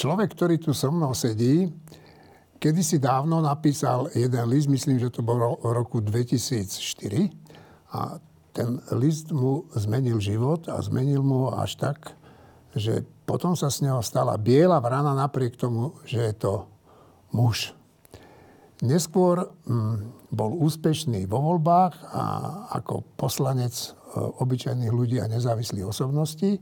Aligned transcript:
človek, 0.00 0.32
ktorý 0.32 0.56
tu 0.56 0.72
so 0.72 0.88
mnou 0.88 1.12
sedí, 1.12 1.68
kedysi 2.56 2.96
dávno 2.96 3.44
napísal 3.44 4.08
jeden 4.16 4.48
list, 4.48 4.72
myslím, 4.72 4.96
že 4.96 5.12
to 5.12 5.20
bolo 5.20 5.60
v 5.60 5.76
roku 5.76 6.00
2004. 6.00 7.28
A 7.92 8.16
ten 8.56 8.80
list 8.96 9.28
mu 9.28 9.68
zmenil 9.76 10.16
život 10.16 10.64
a 10.72 10.80
zmenil 10.80 11.20
mu 11.20 11.52
až 11.52 11.76
tak, 11.76 12.16
že 12.72 13.04
potom 13.28 13.52
sa 13.52 13.68
z 13.68 13.86
neho 13.86 14.00
stala 14.00 14.40
biela 14.40 14.80
vrana 14.80 15.12
napriek 15.12 15.60
tomu, 15.60 15.92
že 16.08 16.32
je 16.32 16.34
to 16.34 16.54
muž. 17.36 17.76
Neskôr 18.80 19.52
hm, 19.68 20.32
bol 20.32 20.56
úspešný 20.64 21.28
vo 21.28 21.44
voľbách 21.52 21.94
a 22.10 22.24
ako 22.80 23.04
poslanec 23.20 23.74
e, 23.76 23.88
obyčajných 24.18 24.88
ľudí 24.94 25.20
a 25.20 25.28
nezávislých 25.28 25.84
osobností. 25.84 26.56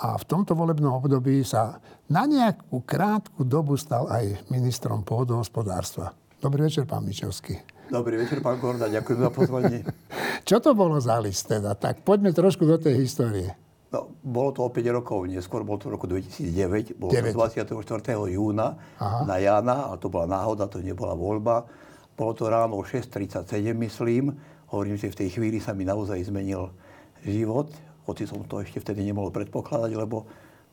A 0.00 0.16
v 0.16 0.24
tomto 0.24 0.56
volebnom 0.56 0.96
období 0.96 1.44
sa 1.44 1.82
na 2.08 2.24
nejakú 2.24 2.80
krátku 2.82 3.44
dobu 3.44 3.76
stal 3.76 4.08
aj 4.08 4.48
ministrom 4.48 5.04
pôdohospodárstva. 5.04 6.16
Dobrý 6.42 6.66
večer, 6.66 6.88
pán 6.88 7.06
Mičovský. 7.06 7.60
Dobrý 7.92 8.16
večer, 8.18 8.40
pán 8.40 8.56
Korda, 8.56 8.88
ďakujem 8.88 9.20
za 9.20 9.30
pozvanie. 9.30 9.78
Čo 10.48 10.58
to 10.64 10.72
bolo 10.72 10.96
za 10.98 11.20
list 11.20 11.46
teda? 11.46 11.76
Tak 11.76 12.02
poďme 12.02 12.32
trošku 12.32 12.64
do 12.64 12.80
tej 12.80 13.04
histórie. 13.04 13.52
No, 13.92 14.08
bolo 14.24 14.56
to 14.56 14.64
o 14.64 14.72
5 14.72 14.96
rokov 14.96 15.28
neskôr, 15.28 15.60
bolo 15.68 15.76
to 15.76 15.92
v 15.92 16.00
roku 16.00 16.08
2009, 16.08 16.96
bolo 16.96 17.12
9. 17.12 17.36
to 17.68 17.76
24. 17.76 18.16
júna 18.32 18.80
Aha. 18.96 19.28
na 19.28 19.36
Jana, 19.36 19.92
ale 19.92 20.00
to 20.00 20.08
bola 20.08 20.24
náhoda, 20.24 20.64
to 20.64 20.80
nebola 20.80 21.12
voľba. 21.12 21.68
Bolo 22.16 22.32
to 22.32 22.48
ráno 22.48 22.80
o 22.80 22.82
6.37, 22.82 23.44
myslím. 23.76 24.32
Hovorím, 24.72 24.96
že 24.96 25.12
v 25.12 25.16
tej 25.20 25.28
chvíli 25.36 25.60
sa 25.60 25.76
mi 25.76 25.84
naozaj 25.84 26.24
zmenil 26.24 26.72
život, 27.20 27.68
hoci 28.06 28.26
som 28.26 28.42
to 28.46 28.62
ešte 28.62 28.82
vtedy 28.82 29.06
nemohol 29.06 29.30
predpokladať, 29.30 29.92
lebo 29.94 30.26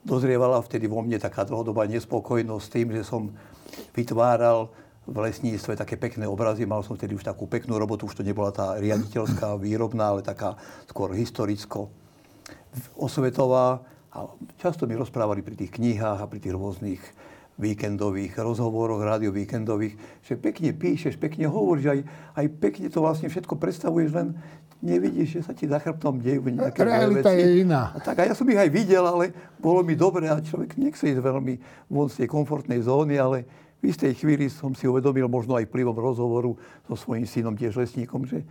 dozrievala 0.04 0.64
vtedy 0.64 0.88
vo 0.88 1.04
mne 1.04 1.20
taká 1.20 1.44
dlhodobá 1.44 1.86
nespokojnosť 1.86 2.64
s 2.64 2.74
tým, 2.74 2.88
že 2.96 3.04
som 3.04 3.30
vytváral 3.94 4.72
v 5.10 5.18
lesníctve 5.26 5.74
také 5.74 5.98
pekné 5.98 6.30
obrazy. 6.30 6.70
Mal 6.70 6.86
som 6.86 6.94
vtedy 6.94 7.18
už 7.18 7.26
takú 7.26 7.50
peknú 7.50 7.82
robotu, 7.82 8.06
už 8.06 8.22
to 8.22 8.24
nebola 8.24 8.54
tá 8.54 8.78
riaditeľská, 8.78 9.58
výrobná, 9.62 10.14
ale 10.16 10.22
taká 10.22 10.56
skôr 10.86 11.12
historicko 11.18 11.90
osvetová. 12.96 13.82
A 14.10 14.26
často 14.58 14.90
mi 14.90 14.98
rozprávali 14.98 15.46
pri 15.46 15.54
tých 15.54 15.78
knihách 15.78 16.26
a 16.26 16.30
pri 16.30 16.40
tých 16.42 16.54
rôznych 16.58 17.02
víkendových 17.60 18.40
rozhovoroch, 18.40 19.04
rádio 19.04 19.36
víkendových, 19.36 20.00
že 20.24 20.40
pekne 20.40 20.72
píšeš, 20.72 21.20
pekne 21.20 21.52
hovoríš, 21.52 21.92
aj, 21.92 22.00
aj 22.40 22.46
pekne 22.56 22.88
to 22.88 23.04
vlastne 23.04 23.28
všetko 23.28 23.60
predstavuješ, 23.60 24.16
len 24.16 24.28
nevidíš, 24.80 25.40
že 25.40 25.42
sa 25.44 25.54
ti 25.56 25.68
za 25.68 25.80
chrbtom 25.80 26.24
dejú 26.24 26.48
nejaké 26.48 26.82
Realita 26.84 27.32
veci. 27.32 27.42
je 27.44 27.48
iná. 27.68 27.92
A 27.96 28.00
tak 28.00 28.24
a 28.24 28.28
ja 28.28 28.34
som 28.36 28.48
ich 28.48 28.60
aj 28.60 28.72
videl, 28.72 29.04
ale 29.04 29.32
bolo 29.60 29.84
mi 29.84 29.96
dobre 29.96 30.32
a 30.32 30.40
človek 30.40 30.80
nechce 30.80 31.12
ísť 31.12 31.20
veľmi 31.20 31.54
von 31.92 32.08
z 32.08 32.24
tej 32.24 32.28
komfortnej 32.32 32.80
zóny, 32.84 33.20
ale 33.20 33.44
v 33.80 33.92
istej 33.92 34.16
chvíli 34.16 34.52
som 34.52 34.76
si 34.76 34.88
uvedomil, 34.88 35.28
možno 35.32 35.56
aj 35.56 35.68
vplyvom 35.68 35.96
rozhovoru 35.96 36.56
so 36.88 36.96
svojím 36.96 37.28
synom, 37.28 37.56
tiež 37.56 37.76
lesníkom, 37.80 38.28
že 38.28 38.44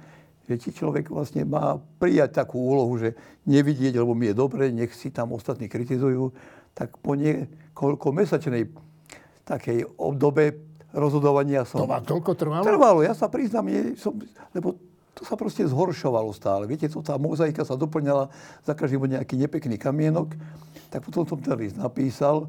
že 0.48 0.56
či 0.56 0.72
človek 0.72 1.12
vlastne 1.12 1.44
má 1.44 1.76
prijať 2.00 2.40
takú 2.40 2.56
úlohu, 2.56 2.96
že 2.96 3.12
nevidieť, 3.44 4.00
lebo 4.00 4.16
mi 4.16 4.32
je 4.32 4.34
dobre, 4.34 4.72
nech 4.72 4.96
si 4.96 5.12
tam 5.12 5.36
ostatní 5.36 5.68
kritizujú, 5.68 6.32
tak 6.72 6.96
po 7.04 7.12
niekoľko 7.12 8.06
mesačnej 8.16 8.72
takej 9.44 9.84
obdobe 10.00 10.56
rozhodovania 10.96 11.68
som... 11.68 11.84
To 11.84 11.92
vám 11.92 12.08
toľko 12.08 12.32
trvalo? 12.32 12.64
Trvalo, 12.64 12.98
ja 13.04 13.12
sa 13.12 13.28
priznám, 13.28 13.68
nie, 13.68 13.92
som, 14.00 14.16
lebo 14.56 14.80
to 15.18 15.26
sa 15.26 15.34
proste 15.34 15.66
zhoršovalo 15.66 16.30
stále. 16.30 16.70
Viete, 16.70 16.86
to, 16.86 17.02
tá 17.02 17.18
mozaika 17.18 17.66
sa 17.66 17.74
doplňala 17.74 18.30
za 18.62 18.72
každým 18.78 19.18
nejaký 19.18 19.34
nepekný 19.34 19.74
kamienok, 19.74 20.38
tak 20.94 21.02
potom 21.02 21.26
som 21.26 21.42
ten 21.42 21.58
list 21.58 21.74
napísal, 21.74 22.46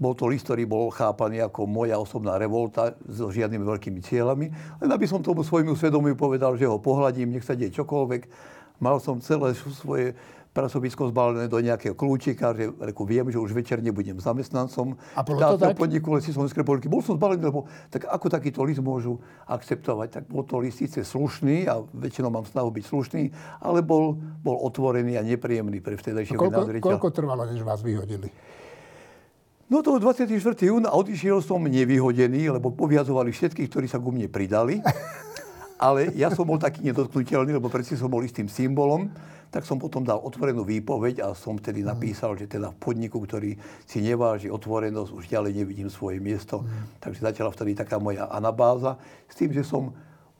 bol 0.00 0.16
to 0.16 0.26
list, 0.26 0.48
ktorý 0.48 0.64
bol 0.66 0.90
chápaný 0.90 1.44
ako 1.44 1.68
moja 1.68 2.00
osobná 2.00 2.34
revolta 2.40 2.96
so 3.04 3.28
žiadnymi 3.28 3.62
veľkými 3.62 4.00
cieľami. 4.00 4.48
Len 4.80 4.90
aby 4.90 5.06
som 5.06 5.20
tomu 5.20 5.44
svojmu 5.44 5.76
svedomiu 5.76 6.16
povedal, 6.16 6.56
že 6.56 6.64
ho 6.64 6.80
pohľadím, 6.80 7.36
nech 7.36 7.44
sa 7.44 7.52
deje 7.52 7.76
čokoľvek. 7.78 8.26
Mal 8.80 8.96
som 8.98 9.20
celé 9.20 9.52
svoje 9.54 10.16
pracovisko 10.50 11.14
zbalené 11.14 11.46
do 11.46 11.62
nejakého 11.62 11.94
kľúčika, 11.94 12.50
že 12.58 12.74
reku, 12.74 13.06
viem, 13.06 13.30
že 13.30 13.38
už 13.38 13.54
večer 13.54 13.78
nebudem 13.78 14.18
zamestnancom 14.18 14.98
a 15.14 15.22
bolo 15.22 15.38
to 15.38 15.62
tak? 15.62 15.78
podniku 15.78 16.18
Lesy 16.18 16.34
Slovenskej 16.34 16.66
republiky. 16.66 16.90
Bol 16.90 17.06
som 17.06 17.14
zbalený, 17.14 17.46
lebo 17.46 17.70
tak 17.86 18.10
ako 18.10 18.26
takýto 18.26 18.66
list 18.66 18.82
môžu 18.82 19.22
akceptovať? 19.46 20.08
Tak 20.10 20.24
bol 20.26 20.42
to 20.42 20.58
list 20.58 20.82
síce 20.82 21.06
slušný 21.06 21.70
a 21.70 21.78
väčšinou 21.94 22.34
mám 22.34 22.42
snahu 22.42 22.74
byť 22.74 22.84
slušný, 22.84 23.22
ale 23.62 23.78
bol, 23.86 24.18
bol 24.42 24.58
otvorený 24.66 25.14
a 25.14 25.22
nepríjemný 25.22 25.78
pre 25.78 25.94
vtedajšieho 25.94 26.40
koľko, 26.40 26.82
koľko 26.82 27.08
trvalo, 27.14 27.46
než 27.46 27.62
vás 27.62 27.78
vyhodili? 27.86 28.26
No 29.70 29.86
to 29.86 30.02
24. 30.02 30.34
júna 30.66 30.90
odišiel 30.90 31.38
som 31.46 31.62
nevyhodený, 31.62 32.50
lebo 32.58 32.74
poviazovali 32.74 33.30
všetkých, 33.30 33.70
ktorí 33.70 33.86
sa 33.86 34.02
ku 34.02 34.10
mne 34.10 34.26
pridali. 34.26 34.82
Ale 35.80 36.10
ja 36.18 36.28
som 36.34 36.42
bol 36.42 36.58
taký 36.58 36.84
nedotknutelný, 36.90 37.54
lebo 37.54 37.70
predsa 37.70 37.94
som 37.94 38.10
bol 38.10 38.20
istým 38.26 38.50
symbolom. 38.50 39.08
Tak 39.50 39.66
som 39.66 39.82
potom 39.82 40.06
dal 40.06 40.22
otvorenú 40.22 40.62
výpoveď 40.62 41.26
a 41.26 41.34
som 41.34 41.58
tedy 41.58 41.82
napísal, 41.82 42.38
že 42.38 42.46
teda 42.46 42.70
v 42.70 42.78
podniku, 42.78 43.18
ktorý 43.18 43.58
si 43.82 43.98
neváži 43.98 44.46
otvorenosť, 44.46 45.10
už 45.10 45.26
ďalej 45.26 45.52
nevidím 45.58 45.90
svoje 45.90 46.22
miesto. 46.22 46.62
Mm. 46.62 47.02
Takže 47.02 47.20
začala 47.26 47.50
vtedy 47.50 47.74
taká 47.74 47.98
moja 47.98 48.30
anabáza. 48.30 48.94
S 49.26 49.34
tým, 49.34 49.50
že 49.50 49.66
som 49.66 49.90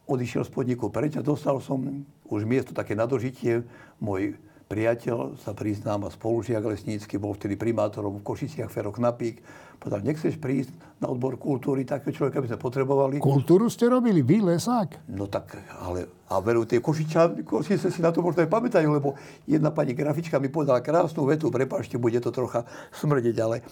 odišiel 0.07 0.47
z 0.47 0.51
podniku 0.55 0.91
preč 0.91 1.19
a 1.19 1.27
dostal 1.27 1.59
som 1.59 2.07
už 2.31 2.47
miesto 2.47 2.71
také 2.71 2.95
nadožitie. 2.95 3.67
Môj 3.99 4.39
priateľ, 4.71 5.35
sa 5.43 5.51
priznám, 5.51 6.07
a 6.07 6.15
spolužiak 6.15 6.63
lesnícky, 6.63 7.19
bol 7.19 7.35
vtedy 7.35 7.59
primátorom 7.59 8.23
v 8.23 8.27
Košiciach, 8.27 8.71
Ferok 8.71 9.03
Napík. 9.03 9.43
Povedal, 9.81 10.05
nechceš 10.05 10.37
prísť 10.37 10.77
na 11.01 11.09
odbor 11.09 11.41
kultúry, 11.41 11.89
takého 11.89 12.13
človeka 12.13 12.45
by 12.45 12.53
sme 12.53 12.61
potrebovali. 12.61 13.15
Kultúru 13.17 13.73
ste 13.73 13.89
robili 13.89 14.21
vy, 14.21 14.45
lesák? 14.45 15.09
No 15.09 15.25
tak, 15.25 15.57
ale 15.81 16.21
a 16.29 16.37
veru, 16.45 16.69
tie 16.69 16.85
Košiča, 16.85 17.41
Košice 17.49 17.89
si 17.89 18.05
na 18.05 18.13
to 18.13 18.21
možno 18.21 18.45
aj 18.45 18.53
pamätajú, 18.53 18.93
lebo 18.93 19.17
jedna 19.49 19.73
pani 19.73 19.97
grafička 19.97 20.37
mi 20.37 20.53
povedala 20.53 20.85
krásnu 20.85 21.25
vetu, 21.25 21.49
prepáčte, 21.49 21.97
bude 21.97 22.21
to 22.21 22.29
trocha 22.29 22.69
smrdeť, 22.93 23.37
ale 23.41 23.65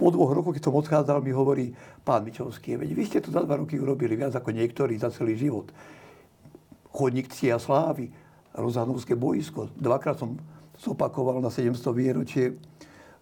po 0.00 0.08
dvoch 0.08 0.32
rokoch, 0.32 0.56
keď 0.56 0.64
som 0.64 0.80
odchádzal, 0.80 1.20
mi 1.20 1.36
hovorí 1.36 1.76
pán 2.08 2.24
Mičovský, 2.24 2.80
veď 2.80 2.90
vy 2.96 3.02
ste 3.04 3.18
to 3.20 3.28
za 3.28 3.44
dva 3.44 3.60
roky 3.60 3.76
urobili 3.76 4.16
viac 4.16 4.32
ako 4.32 4.56
niektorí 4.56 4.96
za 4.96 5.12
celý 5.12 5.36
život. 5.36 5.68
Chodník 6.88 7.28
Cia 7.36 7.60
Slávy, 7.60 8.08
Rozhanovské 8.56 9.12
boisko. 9.12 9.68
Dvakrát 9.76 10.16
som 10.16 10.40
zopakoval 10.80 11.44
na 11.44 11.52
700 11.52 11.76
výročie 11.92 12.56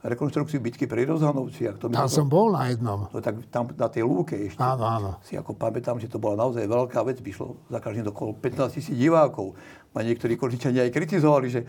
rekonstrukciu 0.02 0.62
bitky 0.62 0.86
pri 0.86 1.10
Rozhanovciach. 1.10 1.82
To 1.82 1.90
tam 1.90 2.06
som 2.06 2.30
bol 2.30 2.54
na 2.54 2.70
jednom. 2.70 3.10
No, 3.10 3.18
tak 3.18 3.42
tam 3.50 3.66
na 3.74 3.90
tej 3.90 4.06
lúke 4.06 4.38
ešte. 4.38 4.62
Áno, 4.62 4.86
áno. 4.86 5.10
Si 5.26 5.34
ako 5.34 5.58
pamätám, 5.58 5.98
že 5.98 6.06
to 6.06 6.22
bola 6.22 6.38
naozaj 6.38 6.62
veľká 6.70 7.02
vec. 7.02 7.18
Vyšlo 7.18 7.58
za 7.66 7.82
každým 7.82 8.06
okolo 8.14 8.38
15 8.38 8.78
tisíc 8.78 8.94
divákov. 8.94 9.58
A 9.98 10.06
niektorí 10.06 10.38
kožičania 10.38 10.86
aj 10.86 10.94
kritizovali, 10.94 11.50
že 11.50 11.66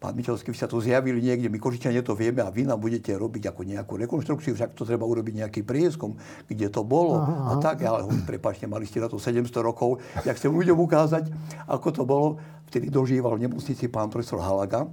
pán 0.00 0.16
Mičovský, 0.16 0.50
vy 0.50 0.58
sa 0.58 0.66
tu 0.66 0.80
zjavili 0.80 1.20
niekde, 1.20 1.52
my 1.52 1.60
Košičania 1.60 2.00
to 2.00 2.16
vieme 2.16 2.40
a 2.40 2.48
vy 2.48 2.64
nám 2.64 2.80
budete 2.80 3.12
robiť 3.12 3.52
ako 3.52 3.60
nejakú 3.68 3.94
rekonštrukciu, 4.00 4.56
však 4.56 4.72
to 4.72 4.88
treba 4.88 5.04
urobiť 5.04 5.44
nejaký 5.44 5.60
prieskum, 5.60 6.16
kde 6.48 6.72
to 6.72 6.80
bolo 6.80 7.20
aha, 7.20 7.54
a 7.54 7.60
tak. 7.60 7.84
Ale 7.84 8.08
prepáčte, 8.24 8.64
mali 8.64 8.88
ste 8.88 8.98
na 8.98 9.12
to 9.12 9.20
700 9.20 9.52
rokov. 9.60 10.00
Ja 10.24 10.32
chcem 10.32 10.48
ľuďom 10.48 10.80
ukázať, 10.88 11.28
ako 11.68 11.88
to 11.92 12.02
bolo. 12.08 12.28
Vtedy 12.72 12.88
dožíval 12.88 13.36
v 13.36 13.44
nemocnici 13.46 13.92
pán 13.92 14.08
profesor 14.08 14.40
Halaga. 14.40 14.88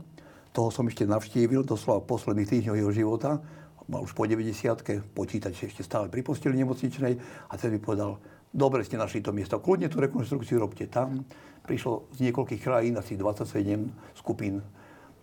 Toho 0.52 0.70
som 0.70 0.88
ešte 0.88 1.08
navštívil, 1.08 1.64
doslova 1.64 2.04
v 2.04 2.10
posledných 2.12 2.50
týždňoch 2.50 2.78
jeho 2.78 2.92
života. 2.94 3.42
Mal 3.88 4.04
už 4.04 4.12
po 4.12 4.28
90 4.28 5.16
počítač 5.16 5.64
ešte 5.64 5.80
stále 5.80 6.12
pri 6.12 6.20
posteli 6.20 6.60
nemocničnej 6.60 7.14
a 7.48 7.54
ten 7.56 7.72
mi 7.72 7.80
povedal, 7.80 8.20
dobre 8.52 8.84
ste 8.84 9.00
našli 9.00 9.24
to 9.24 9.32
miesto, 9.32 9.64
kľudne 9.64 9.88
tú 9.88 10.04
rekonstrukciu 10.04 10.60
robte 10.60 10.88
tam. 10.92 11.24
Prišlo 11.64 12.12
z 12.16 12.28
niekoľkých 12.28 12.62
krajín 12.64 13.00
asi 13.00 13.16
27 13.16 14.18
skupín 14.18 14.60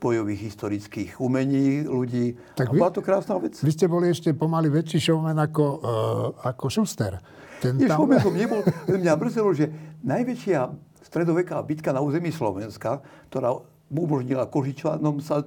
bojových 0.01 0.41
historických 0.53 1.11
umení 1.17 1.89
ľudí. 1.89 2.37
Tak 2.57 2.69
a 2.69 2.73
bola 2.77 2.93
to 2.93 3.01
krásna 3.01 3.41
vec. 3.41 3.57
Vy 3.57 3.73
ste 3.73 3.89
boli 3.89 4.13
ešte 4.13 4.37
pomaly 4.37 4.69
väčší 4.69 5.01
showman 5.01 5.41
ako, 5.41 5.65
uh, 5.81 6.49
ako 6.53 6.69
Schuster. 6.69 7.17
Ten 7.65 7.81
Nie, 7.81 7.89
tam... 7.89 8.05
showman 8.05 8.21
som 8.21 8.37
nebol. 8.37 8.61
Mňa 8.85 9.13
mrzelo, 9.17 9.51
že 9.57 9.73
najväčšia 10.05 10.61
stredoveká 11.09 11.57
bitka 11.65 11.97
na 11.97 12.05
území 12.05 12.29
Slovenska, 12.29 13.01
ktorá 13.33 13.57
umožnila 13.95 14.51
Kožičanom 14.51 15.23
sa 15.23 15.41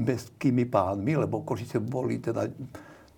mestskými 0.00 0.64
pánmi, 0.64 1.20
lebo 1.20 1.44
Košice 1.44 1.78
boli 1.78 2.18
teda 2.18 2.48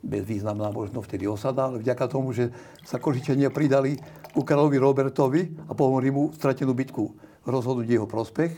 bezvýznamná 0.06 0.70
možno 0.70 1.02
vtedy 1.02 1.26
osada, 1.26 1.66
ale 1.70 1.82
vďaka 1.82 2.04
tomu, 2.06 2.30
že 2.30 2.52
sa 2.86 3.02
Košičania 3.02 3.50
pridali 3.50 3.98
ku 4.30 4.46
kráľovi 4.46 4.76
Robertovi 4.78 5.42
a 5.66 5.72
pomohli 5.74 6.12
mu 6.14 6.30
stratenú 6.30 6.76
bitku 6.76 7.10
rozhodnúť 7.46 7.88
jeho 7.88 8.06
prospech, 8.06 8.52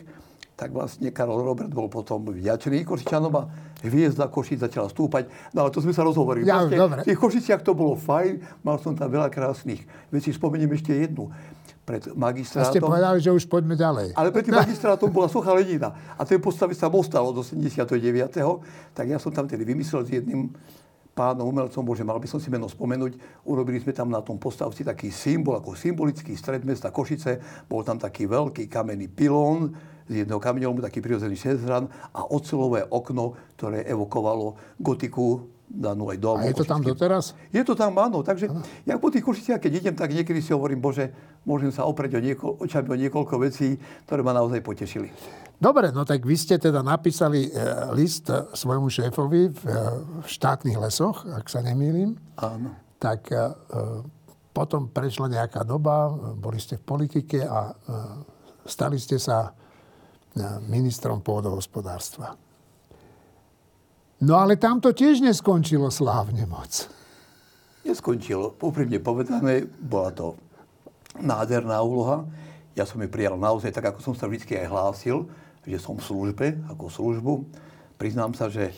tak 0.58 0.74
vlastne 0.74 1.14
Karol 1.14 1.46
Robert 1.46 1.70
bol 1.70 1.86
potom 1.86 2.34
vďačný 2.34 2.82
Košičanom 2.82 3.30
a 3.38 3.46
hviezda 3.86 4.26
Košic 4.26 4.66
začala 4.66 4.90
stúpať. 4.90 5.30
No 5.54 5.62
ale 5.62 5.70
to 5.70 5.78
sme 5.78 5.94
sa 5.94 6.02
rozhovorili. 6.02 6.50
Ja, 6.50 6.66
dobre. 6.66 7.06
V 7.06 7.14
tých 7.14 7.20
Košiciach 7.22 7.62
to 7.62 7.78
bolo 7.78 7.94
fajn, 7.94 8.42
mal 8.66 8.82
som 8.82 8.98
tam 8.98 9.06
veľa 9.06 9.30
krásnych 9.30 9.86
vecí. 10.10 10.34
Spomeniem 10.34 10.74
ešte 10.74 10.90
jednu. 10.90 11.30
Pred 11.86 12.10
magistrátom... 12.10 12.66
A 12.66 12.74
ste 12.74 12.82
povedali, 12.82 13.22
že 13.22 13.30
už 13.30 13.46
poďme 13.46 13.78
ďalej. 13.78 14.18
Ale 14.18 14.34
pred 14.34 14.50
tým 14.50 14.58
magistrátom 14.66 15.14
bola 15.14 15.30
socha 15.30 15.54
Lenina. 15.54 15.94
A 16.18 16.26
ten 16.26 16.42
postaviť 16.42 16.74
sa 16.74 16.90
mostal 16.90 17.22
od 17.22 17.38
89. 17.38 17.86
Tak 18.98 19.06
ja 19.06 19.22
som 19.22 19.30
tam 19.30 19.46
tedy 19.46 19.62
vymyslel 19.62 20.02
s 20.02 20.10
jedným 20.10 20.50
pánom 21.14 21.50
umelcom, 21.50 21.82
bože, 21.82 22.06
mal 22.06 22.22
by 22.22 22.30
som 22.30 22.38
si 22.38 22.46
meno 22.46 22.70
spomenúť, 22.70 23.42
urobili 23.42 23.82
sme 23.82 23.90
tam 23.90 24.06
na 24.06 24.22
tom 24.22 24.38
postavci 24.38 24.86
taký 24.86 25.10
symbol, 25.10 25.58
ako 25.58 25.74
symbolický 25.74 26.38
stred 26.38 26.62
mesta 26.62 26.94
Košice. 26.94 27.66
Bol 27.66 27.82
tam 27.82 27.98
taký 27.98 28.30
veľký 28.30 28.70
kamenný 28.70 29.10
pilón, 29.10 29.74
z 30.08 30.24
jedného 30.24 30.40
kameňomu 30.40 30.80
taký 30.80 31.04
prirodzený 31.04 31.36
šesťhran 31.36 31.84
a 32.16 32.20
ocelové 32.32 32.88
okno, 32.88 33.36
ktoré 33.54 33.84
evokovalo 33.84 34.56
gotiku 34.80 35.46
danú 35.68 36.08
aj 36.08 36.18
dom. 36.18 36.40
A 36.40 36.48
je 36.48 36.56
to 36.56 36.64
tam 36.64 36.80
doteraz? 36.80 37.36
Je 37.52 37.60
to 37.60 37.76
tam, 37.76 37.92
áno. 38.00 38.24
Takže 38.24 38.48
ano. 38.48 38.64
ja 38.88 38.96
po 38.96 39.12
tých 39.12 39.20
Košiciach, 39.20 39.60
keď 39.60 39.72
idem, 39.84 39.94
tak 39.94 40.16
niekedy 40.16 40.40
si 40.40 40.56
hovorím, 40.56 40.80
bože, 40.80 41.12
môžem 41.44 41.68
sa 41.68 41.84
oprieť 41.84 42.16
o 42.18 42.20
nieko- 42.24 42.56
očami 42.56 42.88
o 42.88 42.96
niekoľko 42.96 43.34
vecí, 43.36 43.76
ktoré 44.08 44.24
ma 44.24 44.32
naozaj 44.32 44.64
potešili. 44.64 45.12
Dobre, 45.60 45.92
no 45.92 46.08
tak 46.08 46.24
vy 46.24 46.36
ste 46.38 46.56
teda 46.56 46.80
napísali 46.80 47.50
e, 47.50 47.60
list 47.92 48.32
e, 48.32 48.48
svojmu 48.56 48.88
šéfovi 48.88 49.52
v, 49.52 49.60
e, 49.66 49.80
v 50.24 50.26
štátnych 50.26 50.78
lesoch, 50.80 51.28
ak 51.28 51.50
sa 51.52 51.60
nemýlim. 51.60 52.16
Áno. 52.40 52.72
Tak 52.98 53.30
potom 54.50 54.90
prešla 54.90 55.30
nejaká 55.30 55.62
doba, 55.62 56.10
boli 56.34 56.58
ste 56.58 56.74
v 56.74 56.82
politike 56.82 57.46
a 57.46 57.70
stali 58.66 58.98
ste 58.98 59.22
sa 59.22 59.54
ministrom 60.66 61.20
pôdohospodárstva. 61.20 62.38
No 64.18 64.34
ale 64.34 64.58
tam 64.58 64.82
to 64.82 64.90
tiež 64.90 65.22
neskončilo 65.22 65.94
slávne 65.94 66.42
moc. 66.50 66.90
Neskončilo. 67.86 68.58
Úprimne 68.58 68.98
povedané, 68.98 69.62
bola 69.78 70.10
to 70.10 70.34
nádherná 71.22 71.78
úloha. 71.82 72.26
Ja 72.74 72.82
som 72.82 72.98
ju 72.98 73.06
prijal 73.06 73.38
naozaj 73.38 73.70
tak, 73.70 73.94
ako 73.94 74.02
som 74.02 74.14
sa 74.18 74.26
vždy 74.26 74.58
aj 74.58 74.70
hlásil, 74.70 75.26
že 75.62 75.78
som 75.78 75.98
v 75.98 76.06
službe, 76.06 76.46
ako 76.66 76.90
službu. 76.90 77.32
Priznám 77.94 78.34
sa, 78.34 78.50
že 78.50 78.74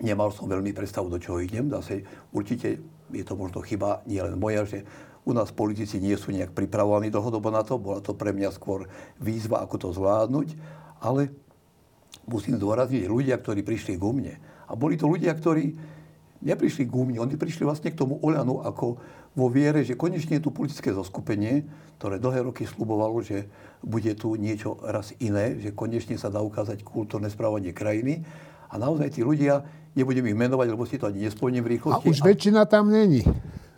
nemal 0.00 0.32
som 0.32 0.48
veľmi 0.48 0.72
predstavu, 0.76 1.08
do 1.08 1.20
čoho 1.20 1.40
idem. 1.40 1.72
Zase 1.72 2.04
určite 2.32 2.80
je 3.12 3.24
to 3.24 3.36
možno 3.36 3.60
chyba 3.64 4.00
nielen 4.08 4.36
moja, 4.40 4.64
že 4.64 4.84
u 5.22 5.30
nás 5.30 5.54
politici 5.54 6.02
nie 6.02 6.18
sú 6.18 6.34
nejak 6.34 6.50
pripravovaní 6.50 7.06
dlhodobo 7.06 7.54
na 7.54 7.62
to. 7.62 7.78
Bola 7.78 8.02
to 8.02 8.10
pre 8.14 8.34
mňa 8.34 8.50
skôr 8.50 8.90
výzva, 9.22 9.62
ako 9.62 9.76
to 9.78 9.88
zvládnuť. 9.94 10.58
Ale 10.98 11.30
musím 12.26 12.58
zdôrazniť, 12.58 13.06
ľudia, 13.06 13.38
ktorí 13.38 13.62
prišli 13.62 13.98
ku 13.98 14.10
mne. 14.10 14.38
A 14.66 14.74
boli 14.74 14.98
to 14.98 15.06
ľudia, 15.06 15.30
ktorí 15.34 15.78
neprišli 16.42 16.90
ku 16.90 17.06
mne, 17.06 17.22
oni 17.22 17.38
prišli 17.38 17.62
vlastne 17.62 17.94
k 17.94 17.98
tomu 17.98 18.18
Oľanu 18.18 18.66
ako 18.66 18.98
vo 19.32 19.46
viere, 19.48 19.86
že 19.86 19.94
konečne 19.94 20.42
je 20.42 20.44
tu 20.44 20.50
politické 20.50 20.90
zoskupenie, 20.90 21.64
ktoré 22.02 22.18
dlhé 22.18 22.42
roky 22.42 22.66
slubovalo, 22.66 23.22
že 23.22 23.46
bude 23.80 24.10
tu 24.18 24.34
niečo 24.34 24.76
raz 24.82 25.14
iné, 25.22 25.56
že 25.62 25.70
konečne 25.70 26.18
sa 26.18 26.28
dá 26.28 26.42
ukázať 26.42 26.82
kultúrne 26.82 27.30
správanie 27.30 27.70
krajiny. 27.70 28.26
A 28.68 28.76
naozaj 28.76 29.14
tí 29.14 29.22
ľudia, 29.22 29.62
nebudem 29.94 30.26
ich 30.26 30.36
menovať, 30.36 30.66
lebo 30.66 30.82
si 30.82 30.98
to 30.98 31.06
ani 31.06 31.30
nespomnem 31.30 31.62
v 31.62 31.78
rýchlosti. 31.78 32.06
A 32.06 32.10
už 32.10 32.26
väčšina 32.26 32.66
tam 32.66 32.90
není. 32.90 33.22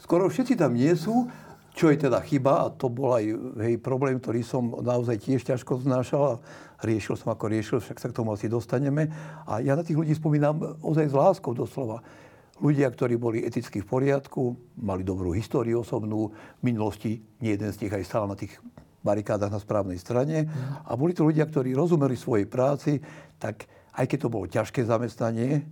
Skoro 0.04 0.28
všetci 0.28 0.60
tam 0.60 0.76
nie 0.76 0.92
sú, 0.92 1.32
čo 1.72 1.88
je 1.88 1.96
teda 1.96 2.20
chyba, 2.20 2.68
a 2.68 2.72
to 2.76 2.92
bol 2.92 3.16
aj 3.16 3.24
hej, 3.64 3.80
problém, 3.80 4.20
ktorý 4.20 4.44
som 4.44 4.68
naozaj 4.84 5.16
tiež 5.16 5.48
ťažko 5.48 5.80
znášal 5.80 6.22
a 6.36 6.40
riešil 6.84 7.16
som 7.16 7.32
ako 7.32 7.48
riešil, 7.48 7.80
však 7.80 7.96
sa 7.96 8.12
k 8.12 8.16
tomu 8.20 8.36
asi 8.36 8.52
dostaneme. 8.52 9.08
A 9.48 9.64
ja 9.64 9.72
na 9.72 9.80
tých 9.80 9.96
ľudí 9.96 10.12
spomínam 10.12 10.76
ozaj 10.84 11.08
s 11.08 11.16
láskou 11.16 11.56
doslova. 11.56 12.04
Ľudia, 12.60 12.92
ktorí 12.92 13.16
boli 13.16 13.48
eticky 13.48 13.80
v 13.80 13.88
poriadku, 13.88 14.54
mali 14.76 15.08
dobrú 15.08 15.32
históriu 15.32 15.80
osobnú, 15.80 16.36
v 16.60 16.62
minulosti 16.62 17.24
nie 17.40 17.56
jeden 17.56 17.72
z 17.72 17.88
nich 17.88 17.92
aj 17.96 18.04
stál 18.04 18.28
na 18.28 18.36
tých 18.36 18.60
barikádach 19.00 19.50
na 19.50 19.58
správnej 19.58 19.96
strane. 19.96 20.46
A 20.84 20.92
boli 21.00 21.16
to 21.16 21.24
ľudia, 21.24 21.48
ktorí 21.48 21.72
rozumeli 21.72 22.14
svojej 22.14 22.44
práci, 22.44 23.00
tak 23.40 23.64
aj 23.96 24.04
keď 24.04 24.18
to 24.20 24.28
bolo 24.28 24.44
ťažké 24.52 24.84
zamestnanie, 24.84 25.64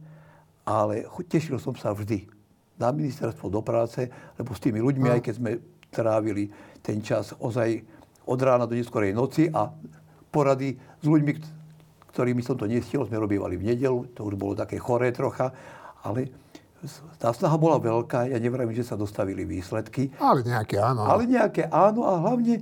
ale 0.64 1.04
tešil 1.28 1.60
som 1.60 1.76
sa 1.76 1.92
vždy 1.92 2.41
na 2.82 2.90
ministerstvo 2.90 3.46
do 3.46 3.62
práce, 3.62 4.10
lebo 4.34 4.50
s 4.50 4.60
tými 4.60 4.82
ľuďmi, 4.82 5.08
aj 5.14 5.20
keď 5.22 5.34
sme 5.38 5.50
trávili 5.94 6.50
ten 6.82 6.98
čas 6.98 7.30
ozaj 7.38 7.78
od 8.26 8.38
rána 8.42 8.66
do 8.66 8.74
neskorej 8.74 9.14
noci 9.14 9.46
a 9.46 9.70
porady 10.34 10.74
s 10.74 11.06
ľuďmi, 11.06 11.32
ktorými 12.10 12.42
som 12.42 12.58
to 12.58 12.66
nestihol, 12.66 13.06
sme 13.06 13.22
robívali 13.22 13.54
v 13.54 13.72
nedelu, 13.72 14.10
to 14.10 14.26
už 14.26 14.34
bolo 14.34 14.58
také 14.58 14.82
choré 14.82 15.14
trocha, 15.14 15.54
ale 16.02 16.34
tá 17.22 17.30
snaha 17.30 17.54
bola 17.54 17.78
veľká, 17.78 18.26
ja 18.26 18.38
neviem, 18.42 18.74
že 18.74 18.82
sa 18.82 18.98
dostavili 18.98 19.46
výsledky. 19.46 20.10
Ale 20.18 20.42
nejaké 20.42 20.82
áno. 20.82 21.06
Ale 21.06 21.30
nejaké 21.30 21.70
áno 21.70 22.02
a 22.10 22.18
hlavne 22.18 22.58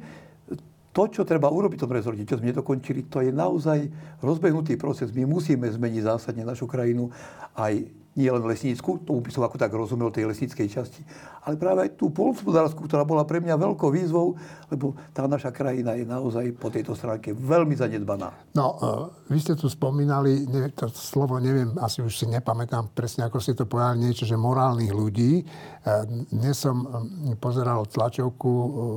to, 0.91 1.03
čo 1.07 1.23
treba 1.23 1.49
urobiť 1.49 1.79
v 1.79 1.85
tom 1.87 1.95
rezorte, 1.95 2.27
čo 2.27 2.37
sme 2.37 2.51
nedokončili, 2.51 3.07
to 3.07 3.23
je 3.23 3.31
naozaj 3.31 3.87
rozbehnutý 4.21 4.75
proces. 4.75 5.15
My 5.15 5.25
musíme 5.25 5.71
zmeniť 5.71 6.03
zásadne 6.03 6.43
našu 6.43 6.67
krajinu 6.67 7.09
aj 7.55 7.87
nie 8.19 8.27
len 8.27 8.43
lesnícku, 8.43 9.07
tomu 9.07 9.23
by 9.23 9.31
som 9.31 9.47
ako 9.47 9.55
tak 9.55 9.71
rozumel 9.71 10.11
tej 10.11 10.27
lesníckej 10.27 10.67
časti, 10.67 10.99
ale 11.47 11.55
práve 11.55 11.87
aj 11.87 11.91
tú 11.95 12.11
polnospodárskú, 12.11 12.91
ktorá 12.91 13.07
bola 13.07 13.23
pre 13.23 13.39
mňa 13.39 13.55
veľkou 13.55 13.87
výzvou, 13.87 14.35
lebo 14.67 14.99
tá 15.15 15.31
naša 15.31 15.55
krajina 15.55 15.95
je 15.95 16.03
naozaj 16.03 16.51
po 16.59 16.75
tejto 16.75 16.99
stránke 16.99 17.31
veľmi 17.31 17.79
zanedbaná. 17.79 18.35
No, 18.59 18.67
uh, 18.83 19.07
vy 19.31 19.39
ste 19.39 19.55
tu 19.55 19.71
spomínali, 19.71 20.43
ne, 20.51 20.75
to 20.75 20.91
slovo 20.91 21.39
neviem, 21.39 21.71
asi 21.79 22.03
už 22.03 22.11
si 22.11 22.27
nepamätám 22.27 22.91
presne, 22.91 23.31
ako 23.31 23.39
ste 23.39 23.55
to 23.55 23.71
povedali, 23.71 24.11
niečo, 24.11 24.27
že 24.27 24.35
morálnych 24.35 24.91
ľudí. 24.91 25.47
Uh, 25.87 26.03
dnes 26.35 26.59
som 26.59 26.83
uh, 26.83 27.07
pozeral 27.39 27.87
tlačovku 27.87 28.53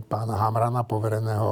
pána 0.09 0.41
Hamrana, 0.41 0.81
povereného 0.83 1.49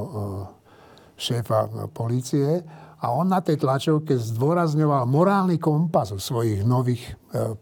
šéfa 1.14 1.90
polície 1.94 2.66
a 3.02 3.06
on 3.10 3.34
na 3.34 3.42
tej 3.42 3.58
tlačovke 3.58 4.14
zdôrazňoval 4.14 5.10
morálny 5.10 5.58
kompas 5.58 6.14
u 6.14 6.22
svojich 6.22 6.62
nových 6.62 7.02
e, 7.34 7.58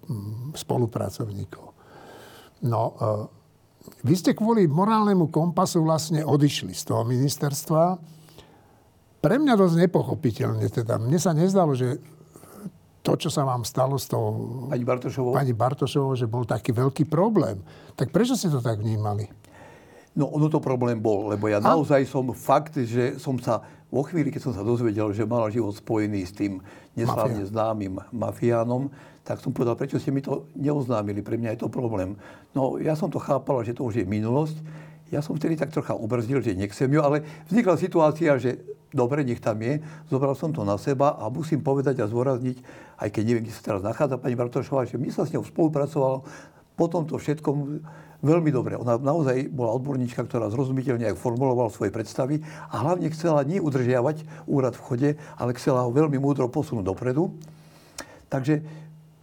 spolupracovníkov. 0.52 1.66
No, 2.68 2.82
e, 2.92 2.94
vy 4.04 4.16
ste 4.20 4.36
kvôli 4.36 4.68
morálnemu 4.68 5.32
kompasu 5.32 5.80
vlastne 5.80 6.28
odišli 6.28 6.76
z 6.76 6.84
toho 6.84 7.08
ministerstva. 7.08 7.84
Pre 9.20 9.36
mňa 9.40 9.54
dosť 9.56 9.76
nepochopiteľne. 9.88 10.68
Teda 10.68 11.00
mne 11.00 11.16
sa 11.16 11.32
nezdalo, 11.32 11.72
že 11.72 12.04
to, 13.00 13.16
čo 13.16 13.32
sa 13.32 13.48
vám 13.48 13.64
stalo 13.64 13.96
s 13.96 14.12
tou 14.12 14.68
pani 14.68 14.84
Bartošovou. 14.84 15.32
pani 15.32 15.56
Bartošovou, 15.56 16.20
že 16.20 16.28
bol 16.28 16.44
taký 16.44 16.76
veľký 16.76 17.08
problém. 17.08 17.64
Tak 17.96 18.12
prečo 18.12 18.36
ste 18.36 18.52
to 18.52 18.60
tak 18.60 18.84
vnímali? 18.84 19.32
No 20.20 20.28
ono 20.28 20.52
to 20.52 20.60
problém 20.60 21.00
bol, 21.00 21.32
lebo 21.32 21.48
ja 21.48 21.64
a? 21.64 21.72
naozaj 21.74 22.04
som 22.04 22.28
fakt, 22.36 22.76
že 22.76 23.16
som 23.16 23.40
sa 23.40 23.64
vo 23.90 24.06
chvíli, 24.06 24.30
keď 24.30 24.50
som 24.50 24.54
sa 24.54 24.62
dozvedel, 24.62 25.10
že 25.14 25.26
mal 25.26 25.50
život 25.50 25.74
spojený 25.74 26.22
s 26.26 26.34
tým 26.34 26.62
neslávne 26.94 27.42
známym 27.46 27.98
mafiánom, 28.14 28.94
tak 29.26 29.42
som 29.42 29.54
povedal, 29.54 29.78
prečo 29.78 30.02
ste 30.02 30.14
mi 30.14 30.22
to 30.22 30.50
neoznámili, 30.58 31.22
pre 31.22 31.38
mňa 31.38 31.58
je 31.58 31.60
to 31.66 31.70
problém. 31.70 32.18
No 32.54 32.78
ja 32.82 32.94
som 32.98 33.10
to 33.14 33.22
chápal, 33.22 33.62
že 33.62 33.78
to 33.78 33.86
už 33.86 34.02
je 34.02 34.06
minulosť. 34.06 34.58
Ja 35.10 35.26
som 35.26 35.38
vtedy 35.38 35.58
tak 35.58 35.74
trocha 35.74 35.98
ubrzdil, 35.98 36.42
že 36.42 36.54
nechcem 36.54 36.90
ju, 36.90 37.02
ale 37.02 37.26
vznikla 37.50 37.82
situácia, 37.82 38.38
že 38.38 38.62
dobre, 38.94 39.26
nech 39.26 39.42
tam 39.42 39.58
je. 39.62 39.82
Zobral 40.10 40.34
som 40.38 40.54
to 40.54 40.62
na 40.66 40.78
seba 40.78 41.18
a 41.18 41.30
musím 41.30 41.62
povedať 41.62 42.02
a 42.02 42.10
zvorazniť, 42.10 42.58
aj 43.02 43.10
keď 43.10 43.24
neviem, 43.26 43.44
kde 43.46 43.58
sa 43.58 43.66
teraz 43.66 43.82
nachádza 43.82 44.22
pani 44.22 44.38
Bartošová, 44.38 44.86
že 44.86 45.02
my 45.02 45.10
sa 45.10 45.26
s 45.26 45.34
ňou 45.34 45.46
spolupracovalo 45.46 46.26
po 46.78 46.86
tomto 46.90 47.18
všetkom 47.18 47.58
veľmi 48.20 48.52
dobre. 48.52 48.76
Ona 48.76 49.00
naozaj 49.00 49.48
bola 49.52 49.76
odborníčka, 49.76 50.28
ktorá 50.28 50.52
zrozumiteľne 50.52 51.16
formulovala 51.16 51.72
svoje 51.72 51.92
predstavy 51.92 52.44
a 52.72 52.76
hlavne 52.84 53.08
chcela 53.16 53.44
nie 53.48 53.64
udržiavať 53.64 54.48
úrad 54.48 54.76
v 54.76 54.84
chode, 54.84 55.10
ale 55.40 55.56
chcela 55.56 55.88
ho 55.88 55.92
veľmi 55.92 56.20
múdro 56.20 56.52
posunúť 56.52 56.84
dopredu. 56.84 57.32
Takže 58.28 58.62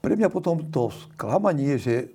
pre 0.00 0.14
mňa 0.16 0.28
potom 0.32 0.66
to 0.70 0.90
sklamanie, 0.90 1.78
že 1.78 2.10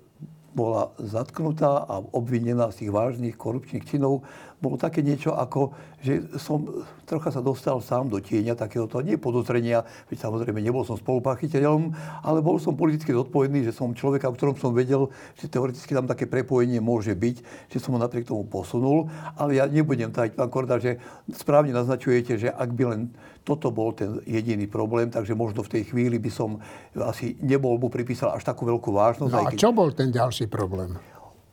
bola 0.52 0.92
zatknutá 1.00 1.88
a 1.88 2.00
obvinená 2.12 2.68
z 2.70 2.84
tých 2.84 2.92
vážnych 2.92 3.36
korupčných 3.40 3.88
činov, 3.88 4.24
bolo 4.62 4.78
také 4.78 5.02
niečo 5.02 5.34
ako, 5.34 5.74
že 5.98 6.38
som 6.38 6.86
trocha 7.02 7.34
sa 7.34 7.42
dostal 7.42 7.82
sám 7.82 8.06
do 8.06 8.22
tieňa 8.22 8.54
takéhoto, 8.54 9.02
nie 9.02 9.18
podozrenia, 9.18 9.82
veď 10.06 10.22
samozrejme 10.22 10.62
nebol 10.62 10.86
som 10.86 10.94
spolupáchiteľom, 10.94 11.90
ale 12.22 12.38
bol 12.38 12.62
som 12.62 12.78
politicky 12.78 13.10
zodpovedný, 13.10 13.66
že 13.66 13.74
som 13.74 13.90
človeka, 13.90 14.30
o 14.30 14.36
ktorom 14.38 14.54
som 14.54 14.70
vedel, 14.70 15.10
že 15.34 15.50
teoreticky 15.50 15.98
tam 15.98 16.06
také 16.06 16.30
prepojenie 16.30 16.78
môže 16.78 17.10
byť, 17.18 17.36
že 17.74 17.78
som 17.82 17.98
ho 17.98 17.98
napriek 17.98 18.30
tomu 18.30 18.46
posunul, 18.46 19.10
ale 19.34 19.58
ja 19.58 19.66
nebudem 19.66 20.14
tajť, 20.14 20.38
pán 20.38 20.46
Korda, 20.46 20.78
že 20.78 21.02
správne 21.34 21.74
naznačujete, 21.74 22.38
že 22.38 22.48
ak 22.54 22.70
by 22.70 22.84
len 22.86 23.00
toto 23.42 23.74
bol 23.74 23.90
ten 23.90 24.22
jediný 24.22 24.70
problém, 24.70 25.10
takže 25.10 25.34
možno 25.34 25.66
v 25.66 25.72
tej 25.78 25.82
chvíli 25.90 26.22
by 26.22 26.30
som 26.30 26.62
asi 26.94 27.34
nebol 27.42 27.74
mu 27.78 27.90
pripísal 27.90 28.34
až 28.34 28.46
takú 28.46 28.66
veľkú 28.66 28.94
vážnosť. 28.94 29.32
No 29.34 29.42
a 29.42 29.50
keď... 29.50 29.58
čo 29.58 29.70
bol 29.74 29.90
ten 29.90 30.14
ďalší 30.14 30.46
problém? 30.46 30.94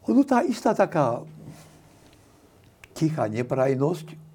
No 0.06 0.22
tá 0.26 0.42
istá 0.46 0.74
taká 0.74 1.22
tichá 2.94 3.30
neprajnosť 3.30 4.30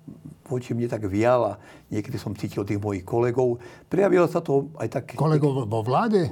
voči 0.45 0.77
mne 0.77 0.87
tak 0.87 1.09
viala. 1.09 1.57
Niekedy 1.89 2.21
som 2.21 2.37
cítil 2.37 2.69
tých 2.69 2.81
mojich 2.81 3.03
kolegov. 3.03 3.59
Prejavilo 3.89 4.29
sa 4.29 4.45
to 4.45 4.69
aj 4.77 4.89
tak... 4.93 5.05
Kolegov 5.17 5.65
vo 5.65 5.81
vláde? 5.81 6.29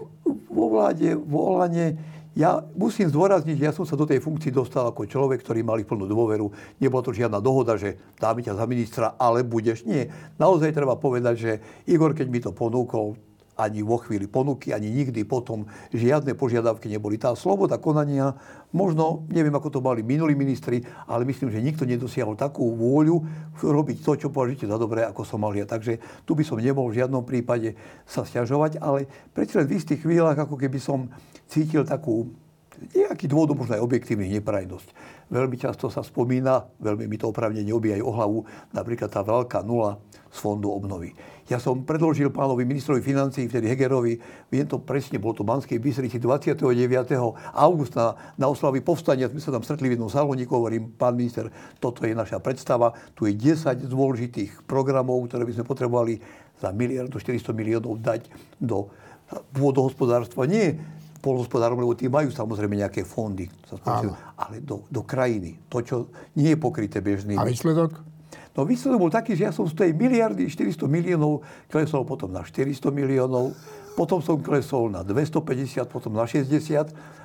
Vo 0.52 0.68
vláde, 0.68 1.16
vo 1.16 1.56
Olane. 1.56 2.11
Ja 2.32 2.64
musím 2.72 3.12
zdôrazniť, 3.12 3.60
ja 3.60 3.76
som 3.76 3.84
sa 3.84 3.92
do 3.92 4.08
tej 4.08 4.24
funkcii 4.24 4.48
dostal 4.48 4.88
ako 4.88 5.04
človek, 5.04 5.44
ktorý 5.44 5.60
mali 5.60 5.84
plnú 5.84 6.08
dôveru. 6.08 6.48
Nebola 6.80 7.04
to 7.04 7.12
žiadna 7.12 7.44
dohoda, 7.44 7.76
že 7.76 8.00
dáme 8.16 8.40
ťa 8.40 8.56
za 8.56 8.64
ministra, 8.64 9.06
ale 9.20 9.44
budeš. 9.44 9.84
Nie. 9.84 10.08
Naozaj 10.40 10.72
treba 10.72 10.96
povedať, 10.96 11.34
že 11.36 11.52
Igor, 11.84 12.16
keď 12.16 12.26
mi 12.32 12.40
to 12.40 12.56
ponúkol, 12.56 13.20
ani 13.56 13.84
vo 13.84 14.00
chvíli 14.00 14.24
ponuky, 14.24 14.72
ani 14.72 14.88
nikdy 14.88 15.28
potom 15.28 15.68
žiadne 15.92 16.32
požiadavky 16.32 16.88
neboli. 16.88 17.20
Tá 17.20 17.36
sloboda 17.36 17.76
konania, 17.76 18.32
možno, 18.72 19.28
neviem, 19.28 19.52
ako 19.52 19.68
to 19.68 19.80
mali 19.84 20.00
minulí 20.00 20.32
ministri, 20.32 20.80
ale 21.04 21.28
myslím, 21.28 21.52
že 21.52 21.60
nikto 21.60 21.84
nedosiahol 21.84 22.34
takú 22.34 22.72
vôľu 22.72 23.22
robiť 23.60 23.96
to, 24.00 24.12
čo 24.16 24.32
považujete 24.32 24.64
za 24.64 24.80
dobré, 24.80 25.04
ako 25.04 25.22
som 25.28 25.44
mal 25.44 25.52
ja. 25.52 25.68
Takže 25.68 26.00
tu 26.24 26.32
by 26.32 26.42
som 26.42 26.56
nebol 26.58 26.88
v 26.88 27.04
žiadnom 27.04 27.22
prípade 27.28 27.76
sa 28.08 28.24
stiažovať, 28.24 28.80
ale 28.80 29.04
predsa 29.36 29.60
len 29.60 29.68
v 29.68 29.76
istých 29.76 30.00
chvíľach, 30.00 30.40
ako 30.40 30.56
keby 30.56 30.80
som 30.80 31.12
cítil 31.44 31.84
takú 31.84 32.32
nejaký 32.92 33.28
dôvod, 33.28 33.54
možno 33.54 33.78
aj 33.78 33.84
objektívny 33.84 34.28
neprajnosť. 34.40 34.88
Veľmi 35.32 35.56
často 35.56 35.88
sa 35.88 36.04
spomína, 36.04 36.68
veľmi 36.80 37.08
mi 37.08 37.16
to 37.16 37.32
opravne 37.32 37.64
neobíja 37.64 38.00
aj 38.00 38.04
o 38.04 38.12
hlavu, 38.12 38.38
napríklad 38.76 39.08
tá 39.08 39.24
veľká 39.24 39.64
nula 39.64 39.96
z 40.32 40.38
fondu 40.40 40.72
obnovy. 40.72 41.12
Ja 41.50 41.60
som 41.60 41.84
predložil 41.84 42.32
pánovi 42.32 42.64
ministrovi 42.64 43.04
financí, 43.04 43.44
vtedy 43.44 43.68
Hegerovi, 43.68 44.16
viem 44.48 44.64
to 44.64 44.80
presne, 44.80 45.20
bolo 45.20 45.36
to 45.36 45.44
Banskej 45.44 45.76
Bystrici 45.76 46.16
29. 46.16 46.64
augusta 47.52 48.16
na 48.40 48.48
oslavy 48.48 48.80
povstania, 48.80 49.28
sme 49.28 49.42
sa 49.42 49.52
tam 49.52 49.60
stretli 49.60 49.92
v 49.92 50.00
jednom 50.00 50.08
salóniku, 50.08 50.56
hovorím, 50.56 50.96
pán 50.96 51.12
minister, 51.18 51.52
toto 51.76 52.08
je 52.08 52.16
naša 52.16 52.40
predstava, 52.40 52.96
tu 53.12 53.28
je 53.28 53.36
10 53.36 53.84
dôležitých 53.84 54.64
programov, 54.64 55.20
ktoré 55.28 55.44
by 55.44 55.52
sme 55.60 55.68
potrebovali 55.68 56.14
za 56.56 56.72
miliardu 56.72 57.20
400 57.20 57.52
miliónov 57.52 58.00
dať 58.00 58.32
do 58.56 58.88
pôdohospodárstva. 59.52 60.48
Nie 60.48 60.78
polnohospodárom, 61.22 61.78
lebo 61.78 61.94
tí 61.94 62.10
majú 62.10 62.34
samozrejme 62.34 62.82
nejaké 62.82 63.06
fondy, 63.06 63.46
ale 64.34 64.58
do, 64.58 64.82
do 64.90 65.06
krajiny. 65.06 65.54
To, 65.70 65.78
čo 65.80 65.96
nie 66.34 66.50
je 66.52 66.58
pokryté 66.58 66.98
bežným. 66.98 67.38
A 67.38 67.46
výsledok? 67.46 68.02
No 68.52 68.68
výsledok 68.68 68.98
bol 69.00 69.12
taký, 69.14 69.32
že 69.32 69.48
ja 69.48 69.52
som 69.54 69.64
z 69.64 69.72
tej 69.72 69.90
miliardy 69.96 70.44
400 70.50 70.84
miliónov 70.84 71.40
klesol 71.72 72.04
potom 72.04 72.28
na 72.28 72.44
400 72.44 72.92
miliónov, 72.92 73.56
potom 73.94 74.20
som 74.20 74.42
klesol 74.42 74.92
na 74.92 75.00
250, 75.06 75.88
potom 75.88 76.12
na 76.12 76.26
60 76.28 76.52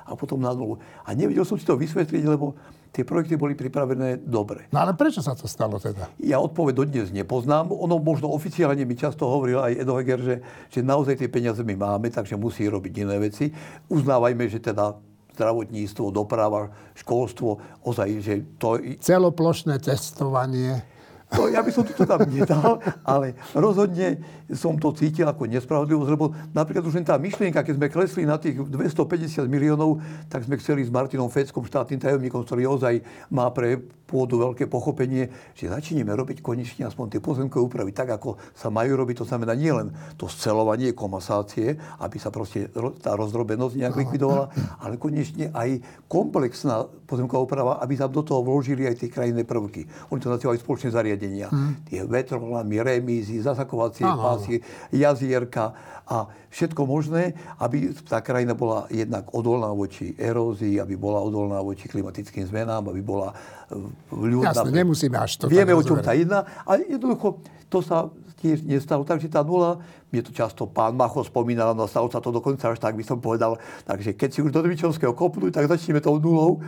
a 0.08 0.12
potom 0.16 0.40
na 0.40 0.54
nulu. 0.56 0.80
A 1.04 1.12
nevedel 1.12 1.44
som 1.44 1.60
si 1.60 1.68
to 1.68 1.76
vysvetliť, 1.76 2.24
lebo 2.24 2.56
tie 2.92 3.04
projekty 3.04 3.38
boli 3.38 3.54
pripravené 3.54 4.20
dobre. 4.24 4.66
No 4.74 4.82
ale 4.82 4.96
prečo 4.96 5.20
sa 5.20 5.36
to 5.36 5.46
stalo 5.46 5.78
teda? 5.78 6.10
Ja 6.20 6.40
odpoveď 6.40 6.74
dodnes 6.84 7.08
nepoznám. 7.14 7.70
Ono 7.70 8.00
možno 8.00 8.32
oficiálne 8.32 8.82
mi 8.82 8.96
často 8.98 9.28
hovoril 9.28 9.60
aj 9.60 9.72
Edo 9.78 9.94
Heger, 9.96 10.20
že, 10.20 10.36
že 10.72 10.80
naozaj 10.82 11.20
tie 11.20 11.28
peniaze 11.30 11.60
my 11.62 11.76
máme, 11.76 12.08
takže 12.10 12.34
musí 12.34 12.66
robiť 12.66 12.92
iné 13.04 13.16
veci. 13.20 13.52
Uznávajme, 13.92 14.44
že 14.48 14.58
teda 14.58 14.96
zdravotníctvo, 15.38 16.10
doprava, 16.10 16.74
školstvo, 16.98 17.62
ozaj, 17.86 18.08
že 18.18 18.34
to... 18.58 18.82
Celoplošné 18.98 19.78
testovanie 19.78 20.82
to, 21.28 21.52
ja 21.52 21.60
by 21.60 21.70
som 21.72 21.84
to 21.84 22.04
tam 22.08 22.24
nedal, 22.24 22.80
ale 23.04 23.36
rozhodne 23.52 24.20
som 24.48 24.80
to 24.80 24.96
cítil 24.96 25.28
ako 25.28 25.44
nespravodlivosť, 25.44 26.10
lebo 26.12 26.32
napríklad 26.56 26.84
už 26.88 26.96
len 26.96 27.06
tá 27.06 27.20
myšlienka, 27.20 27.60
keď 27.60 27.74
sme 27.76 27.92
klesli 27.92 28.22
na 28.24 28.40
tých 28.40 28.56
250 28.64 29.44
miliónov, 29.44 30.00
tak 30.32 30.48
sme 30.48 30.56
chceli 30.56 30.88
s 30.88 30.90
Martinom 30.90 31.28
Feckom, 31.28 31.68
štátnym 31.68 32.00
tajomníkom, 32.00 32.48
ktorý 32.48 32.64
ozaj 32.64 33.04
má 33.28 33.52
pre 33.52 33.76
pôdu 34.08 34.40
veľké 34.40 34.72
pochopenie, 34.72 35.28
že 35.52 35.68
začneme 35.68 36.08
robiť 36.08 36.40
konečne 36.40 36.88
aspoň 36.88 37.12
tie 37.12 37.20
pozemkové 37.20 37.60
úpravy 37.60 37.92
tak, 37.92 38.08
ako 38.16 38.40
sa 38.56 38.72
majú 38.72 38.96
robiť. 38.96 39.20
To 39.20 39.28
znamená 39.28 39.52
nielen 39.52 39.92
to 40.16 40.24
scelovanie, 40.32 40.96
komasácie, 40.96 41.76
aby 42.00 42.16
sa 42.16 42.32
proste 42.32 42.72
tá 43.04 43.12
rozdrobenosť 43.12 43.76
nejak 43.76 44.00
likvidovala, 44.00 44.48
ale 44.80 44.96
konečne 44.96 45.52
aj 45.52 45.84
komplexná 46.08 46.88
pozemková 47.04 47.44
úprava, 47.44 47.72
aby 47.84 48.00
sa 48.00 48.08
do 48.08 48.24
toho 48.24 48.40
vložili 48.40 48.88
aj 48.88 49.04
tie 49.04 49.12
krajinné 49.12 49.44
prvky. 49.44 49.84
Oni 50.08 50.24
to 50.24 50.32
nazývajú 50.32 50.56
spoločné 50.64 50.88
zariadenia. 51.18 51.50
Hmm. 51.50 51.74
Tie 51.90 52.06
vetrolamy, 52.06 52.78
remízy, 52.78 53.42
zasakovacie 53.42 54.06
pásy, 54.06 54.62
jazierka 54.94 55.74
a 56.06 56.30
všetko 56.48 56.86
možné, 56.86 57.34
aby 57.58 57.92
tá 58.06 58.22
krajina 58.22 58.54
bola 58.54 58.86
jednak 58.88 59.28
odolná 59.34 59.68
voči 59.74 60.14
erózii, 60.16 60.80
aby 60.80 60.94
bola 60.96 61.20
odolná 61.20 61.60
voči 61.60 61.90
klimatickým 61.90 62.46
zmenám, 62.48 62.88
aby 62.88 63.02
bola 63.02 63.34
ľudná. 64.14 64.54
Jasne, 64.54 64.72
nemusíme 64.72 65.18
až 65.18 65.36
to 65.36 65.50
Vieme, 65.50 65.74
o 65.74 65.82
čom 65.84 66.00
tá 66.00 66.16
jedna, 66.16 66.46
ale 66.64 66.86
jednoducho 66.88 67.42
to 67.68 67.84
sa 67.84 68.08
tiež 68.38 68.64
nestalo. 68.64 69.02
Takže 69.02 69.28
tá 69.28 69.42
nula, 69.42 69.82
mne 70.08 70.22
to 70.24 70.32
často 70.32 70.64
pán 70.64 70.94
Macho 70.94 71.26
spomínal, 71.26 71.74
no 71.74 71.84
stalo 71.90 72.08
sa 72.08 72.22
to 72.22 72.30
dokonca 72.32 72.70
až 72.72 72.78
tak 72.80 72.94
by 72.94 73.04
som 73.04 73.18
povedal. 73.20 73.58
Takže 73.84 74.14
keď 74.14 74.28
si 74.32 74.40
už 74.40 74.54
do 74.54 74.62
Dvičovského 74.64 75.12
kopnú, 75.12 75.50
tak 75.50 75.68
začneme 75.68 76.00
tou 76.00 76.16
nulou. 76.16 76.62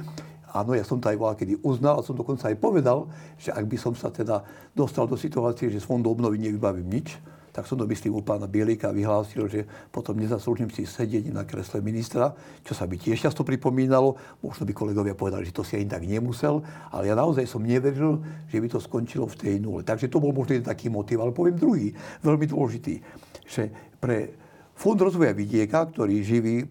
Áno, 0.50 0.74
ja 0.74 0.82
som 0.82 0.98
to 0.98 1.06
aj 1.06 1.18
volal, 1.18 1.38
kedy 1.38 1.62
uznal 1.62 2.02
a 2.02 2.06
som 2.06 2.18
dokonca 2.18 2.50
aj 2.50 2.58
povedal, 2.58 3.06
že 3.38 3.54
ak 3.54 3.64
by 3.66 3.76
som 3.78 3.94
sa 3.94 4.10
teda 4.10 4.42
dostal 4.74 5.06
do 5.06 5.14
situácie, 5.14 5.70
že 5.70 5.78
z 5.78 5.86
fondu 5.86 6.10
obnovy 6.10 6.42
nevybavím 6.42 6.90
nič, 6.90 7.18
tak 7.50 7.66
som 7.66 7.74
to 7.74 7.86
myslím 7.86 8.14
u 8.14 8.22
pána 8.22 8.46
Bielika 8.46 8.94
vyhlásil, 8.94 9.50
že 9.50 9.66
potom 9.90 10.14
nezaslúžim 10.14 10.70
si 10.70 10.86
sedieť 10.86 11.34
na 11.34 11.42
kresle 11.42 11.82
ministra, 11.82 12.30
čo 12.62 12.78
sa 12.78 12.86
by 12.86 12.94
tiež 12.94 13.26
často 13.26 13.42
pripomínalo. 13.42 14.14
Možno 14.38 14.62
by 14.62 14.70
kolegovia 14.70 15.18
povedali, 15.18 15.50
že 15.50 15.54
to 15.54 15.66
si 15.66 15.74
ani 15.74 15.90
tak 15.90 16.06
nemusel, 16.06 16.62
ale 16.94 17.10
ja 17.10 17.18
naozaj 17.18 17.50
som 17.50 17.62
neveril, 17.66 18.22
že 18.46 18.62
by 18.62 18.66
to 18.70 18.78
skončilo 18.78 19.26
v 19.26 19.38
tej 19.38 19.54
nule. 19.58 19.82
Takže 19.82 20.06
to 20.06 20.22
bol 20.22 20.30
možno 20.30 20.54
jeden 20.54 20.66
taký 20.70 20.86
motiv. 20.86 21.18
Ale 21.18 21.34
poviem 21.34 21.58
druhý, 21.58 21.90
veľmi 22.22 22.46
dôležitý, 22.46 23.02
že 23.50 23.74
pre 23.98 24.30
Fond 24.78 24.96
rozvoja 24.96 25.34
vidieka, 25.34 25.90
ktorý 25.90 26.22
živí 26.22 26.64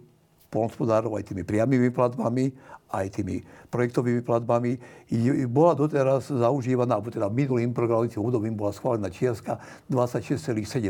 polnospodárov 0.49 1.13
aj 1.13 1.29
tými 1.29 1.45
priamými 1.45 1.93
platbami, 1.93 2.49
aj 2.89 3.21
tými 3.21 3.45
projektovými 3.69 4.25
platbami. 4.25 4.81
Bola 5.45 5.77
doteraz 5.77 6.33
zaužívaná, 6.33 6.97
alebo 6.97 7.13
teda 7.13 7.29
minulým 7.29 7.69
programovacím 7.69 8.25
obdobím 8.25 8.57
bola 8.57 8.73
schválená 8.73 9.13
čiastka 9.13 9.61
26,7% 9.93 10.89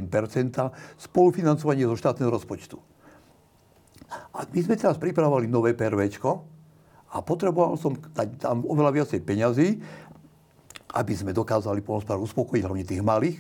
spolufinancovanie 0.96 1.84
zo 1.84 2.00
štátneho 2.00 2.32
rozpočtu. 2.32 2.79
A 4.34 4.48
my 4.48 4.60
sme 4.63 4.79
teraz 4.79 4.96
pripravovali 4.96 5.51
nové 5.51 5.75
pervečko 5.75 6.48
a 7.13 7.22
potreboval 7.22 7.75
som 7.75 7.94
dať 7.94 8.41
tam 8.41 8.63
oveľa 8.63 9.03
viacej 9.03 9.20
peňazí, 9.22 9.68
aby 10.89 11.13
sme 11.13 11.36
dokázali 11.36 11.86
polnospodárov 11.86 12.25
uspokojiť, 12.25 12.63
hlavne 12.65 12.86
tých 12.88 13.03
malých. 13.06 13.38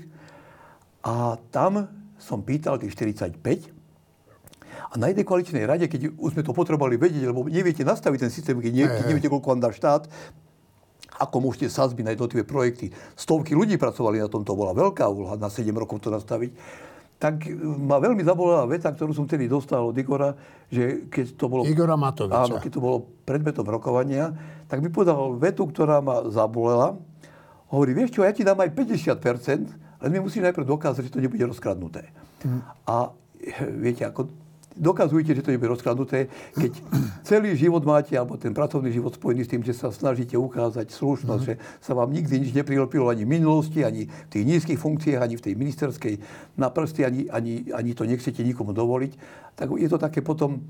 A 1.01 1.39
tam 1.49 1.87
som 2.19 2.43
pýtal 2.43 2.77
tých 2.77 2.93
45 2.93 3.78
a 4.87 4.93
na 4.95 5.11
jednej 5.11 5.27
koaličnej 5.27 5.67
rade, 5.67 5.85
keď 5.91 6.15
už 6.15 6.39
sme 6.39 6.43
to 6.47 6.55
potrebovali 6.55 6.95
vedieť, 6.95 7.27
lebo 7.27 7.43
neviete 7.45 7.83
nastaviť 7.83 8.19
ten 8.23 8.31
systém, 8.31 8.55
keď, 8.55 8.71
ne, 8.71 8.85
keď 8.87 9.05
neviete, 9.11 9.27
koľko 9.27 9.47
vám 9.51 9.61
dá 9.61 9.69
štát, 9.75 10.07
ako 11.19 11.43
môžete 11.43 11.67
sazby 11.67 12.01
na 12.01 12.15
jednotlivé 12.15 12.47
projekty. 12.47 12.95
Stovky 13.19 13.51
ľudí 13.51 13.75
pracovali 13.75 14.23
na 14.23 14.31
tom, 14.31 14.47
to 14.47 14.55
bola 14.55 14.71
veľká 14.71 15.03
úloha 15.11 15.35
na 15.35 15.51
7 15.51 15.67
rokov 15.75 15.99
to 15.99 16.09
nastaviť. 16.09 16.55
Tak 17.19 17.51
ma 17.59 17.99
veľmi 17.99 18.23
zabolala 18.23 18.63
veta, 18.63 18.87
ktorú 18.87 19.11
som 19.11 19.27
vtedy 19.27 19.51
dostal 19.51 19.91
od 19.91 19.95
Igora, 19.99 20.39
že 20.71 21.11
keď 21.11 21.35
to 21.35 21.45
bolo... 21.51 21.67
Igora 21.67 21.99
Matoviča. 21.99 22.47
Áno, 22.47 22.55
keď 22.63 22.71
to 22.71 22.79
bolo 22.79 22.97
predmetom 23.27 23.67
rokovania, 23.67 24.31
tak 24.71 24.79
mi 24.79 24.87
povedal 24.87 25.35
vetu, 25.35 25.67
ktorá 25.67 25.99
ma 25.99 26.23
zabolela. 26.31 26.95
Hovorí, 27.67 27.91
vieš 27.91 28.15
čo, 28.15 28.23
ja 28.23 28.31
ti 28.31 28.47
dám 28.47 28.63
aj 28.63 28.71
50%, 28.71 29.99
ale 29.99 30.07
mi 30.07 30.23
musíš 30.23 30.47
najprv 30.47 30.63
dokázať, 30.63 31.11
že 31.11 31.11
to 31.11 31.19
nebude 31.19 31.43
rozkradnuté. 31.43 32.07
Hmm. 32.39 32.63
A 32.87 33.11
viete, 33.83 34.07
ako 34.07 34.31
dokazujte, 34.77 35.33
že 35.33 35.41
to 35.41 35.51
nebude 35.51 35.73
rozkladnuté, 35.73 36.29
keď 36.53 36.71
celý 37.25 37.57
život 37.57 37.81
máte, 37.81 38.13
alebo 38.13 38.37
ten 38.37 38.53
pracovný 38.53 38.93
život 38.93 39.15
spojený 39.15 39.41
s 39.45 39.51
tým, 39.51 39.61
že 39.65 39.73
sa 39.73 39.89
snažíte 39.89 40.37
ukázať 40.37 40.93
slušnosť, 40.93 41.43
mm-hmm. 41.45 41.61
že 41.61 41.83
sa 41.83 41.93
vám 41.97 42.09
nikdy 42.13 42.47
nič 42.47 42.51
neprilopilo 42.53 43.09
ani 43.09 43.25
v 43.25 43.33
minulosti, 43.39 43.81
ani 43.81 44.07
v 44.07 44.29
tých 44.29 44.45
nízkych 44.45 44.79
funkciách, 44.79 45.21
ani 45.21 45.35
v 45.35 45.43
tej 45.43 45.53
ministerskej 45.57 46.13
na 46.55 46.69
prsty, 46.69 47.01
ani, 47.03 47.21
ani, 47.33 47.73
ani 47.73 47.91
to 47.97 48.05
nechcete 48.05 48.39
nikomu 48.45 48.71
dovoliť, 48.71 49.11
tak 49.57 49.73
je 49.75 49.89
to 49.89 49.97
také 49.97 50.21
potom 50.21 50.63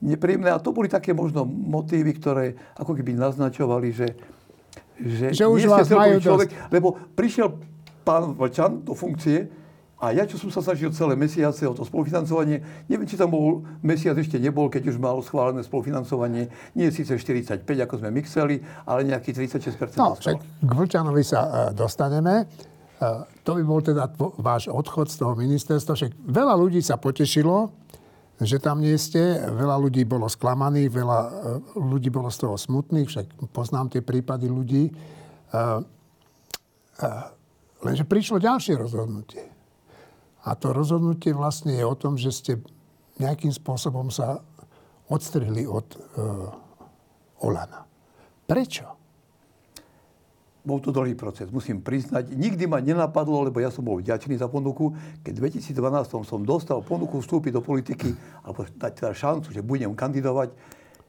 nepríjemné. 0.00 0.48
A 0.54 0.62
to 0.62 0.72
boli 0.72 0.88
také 0.88 1.12
možno 1.12 1.44
motívy, 1.44 2.16
ktoré 2.16 2.56
ako 2.80 2.96
keby 2.96 3.12
naznačovali, 3.18 3.92
že, 3.92 4.08
že, 4.96 5.26
že 5.36 5.44
už 5.44 5.68
vás 5.68 5.88
majú 5.90 6.16
človek, 6.22 6.48
dosť. 6.48 6.72
lebo 6.72 6.96
prišiel 7.12 7.60
pán 8.00 8.32
Vlčan 8.32 8.80
do 8.80 8.96
funkcie, 8.96 9.59
a 10.00 10.16
ja, 10.16 10.24
čo 10.24 10.40
som 10.40 10.48
sa 10.48 10.64
snažil 10.64 10.88
celé 10.96 11.12
mesiace 11.12 11.60
o 11.68 11.76
to 11.76 11.84
spolufinancovanie, 11.84 12.64
neviem, 12.88 13.04
či 13.04 13.20
tam 13.20 13.36
bol 13.36 13.68
mesiac 13.84 14.16
ešte 14.16 14.40
nebol, 14.40 14.72
keď 14.72 14.88
už 14.88 14.96
mal 14.96 15.20
schválené 15.20 15.60
spolufinancovanie. 15.60 16.48
Nie 16.72 16.88
je 16.88 17.04
síce 17.04 17.12
45, 17.12 17.68
ako 17.68 18.00
sme 18.00 18.08
my 18.08 18.20
chceli, 18.24 18.64
ale 18.88 19.04
nejaký 19.04 19.36
36%. 19.36 20.00
No, 20.00 20.16
však 20.16 20.40
k 20.40 20.70
Vlčanovi 20.72 21.20
sa 21.20 21.40
uh, 21.44 21.48
dostaneme. 21.76 22.48
Uh, 22.96 23.28
to 23.44 23.60
by 23.60 23.62
bol 23.62 23.84
teda 23.84 24.08
tvo, 24.16 24.32
váš 24.40 24.72
odchod 24.72 25.12
z 25.12 25.20
toho 25.20 25.36
ministerstva. 25.36 25.92
Však 25.92 26.12
veľa 26.16 26.56
ľudí 26.56 26.80
sa 26.80 26.96
potešilo, 26.96 27.68
že 28.40 28.56
tam 28.56 28.80
nie 28.80 28.96
ste. 28.96 29.36
Veľa 29.52 29.76
ľudí 29.84 30.08
bolo 30.08 30.32
sklamaných, 30.32 30.88
veľa 30.96 31.20
uh, 31.20 31.30
ľudí 31.76 32.08
bolo 32.08 32.32
z 32.32 32.48
toho 32.48 32.56
smutných, 32.56 33.04
však 33.04 33.52
poznám 33.52 33.92
tie 33.92 34.00
prípady 34.00 34.48
ľudí. 34.48 34.88
Lenže 37.80 38.04
prišlo 38.04 38.38
ďalšie 38.38 38.76
rozhodnutie. 38.76 39.49
A 40.44 40.56
to 40.56 40.72
rozhodnutie 40.72 41.36
vlastne 41.36 41.76
je 41.76 41.84
o 41.84 41.96
tom, 41.98 42.16
že 42.16 42.32
ste 42.32 42.52
nejakým 43.20 43.52
spôsobom 43.52 44.08
sa 44.08 44.40
odstrihli 45.12 45.68
od 45.68 45.86
uh, 46.16 47.44
Olana. 47.44 47.84
Prečo? 48.48 49.00
bol 50.60 50.78
to 50.78 50.92
dlhý 50.92 51.16
proces, 51.16 51.48
musím 51.48 51.80
priznať. 51.80 52.36
Nikdy 52.36 52.64
ma 52.68 52.84
nenapadlo, 52.84 53.48
lebo 53.48 53.58
ja 53.64 53.72
som 53.72 53.80
bol 53.80 53.98
vďačný 53.98 54.36
za 54.36 54.46
ponuku. 54.46 54.92
Keď 55.24 55.34
v 55.40 55.42
2012 55.72 56.28
som 56.28 56.40
dostal 56.44 56.84
ponuku 56.84 57.18
vstúpiť 57.20 57.52
do 57.56 57.62
politiky, 57.64 58.12
alebo 58.44 58.68
dať 58.68 58.92
teda 59.00 59.12
šancu, 59.16 59.48
že 59.50 59.64
budem 59.64 59.96
kandidovať, 59.96 60.52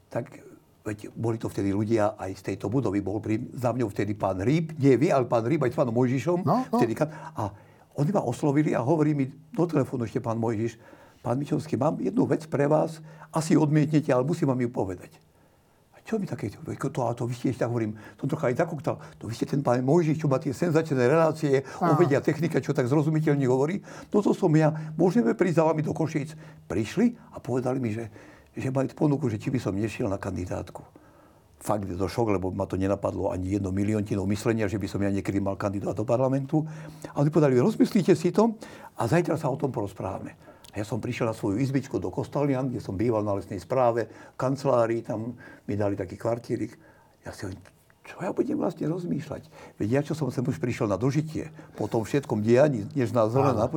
tak 0.08 0.40
veď 0.82 1.12
boli 1.14 1.38
to 1.38 1.52
vtedy 1.52 1.76
ľudia 1.76 2.16
aj 2.16 2.32
z 2.40 2.42
tejto 2.54 2.72
budovy. 2.72 3.04
Bol 3.04 3.20
pri, 3.20 3.44
za 3.54 3.76
mňou 3.76 3.92
vtedy 3.92 4.16
pán 4.16 4.40
Rýb, 4.40 4.74
nie 4.80 4.96
vy, 4.96 5.12
ale 5.12 5.28
pán 5.28 5.44
Rýb 5.44 5.68
aj 5.68 5.76
s 5.76 5.78
pánom 5.78 5.94
Mojžišom. 5.94 6.48
No, 6.48 6.66
no. 6.72 6.78
Vtedy, 6.80 6.96
a 6.98 7.52
oni 7.96 8.12
ma 8.12 8.22
oslovili 8.24 8.76
a 8.76 8.80
hovorí 8.80 9.12
mi 9.12 9.28
do 9.52 9.64
telefónu 9.68 10.08
ešte 10.08 10.24
pán 10.24 10.40
Mojžiš, 10.40 10.80
pán 11.22 11.38
Mičovský, 11.38 11.76
mám 11.78 12.00
jednu 12.00 12.26
vec 12.26 12.48
pre 12.48 12.66
vás, 12.66 13.04
asi 13.36 13.58
odmietnete, 13.58 14.10
ale 14.14 14.24
musím 14.24 14.50
vám 14.50 14.62
ju 14.62 14.70
povedať. 14.72 15.12
Čo 16.02 16.18
mi 16.18 16.26
také, 16.26 16.50
to, 16.50 16.66
to 16.92 17.24
vy 17.30 17.34
ste 17.38 17.54
tak 17.54 17.70
hovorím, 17.70 17.94
som 18.18 18.26
trocha 18.26 18.50
aj 18.50 18.58
zakoktal, 18.58 18.98
to 19.22 19.30
vy 19.30 19.34
ste 19.38 19.46
ten 19.46 19.62
pán 19.62 19.86
Mojžiš, 19.86 20.18
čo 20.18 20.28
má 20.28 20.42
tie 20.42 20.50
senzačné 20.50 20.98
relácie, 20.98 21.62
uvedia 21.78 22.20
technika, 22.20 22.58
čo 22.58 22.74
tak 22.74 22.90
zrozumiteľne 22.90 23.46
hovorí, 23.46 23.80
no 24.10 24.20
to 24.20 24.34
som 24.34 24.50
ja, 24.58 24.74
môžeme 24.98 25.38
prísť 25.38 25.62
za 25.62 25.64
vami 25.70 25.86
do 25.86 25.94
Košíc. 25.94 26.34
Prišli 26.66 27.16
a 27.32 27.40
povedali 27.40 27.78
mi, 27.78 27.94
že, 27.94 28.10
že 28.58 28.74
mali 28.74 28.90
ponuku, 28.90 29.30
že 29.30 29.38
či 29.38 29.54
by 29.54 29.60
som 29.62 29.78
nešiel 29.78 30.10
na 30.10 30.18
kandidátku. 30.18 30.82
Fakt 31.62 31.86
je 31.86 31.94
to 31.94 32.10
šok, 32.10 32.42
lebo 32.42 32.50
ma 32.50 32.66
to 32.66 32.74
nenapadlo 32.74 33.30
ani 33.30 33.54
jedno 33.54 33.70
miliontinou 33.70 34.26
myslenia, 34.26 34.66
že 34.66 34.82
by 34.82 34.88
som 34.90 34.98
ja 35.06 35.14
niekedy 35.14 35.38
mal 35.38 35.54
kandidát 35.54 35.94
do 35.94 36.02
parlamentu. 36.02 36.66
Ale 37.14 37.30
povedali, 37.30 37.62
rozmyslíte 37.62 38.18
si 38.18 38.34
to 38.34 38.58
a 38.98 39.06
zajtra 39.06 39.38
sa 39.38 39.46
o 39.46 39.58
tom 39.62 39.70
porozprávame. 39.70 40.34
A 40.74 40.82
ja 40.82 40.86
som 40.88 40.98
prišiel 40.98 41.30
na 41.30 41.38
svoju 41.38 41.62
izbičku 41.62 42.02
do 42.02 42.10
Kostalian, 42.10 42.74
kde 42.74 42.82
som 42.82 42.98
býval 42.98 43.22
na 43.22 43.38
lesnej 43.38 43.62
správe, 43.62 44.10
v 44.10 44.38
kancelárii, 44.42 45.06
tam 45.06 45.38
mi 45.70 45.78
dali 45.78 45.94
taký 45.94 46.18
kvartírik. 46.18 46.74
Ja 47.22 47.30
si 47.36 47.46
hovorím, 47.46 47.62
čo 48.02 48.18
ja 48.18 48.34
budem 48.34 48.58
vlastne 48.58 48.90
rozmýšľať? 48.90 49.44
Veď 49.78 49.90
ja, 49.94 50.02
čo 50.02 50.18
som 50.18 50.34
sem 50.34 50.42
už 50.42 50.58
prišiel 50.58 50.90
na 50.90 50.98
dožitie, 50.98 51.54
po 51.78 51.86
tom 51.86 52.02
všetkom 52.02 52.42
dianí, 52.42 52.90
než 52.98 53.14
na 53.14 53.30
zelená, 53.30 53.70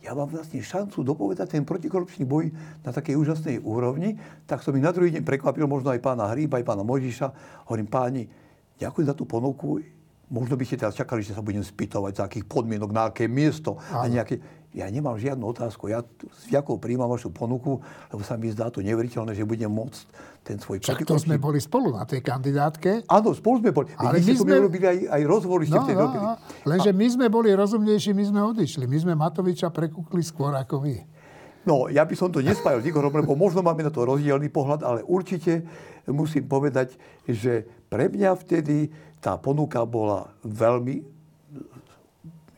ja 0.00 0.16
mám 0.16 0.32
vlastne 0.32 0.64
šancu 0.64 1.04
dopovedať 1.04 1.60
ten 1.60 1.64
protikorupčný 1.64 2.24
boj 2.24 2.48
na 2.80 2.90
takej 2.90 3.20
úžasnej 3.20 3.60
úrovni, 3.60 4.16
tak 4.48 4.64
som 4.64 4.72
mi 4.72 4.80
na 4.80 4.96
druhý 4.96 5.12
deň 5.12 5.22
prekvapil 5.24 5.68
možno 5.68 5.92
aj 5.92 6.00
pána 6.00 6.32
Hríba, 6.32 6.56
aj 6.56 6.66
pána 6.66 6.80
Mojžiša. 6.80 7.28
Hovorím, 7.68 7.88
páni, 7.88 8.24
ďakujem 8.80 9.06
za 9.06 9.14
tú 9.14 9.28
ponuku, 9.28 9.84
možno 10.32 10.56
by 10.56 10.64
ste 10.64 10.80
teraz 10.80 10.96
čakali, 10.96 11.20
že 11.20 11.36
sa 11.36 11.44
budem 11.44 11.60
spýtovať, 11.60 12.12
za 12.16 12.24
akých 12.30 12.48
podmienok, 12.48 12.90
na 12.94 13.12
aké 13.12 13.28
miesto 13.28 13.76
a 13.92 14.08
nejaké 14.08 14.40
ja 14.70 14.86
nemám 14.86 15.18
žiadnu 15.18 15.42
otázku. 15.50 15.90
Ja 15.90 16.06
s 16.30 16.46
vďakou 16.46 16.78
príjmam 16.78 17.10
vašu 17.10 17.34
ponuku, 17.34 17.82
lebo 18.10 18.22
sa 18.22 18.38
mi 18.38 18.54
zdá 18.54 18.70
to 18.70 18.78
neveriteľné, 18.78 19.34
že 19.34 19.42
budem 19.42 19.66
môcť 19.66 20.02
ten 20.46 20.56
svoj 20.62 20.78
Však 20.78 21.02
to 21.02 21.18
sme 21.18 21.42
boli 21.42 21.58
spolu 21.58 21.90
na 21.90 22.06
tej 22.06 22.22
kandidátke. 22.22 23.02
Áno, 23.10 23.34
spolu 23.34 23.66
sme 23.66 23.70
boli. 23.74 23.90
Ale 23.98 24.22
my 24.22 24.32
sme 24.38 24.54
robili 24.62 24.86
aj, 24.86 24.98
aj 25.10 25.22
rozhovor, 25.26 25.66
ste 25.66 25.74
no, 25.74 25.84
no, 25.90 26.06
no. 26.14 26.34
Lenže 26.62 26.94
my 26.94 27.06
sme 27.10 27.26
boli 27.26 27.50
rozumnejší, 27.50 28.14
my 28.14 28.24
sme 28.30 28.40
odišli. 28.54 28.86
My 28.86 28.98
sme 29.02 29.12
Matoviča 29.18 29.74
prekúkli 29.74 30.22
skôr 30.22 30.54
ako 30.54 30.86
vy. 30.86 31.02
No, 31.66 31.92
ja 31.92 32.08
by 32.08 32.14
som 32.16 32.32
to 32.32 32.40
nespájal 32.40 32.80
s 32.80 32.88
Igorom, 32.88 33.12
lebo 33.12 33.36
možno 33.36 33.60
máme 33.60 33.84
na 33.84 33.92
to 33.92 34.06
rozdielný 34.08 34.48
pohľad, 34.48 34.80
ale 34.80 35.00
určite 35.04 35.60
musím 36.08 36.48
povedať, 36.48 36.96
že 37.28 37.68
pre 37.92 38.08
mňa 38.08 38.32
vtedy 38.32 38.88
tá 39.20 39.36
ponuka 39.36 39.84
bola 39.84 40.32
veľmi 40.40 41.04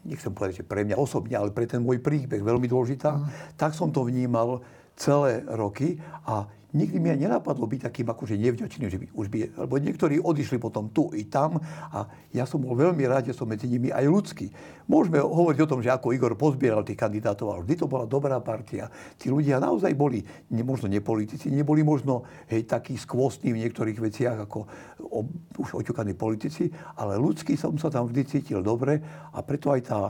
nechcem 0.04 0.34
povedať, 0.34 0.62
že 0.62 0.68
pre 0.68 0.82
mňa 0.82 0.98
osobne, 0.98 1.38
ale 1.38 1.54
pre 1.54 1.66
ten 1.66 1.82
môj 1.82 2.02
príbeh 2.02 2.42
veľmi 2.42 2.66
dôležitá, 2.66 3.10
mm. 3.14 3.56
tak 3.58 3.74
som 3.74 3.94
to 3.94 4.02
vnímal 4.06 4.62
celé 4.98 5.42
roky 5.48 5.98
a 6.28 6.46
nikdy 6.72 6.96
mi 6.98 7.12
nenapadlo 7.12 7.68
byť 7.68 7.80
takým 7.92 8.08
akože 8.08 8.40
nevďačným, 8.40 8.88
že 8.88 8.98
by 8.98 9.06
už 9.12 9.26
by, 9.28 9.38
lebo 9.64 9.74
niektorí 9.76 10.16
odišli 10.18 10.56
potom 10.56 10.88
tu 10.88 11.12
i 11.12 11.28
tam 11.28 11.60
a 11.92 12.08
ja 12.32 12.48
som 12.48 12.64
bol 12.64 12.72
veľmi 12.72 13.04
rád, 13.04 13.28
že 13.28 13.36
som 13.36 13.48
medzi 13.48 13.68
nimi 13.68 13.92
aj 13.92 14.04
ľudský. 14.08 14.48
Môžeme 14.88 15.20
hovoriť 15.20 15.60
o 15.62 15.70
tom, 15.70 15.80
že 15.84 15.92
ako 15.92 16.16
Igor 16.16 16.34
pozbieral 16.34 16.82
tých 16.82 16.98
kandidátov, 16.98 17.52
ale 17.52 17.62
vždy 17.64 17.74
to 17.76 17.86
bola 17.86 18.08
dobrá 18.08 18.40
partia. 18.40 18.88
Tí 19.20 19.28
ľudia 19.28 19.60
naozaj 19.60 19.92
boli, 19.92 20.24
ne, 20.50 20.64
možno 20.64 20.88
nepolitici, 20.88 21.52
neboli 21.52 21.84
možno 21.84 22.24
hej, 22.48 22.64
takí 22.64 22.96
skvostní 22.96 23.52
v 23.52 23.68
niektorých 23.68 23.98
veciach 24.00 24.36
ako 24.48 24.58
o, 25.06 25.20
už 25.60 25.84
oťukaní 25.84 26.16
politici, 26.16 26.72
ale 26.96 27.20
ľudský 27.20 27.54
som 27.54 27.76
sa 27.76 27.92
tam 27.92 28.08
vždy 28.08 28.22
cítil 28.24 28.64
dobre 28.64 28.98
a 29.32 29.38
preto 29.44 29.70
aj 29.70 29.80
tá 29.84 30.00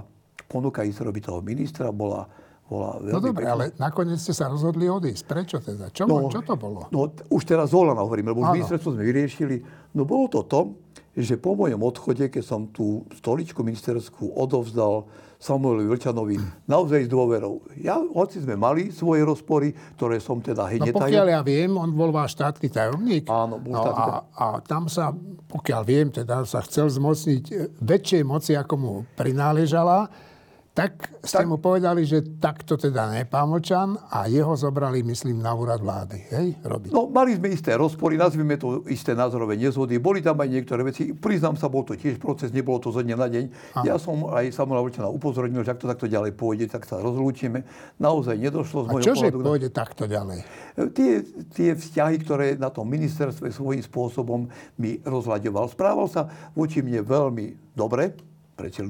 ponuka 0.47 0.85
ísť 0.85 1.01
robiť 1.05 1.23
toho 1.27 1.41
ministra 1.41 1.89
bola, 1.89 2.29
bola 2.71 2.99
no 2.99 3.05
veľmi... 3.05 3.15
No 3.15 3.21
dobre, 3.21 3.45
ale 3.49 3.65
nakoniec 3.77 4.19
ste 4.23 4.33
sa 4.33 4.49
rozhodli 4.49 4.87
odísť. 4.89 5.23
Prečo 5.27 5.59
teda? 5.61 5.91
Čo, 5.91 6.09
no, 6.09 6.31
čo 6.33 6.41
to 6.45 6.55
bolo? 6.57 6.89
No, 6.89 7.11
už 7.11 7.43
teraz 7.45 7.75
Zolana 7.75 8.01
hovorím, 8.01 8.33
lebo 8.33 8.47
už 8.47 8.57
ministerstvo 8.57 8.97
sme 8.97 9.05
vyriešili. 9.05 9.61
No 9.93 10.09
bolo 10.09 10.31
to 10.33 10.47
to, 10.49 10.61
že 11.13 11.37
po 11.37 11.53
mojom 11.53 11.85
odchode, 11.85 12.25
keď 12.33 12.41
som 12.41 12.73
tú 12.73 13.05
stoličku 13.13 13.61
ministerskú 13.61 14.33
odovzdal 14.33 15.05
Samuelovi 15.37 15.91
Vlčanovi 15.91 16.37
naozaj 16.73 17.05
s 17.05 17.11
dôverou. 17.11 17.61
Ja, 17.77 18.01
hoci 18.01 18.41
sme 18.41 18.57
mali 18.57 18.89
svoje 18.89 19.27
rozpory, 19.27 19.77
ktoré 20.01 20.23
som 20.23 20.41
teda 20.41 20.65
hneď... 20.71 20.97
No 20.97 21.03
pokiaľ 21.03 21.27
ja 21.29 21.41
viem, 21.45 21.75
on 21.77 21.93
bol 21.93 22.09
váš 22.15 22.39
štátny 22.41 22.73
tajomník. 22.73 23.29
Áno, 23.29 23.61
bol 23.61 23.77
no, 23.77 23.83
a, 23.85 24.25
a 24.33 24.47
tam 24.65 24.89
sa, 24.89 25.13
pokiaľ 25.51 25.83
viem, 25.85 26.09
teda 26.09 26.49
sa 26.49 26.65
chcel 26.65 26.89
zmocniť 26.89 27.77
väčšej 27.83 28.23
moci, 28.25 28.57
ako 28.57 28.75
mu 28.81 28.93
prináležala 29.19 30.09
tak 30.73 31.21
ste 31.21 31.45
tak, 31.45 31.53
mu 31.53 31.61
povedali, 31.61 32.09
že 32.09 32.25
takto 32.41 32.81
teda 32.81 33.13
nepámočan 33.13 33.93
a 34.09 34.25
jeho 34.25 34.57
zobrali, 34.57 35.05
myslím, 35.05 35.45
na 35.45 35.53
úrad 35.53 35.85
vlády. 35.85 36.25
Hej, 36.33 36.65
robiť. 36.65 36.97
No, 36.97 37.13
mali 37.13 37.37
sme 37.37 37.53
isté 37.53 37.77
rozpory, 37.77 38.17
nazvime 38.17 38.57
to 38.57 38.81
isté 38.89 39.13
názorové 39.13 39.61
nezhody. 39.61 40.01
Boli 40.01 40.25
tam 40.25 40.41
aj 40.41 40.49
niektoré 40.49 40.81
veci. 40.81 41.13
Priznám 41.13 41.61
sa, 41.61 41.69
bol 41.69 41.85
to 41.85 41.93
tiež 41.93 42.17
proces, 42.17 42.57
nebolo 42.57 42.81
to 42.81 42.89
zo 42.89 43.05
dňa 43.05 43.17
na 43.21 43.29
deň. 43.29 43.45
Aha. 43.53 43.85
Ja 43.85 44.01
som 44.01 44.33
aj 44.33 44.49
Samuela 44.57 44.81
Vlčana 44.81 45.13
upozornil, 45.13 45.61
že 45.61 45.77
ak 45.77 45.85
to 45.85 45.93
takto 45.93 46.09
ďalej 46.09 46.33
pôjde, 46.41 46.73
tak 46.73 46.89
sa 46.89 47.05
rozlúčime. 47.05 47.69
Naozaj 48.01 48.41
nedošlo 48.41 48.89
z 48.89 48.97
môjho 48.97 49.07
čože 49.13 49.29
pohľadu... 49.29 49.45
pôjde 49.45 49.69
takto 49.77 50.09
ďalej? 50.09 50.41
Tie, 50.97 51.21
tie 51.53 51.77
vzťahy, 51.77 52.17
ktoré 52.25 52.57
na 52.57 52.73
tom 52.73 52.89
ministerstve 52.89 53.53
svojím 53.53 53.85
spôsobom 53.85 54.49
mi 54.81 55.05
rozhľadoval. 55.05 55.69
Správal 55.69 56.09
sa 56.09 56.33
voči 56.57 56.81
mne 56.81 57.05
veľmi 57.05 57.77
dobre, 57.77 58.17
prečo 58.57 58.89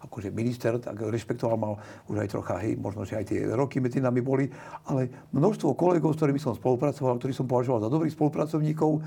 akože 0.00 0.32
minister, 0.32 0.80
tak 0.80 0.96
rešpektoval 0.96 1.56
mal 1.60 1.74
už 2.08 2.24
aj 2.24 2.28
trocha, 2.32 2.56
hej, 2.64 2.80
možno, 2.80 3.04
že 3.04 3.20
aj 3.20 3.24
tie 3.28 3.44
roky 3.52 3.84
medzi 3.84 4.00
nami 4.00 4.24
boli, 4.24 4.48
ale 4.88 5.28
množstvo 5.36 5.76
kolegov, 5.76 6.16
s 6.16 6.18
ktorými 6.20 6.40
som 6.40 6.56
spolupracoval, 6.56 7.20
ktorých 7.20 7.36
som 7.36 7.48
považoval 7.48 7.84
za 7.84 7.92
dobrých 7.92 8.16
spolupracovníkov, 8.16 9.04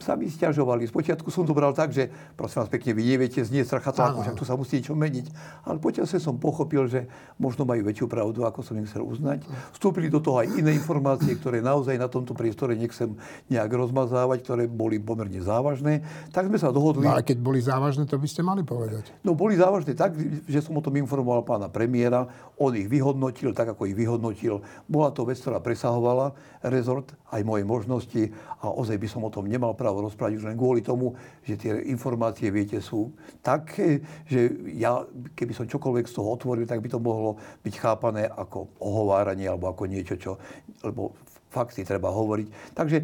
sa 0.00 0.18
mi 0.18 0.28
stiažovali. 0.28 0.88
Spočiatku 0.88 1.28
som 1.28 1.46
to 1.46 1.52
bral 1.52 1.74
tak, 1.76 1.94
že 1.94 2.08
prosím 2.34 2.64
vás 2.64 2.70
pekne, 2.72 2.96
vy 2.96 3.02
neviete 3.04 3.40
znieť 3.42 3.68
strachatláku, 3.68 4.22
však 4.22 4.36
tu 4.38 4.44
sa 4.46 4.54
musí 4.56 4.80
niečo 4.80 4.96
meniť. 4.96 5.26
Ale 5.68 5.76
počasie 5.82 6.18
som 6.18 6.38
pochopil, 6.38 6.88
že 6.88 7.06
možno 7.38 7.68
majú 7.68 7.86
väčšiu 7.86 8.06
pravdu, 8.06 8.46
ako 8.46 8.60
som 8.64 8.74
im 8.78 8.86
chcel 8.88 9.04
uznať. 9.04 9.44
Vstúpili 9.74 10.08
do 10.08 10.22
toho 10.22 10.42
aj 10.42 10.48
iné 10.58 10.74
informácie, 10.76 11.34
ktoré 11.36 11.60
naozaj 11.60 11.96
na 11.98 12.08
tomto 12.08 12.32
priestore 12.32 12.74
nechcem 12.74 13.14
nejak 13.50 13.70
rozmazávať, 13.70 14.38
ktoré 14.44 14.64
boli 14.70 14.98
pomerne 14.98 15.40
závažné. 15.42 16.02
Tak 16.30 16.48
sme 16.48 16.58
sa 16.58 16.72
dohodli. 16.72 17.04
No 17.06 17.16
ale 17.18 17.26
keď 17.26 17.38
boli 17.42 17.60
závažné, 17.60 18.08
to 18.08 18.16
by 18.16 18.28
ste 18.28 18.40
mali 18.44 18.62
povedať. 18.64 19.12
No 19.22 19.36
boli 19.36 19.58
závažné 19.58 19.94
tak, 19.98 20.16
že 20.46 20.60
som 20.64 20.76
o 20.78 20.82
tom 20.84 20.96
informoval 20.98 21.44
pána 21.44 21.68
premiéra, 21.68 22.28
on 22.56 22.72
ich 22.76 22.86
vyhodnotil 22.86 23.52
tak, 23.52 23.74
ako 23.74 23.90
ich 23.90 23.96
vyhodnotil. 23.96 24.62
Bola 24.86 25.10
to 25.10 25.26
vec, 25.26 25.40
ktorá 25.40 25.58
presahovala 25.58 26.36
rezort, 26.62 27.10
aj 27.32 27.42
moje 27.42 27.64
možnosti 27.66 28.22
a 28.62 28.70
ozaj 28.70 28.96
by 29.00 29.08
som 29.08 29.24
o 29.26 29.30
tom 29.32 29.48
nemal 29.48 29.71
právo 29.74 30.04
rozprávať 30.04 30.38
už 30.40 30.46
len 30.48 30.56
kvôli 30.56 30.80
tomu, 30.80 31.16
že 31.42 31.58
tie 31.58 31.72
informácie, 31.90 32.48
viete, 32.48 32.78
sú 32.78 33.12
také, 33.40 34.00
že 34.28 34.52
ja, 34.76 35.02
keby 35.34 35.52
som 35.52 35.66
čokoľvek 35.68 36.06
z 36.08 36.14
toho 36.16 36.28
otvoril, 36.32 36.64
tak 36.64 36.80
by 36.80 36.88
to 36.88 37.00
mohlo 37.02 37.40
byť 37.64 37.74
chápané 37.76 38.28
ako 38.28 38.72
ohováranie 38.78 39.48
alebo 39.48 39.68
ako 39.68 39.88
niečo, 39.88 40.16
čo, 40.16 40.38
lebo 40.84 41.16
fakty 41.52 41.84
treba 41.84 42.08
hovoriť. 42.08 42.72
Takže 42.72 42.96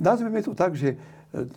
nazveme 0.00 0.40
to 0.40 0.56
tak, 0.56 0.72
že 0.72 0.96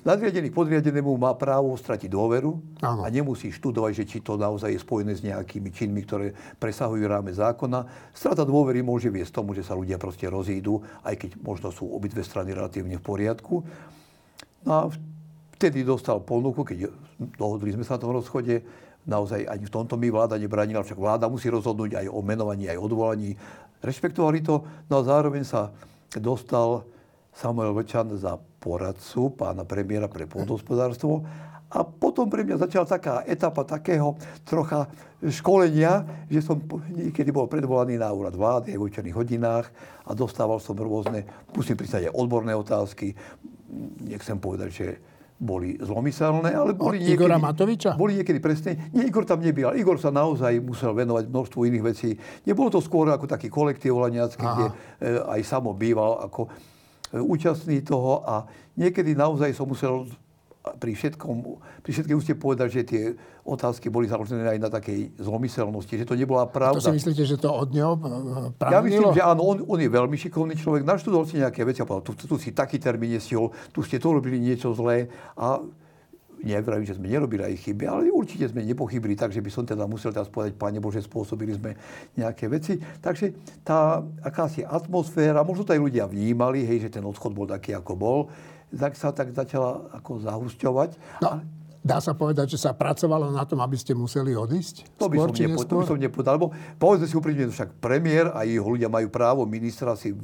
nadriadený 0.08 0.56
podriadenému 0.56 1.20
má 1.20 1.36
právo 1.36 1.76
stratiť 1.76 2.08
dôveru 2.08 2.80
Áno. 2.80 3.04
a 3.04 3.08
nemusí 3.12 3.52
študovať, 3.52 3.92
že 3.92 4.04
či 4.08 4.18
to 4.24 4.40
naozaj 4.40 4.72
je 4.72 4.80
spojené 4.80 5.12
s 5.12 5.22
nejakými 5.24 5.68
činmi, 5.72 6.02
ktoré 6.08 6.32
presahujú 6.60 7.04
ráme 7.04 7.36
zákona. 7.36 8.12
Strata 8.16 8.48
dôvery 8.48 8.80
môže 8.80 9.12
viesť 9.12 9.44
tomu, 9.44 9.52
že 9.52 9.68
sa 9.68 9.76
ľudia 9.76 10.00
proste 10.00 10.32
rozídu, 10.32 10.80
aj 11.04 11.20
keď 11.20 11.30
možno 11.44 11.76
sú 11.76 11.92
obidve 11.92 12.24
strany 12.24 12.56
relatívne 12.56 12.96
v 12.96 13.04
poriadku. 13.04 13.68
No 14.66 14.72
a 14.74 14.82
vtedy 15.56 15.86
dostal 15.86 16.20
ponuku, 16.26 16.66
keď 16.66 16.90
dohodli 17.38 17.72
sme 17.72 17.86
sa 17.86 17.96
na 17.96 18.04
tom 18.04 18.18
rozchode, 18.18 18.66
naozaj 19.06 19.46
ani 19.46 19.64
v 19.70 19.74
tomto 19.74 19.96
mi 19.96 20.10
vláda 20.10 20.36
nebranila, 20.42 20.82
však 20.82 20.98
vláda 20.98 21.30
musí 21.30 21.48
rozhodnúť 21.48 22.02
aj 22.02 22.06
o 22.10 22.20
menovaní, 22.26 22.66
aj 22.68 22.82
o 22.82 22.86
odvolaní. 22.90 23.38
Rešpektovali 23.86 24.42
to, 24.42 24.66
no 24.90 24.94
a 25.00 25.06
zároveň 25.06 25.46
sa 25.46 25.70
dostal 26.18 26.84
Samuel 27.30 27.78
Vlčan 27.78 28.10
za 28.18 28.42
poradcu 28.64 29.30
pána 29.38 29.62
premiéra 29.62 30.10
pre 30.10 30.26
pôdohospodárstvo. 30.26 31.22
A 31.70 31.84
potom 31.84 32.32
pre 32.32 32.48
mňa 32.48 32.66
začala 32.66 32.88
taká 32.88 33.16
etapa 33.28 33.68
takého 33.68 34.16
trocha 34.48 34.88
školenia, 35.20 36.08
že 36.32 36.40
som 36.40 36.62
niekedy 36.88 37.36
bol 37.36 37.52
predvolaný 37.52 38.00
na 38.00 38.14
úrad 38.16 38.38
vlády 38.38 38.72
aj 38.72 38.80
v 38.80 38.88
učených 38.88 39.18
hodinách 39.18 39.68
a 40.08 40.16
dostával 40.16 40.62
som 40.64 40.78
rôzne, 40.78 41.28
musím 41.52 41.76
priznať 41.76 42.10
aj 42.10 42.16
odborné 42.16 42.56
otázky. 42.56 43.18
Nechcem 44.06 44.38
povedať, 44.38 44.70
že 44.72 44.88
boli 45.36 45.76
zlomyselné, 45.84 46.56
ale 46.56 46.72
boli 46.72 47.04
niekedy... 47.04 47.20
Igora 47.20 47.36
Matoviča? 47.36 48.00
Boli 48.00 48.16
niekedy 48.16 48.40
presne. 48.40 48.88
Nie, 48.96 49.12
Igor 49.12 49.28
tam 49.28 49.44
nebyl. 49.44 49.76
Igor 49.76 50.00
sa 50.00 50.08
naozaj 50.08 50.64
musel 50.64 50.96
venovať 50.96 51.28
množstvu 51.28 51.60
iných 51.68 51.84
vecí. 51.84 52.16
Nebolo 52.48 52.72
to 52.72 52.80
skôr 52.80 53.12
ako 53.12 53.28
taký 53.28 53.52
kolektív 53.52 54.00
Laniacký, 54.00 54.40
kde 54.40 54.68
e, 54.72 54.74
aj 55.28 55.42
samo 55.44 55.76
býval 55.76 56.24
ako 56.24 56.48
e, 56.48 56.50
účastný 57.20 57.84
toho 57.84 58.24
a 58.24 58.48
niekedy 58.80 59.12
naozaj 59.12 59.52
som 59.52 59.68
musel 59.68 60.08
pri 60.82 60.98
všetkom, 60.98 61.36
pri 61.86 61.92
všetkej 61.94 62.16
úste 62.18 62.34
povedať, 62.34 62.68
že 62.74 62.82
tie 62.84 63.04
otázky 63.46 63.94
boli 63.94 64.10
založené 64.10 64.58
aj 64.58 64.60
na 64.60 64.70
takej 64.74 65.14
zlomyselnosti, 65.22 66.02
že 66.02 66.06
to 66.10 66.18
nebola 66.18 66.50
pravda. 66.50 66.78
A 66.78 66.82
to 66.82 66.90
si 66.90 66.98
myslíte, 66.98 67.24
že 67.24 67.38
to 67.38 67.54
od 67.54 67.70
neho 67.70 67.94
pramenilo? 67.98 68.74
Ja 68.74 68.80
myslím, 68.82 69.14
že 69.14 69.22
áno, 69.22 69.42
on, 69.46 69.58
on 69.70 69.80
je 69.80 69.90
veľmi 69.90 70.18
šikovný 70.18 70.58
človek, 70.58 70.82
naštudoval 70.82 71.30
si 71.30 71.38
nejaké 71.38 71.62
veci 71.62 71.82
a 71.82 71.86
povedal, 71.86 72.10
tu, 72.10 72.14
tu, 72.18 72.26
tu 72.26 72.36
si 72.42 72.50
taký 72.50 72.82
termín 72.82 73.14
nestihol, 73.14 73.54
tu 73.70 73.86
ste 73.86 74.02
to 74.02 74.10
robili 74.10 74.42
niečo 74.42 74.74
zlé 74.74 75.14
a 75.38 75.62
nevravím, 76.46 76.86
že 76.86 76.98
sme 76.98 77.10
nerobili 77.10 77.42
aj 77.42 77.58
chyby, 77.58 77.84
ale 77.90 78.14
určite 78.14 78.46
sme 78.52 78.62
nepochybili, 78.62 79.18
takže 79.18 79.42
by 79.42 79.50
som 79.50 79.64
teda 79.66 79.90
musel 79.90 80.14
teraz 80.14 80.30
povedať, 80.30 80.54
Pane 80.54 80.78
Bože, 80.78 81.02
spôsobili 81.02 81.58
sme 81.58 81.74
nejaké 82.14 82.46
veci. 82.46 82.78
Takže 82.78 83.34
tá 83.66 84.06
akási 84.22 84.62
atmosféra, 84.62 85.42
možno 85.42 85.66
to 85.66 85.74
aj 85.74 85.82
ľudia 85.82 86.06
vnímali, 86.06 86.62
hej, 86.62 86.90
že 86.90 87.00
ten 87.00 87.04
odchod 87.06 87.34
bol 87.34 87.50
taký, 87.50 87.74
ako 87.74 87.94
bol, 87.98 88.20
tak 88.76 88.94
sa 89.00 89.16
tak 89.16 89.32
začala 89.32 89.90
ako 89.96 90.22
zahusťovať. 90.22 90.90
No. 91.24 91.42
Dá 91.86 92.02
sa 92.02 92.18
povedať, 92.18 92.58
že 92.58 92.66
sa 92.66 92.74
pracovalo 92.74 93.30
na 93.30 93.46
tom, 93.46 93.62
aby 93.62 93.78
ste 93.78 93.94
museli 93.94 94.34
odísť? 94.34 94.98
To 94.98 95.06
by, 95.06 95.22
som, 95.22 95.30
nepo, 95.38 95.62
to 95.70 95.76
by 95.78 95.86
som 95.86 96.02
nepovedal. 96.02 96.34
Lebo 96.34 96.50
povedzme 96.82 97.06
si 97.06 97.14
úprimne, 97.14 97.46
však 97.46 97.78
premiér 97.78 98.34
a 98.34 98.42
jeho 98.42 98.66
ľudia 98.66 98.90
majú 98.90 99.06
právo 99.14 99.46
ministra 99.46 99.94
si 99.94 100.18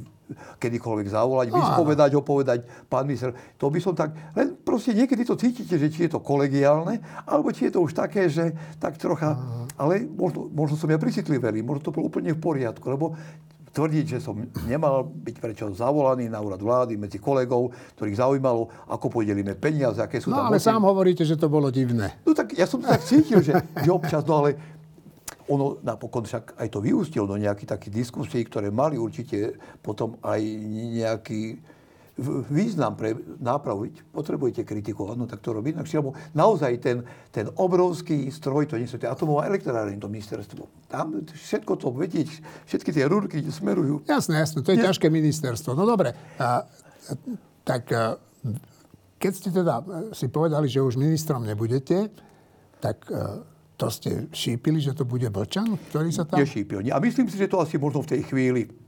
kedykoľvek 0.58 1.06
zavolať, 1.14 1.54
no, 1.54 1.62
vyspovedať 1.62 2.10
ho, 2.18 2.22
povedať, 2.26 2.58
pán 2.90 3.06
minister, 3.06 3.30
to 3.54 3.70
by 3.70 3.78
som 3.78 3.94
tak... 3.94 4.10
Len 4.34 4.58
proste 4.58 4.90
niekedy 4.90 5.22
to 5.22 5.38
cítite, 5.38 5.78
že 5.78 5.86
či 5.86 6.10
je 6.10 6.18
to 6.18 6.20
kolegiálne, 6.24 6.98
alebo 7.30 7.54
či 7.54 7.70
je 7.70 7.78
to 7.78 7.86
už 7.86 7.94
také, 7.94 8.26
že 8.26 8.50
tak 8.82 8.98
trocha... 8.98 9.38
Aha. 9.38 9.62
Ale 9.78 10.02
možno, 10.02 10.50
možno 10.50 10.74
som 10.74 10.90
ja 10.90 10.98
prisitlivelý, 10.98 11.62
možno 11.62 11.86
to 11.86 11.94
bolo 11.94 12.10
úplne 12.10 12.34
v 12.34 12.42
poriadku, 12.42 12.90
lebo 12.90 13.14
tvrdiť, 13.72 14.04
že 14.04 14.18
som 14.20 14.36
nemal 14.68 15.08
byť 15.08 15.36
prečo 15.40 15.64
zavolaný 15.72 16.28
na 16.28 16.38
úrad 16.44 16.60
vlády 16.60 17.00
medzi 17.00 17.16
kolegov, 17.16 17.72
ktorých 17.96 18.20
zaujímalo, 18.20 18.68
ako 18.92 19.08
podelíme 19.08 19.56
peniaze, 19.56 19.96
aké 19.98 20.20
sú 20.20 20.28
no, 20.28 20.36
tam... 20.36 20.44
No 20.44 20.48
ale 20.52 20.60
moci. 20.60 20.68
sám 20.68 20.82
hovoríte, 20.84 21.24
že 21.24 21.40
to 21.40 21.48
bolo 21.48 21.72
divné. 21.72 22.12
No 22.28 22.36
tak 22.36 22.52
ja 22.52 22.68
som 22.68 22.84
to 22.84 22.86
tak 22.86 23.00
cítil, 23.00 23.40
že, 23.40 23.56
že 23.56 23.90
občas, 23.90 24.22
no 24.28 24.44
ale 24.44 24.60
ono 25.48 25.80
napokon 25.82 26.28
však 26.28 26.60
aj 26.60 26.68
to 26.68 26.78
vyústilo 26.84 27.24
do 27.26 27.40
nejakých 27.40 27.74
takých 27.74 28.04
diskusí, 28.04 28.44
ktoré 28.44 28.68
mali 28.68 29.00
určite 29.00 29.56
potom 29.80 30.20
aj 30.22 30.40
nejaký 31.00 31.58
význam 32.52 32.92
pre 32.92 33.16
nápravu. 33.40 33.88
Potrebujete 34.12 34.68
kritikovať, 34.68 35.16
no 35.16 35.24
tak 35.24 35.40
to 35.40 35.56
robí 35.56 35.72
inakšie. 35.72 36.04
Lebo 36.04 36.12
naozaj 36.36 36.72
ten, 36.84 37.00
ten 37.32 37.48
obrovský 37.56 38.28
stroj, 38.28 38.68
to 38.68 38.76
nie 38.76 38.84
sú 38.84 39.00
tie 39.00 39.08
atomová 39.08 39.48
elektráreň, 39.48 39.96
to 39.96 40.12
ministerstvo. 40.12 40.68
Tam 40.92 41.24
všetko 41.24 41.72
to 41.80 41.88
vedieť, 41.88 42.28
všetky 42.68 42.90
tie 42.92 43.08
rúrky 43.08 43.40
smerujú. 43.48 44.04
Jasné, 44.04 44.44
jasné, 44.44 44.60
to 44.60 44.76
je 44.76 44.84
ťažké 44.84 45.08
ministerstvo. 45.08 45.72
No 45.72 45.88
dobre, 45.88 46.12
a, 46.36 46.68
tak 47.64 47.88
a, 47.96 48.20
keď 49.16 49.32
ste 49.32 49.48
teda 49.48 49.80
si 50.12 50.28
povedali, 50.28 50.68
že 50.68 50.84
už 50.84 51.00
ministrom 51.00 51.48
nebudete, 51.48 52.12
tak 52.76 53.08
a, 53.08 53.40
to 53.80 53.88
ste 53.88 54.28
šípili, 54.30 54.84
že 54.84 54.92
to 54.92 55.08
bude 55.08 55.26
Vlčan, 55.32 55.80
ktorý 55.90 56.12
sa 56.12 56.28
tam... 56.28 56.44
Nešípil. 56.44 56.92
A 56.92 57.00
myslím 57.00 57.26
si, 57.26 57.40
že 57.40 57.48
to 57.48 57.58
asi 57.58 57.80
možno 57.80 58.04
v 58.04 58.14
tej 58.14 58.22
chvíli 58.28 58.81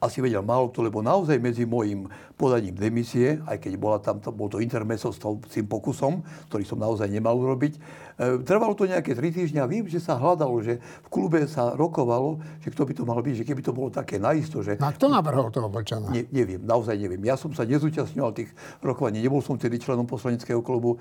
asi 0.00 0.24
vedel 0.24 0.40
málo 0.40 0.72
kto, 0.72 0.80
lebo 0.84 1.04
naozaj 1.04 1.36
medzi 1.36 1.68
môjim 1.68 2.08
podaním 2.40 2.72
demisie, 2.72 3.36
aj 3.44 3.60
keď 3.60 3.72
bola 3.76 4.00
tam, 4.00 4.16
to, 4.16 4.32
bol 4.32 4.48
to 4.48 4.64
intermeso 4.64 5.12
s 5.12 5.20
tým 5.52 5.68
pokusom, 5.68 6.24
ktorý 6.48 6.64
som 6.64 6.80
naozaj 6.80 7.04
nemal 7.12 7.36
urobiť, 7.36 7.76
e, 7.76 7.80
trvalo 8.40 8.72
to 8.72 8.88
nejaké 8.88 9.12
tri 9.12 9.28
týždňa. 9.28 9.68
Vím, 9.68 9.84
že 9.92 10.00
sa 10.00 10.16
hľadalo, 10.16 10.56
že 10.64 10.80
v 10.80 11.08
klube 11.12 11.44
sa 11.44 11.76
rokovalo, 11.76 12.40
že 12.64 12.72
kto 12.72 12.88
by 12.88 12.92
to 12.96 13.04
mal 13.04 13.20
byť, 13.20 13.44
že 13.44 13.44
keby 13.44 13.60
to 13.60 13.76
bolo 13.76 13.92
také 13.92 14.16
naisto, 14.16 14.64
že... 14.64 14.80
No 14.80 14.88
a 14.88 14.96
kto 14.96 15.12
navrhol 15.12 15.52
toho 15.52 15.68
Vlčana? 15.68 16.08
Ne, 16.08 16.24
neviem, 16.32 16.64
naozaj 16.64 16.96
neviem. 16.96 17.20
Ja 17.28 17.36
som 17.36 17.52
sa 17.52 17.68
nezúčastňoval 17.68 18.32
tých 18.32 18.50
rokovaní, 18.80 19.20
nebol 19.20 19.44
som 19.44 19.60
tedy 19.60 19.76
členom 19.76 20.08
poslaneckého 20.08 20.64
klubu, 20.64 20.96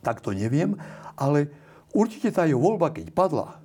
tak 0.00 0.22
to 0.22 0.30
neviem, 0.30 0.78
ale 1.18 1.50
určite 1.92 2.30
tá 2.30 2.46
jeho 2.46 2.62
voľba, 2.62 2.94
keď 2.94 3.10
padla, 3.12 3.60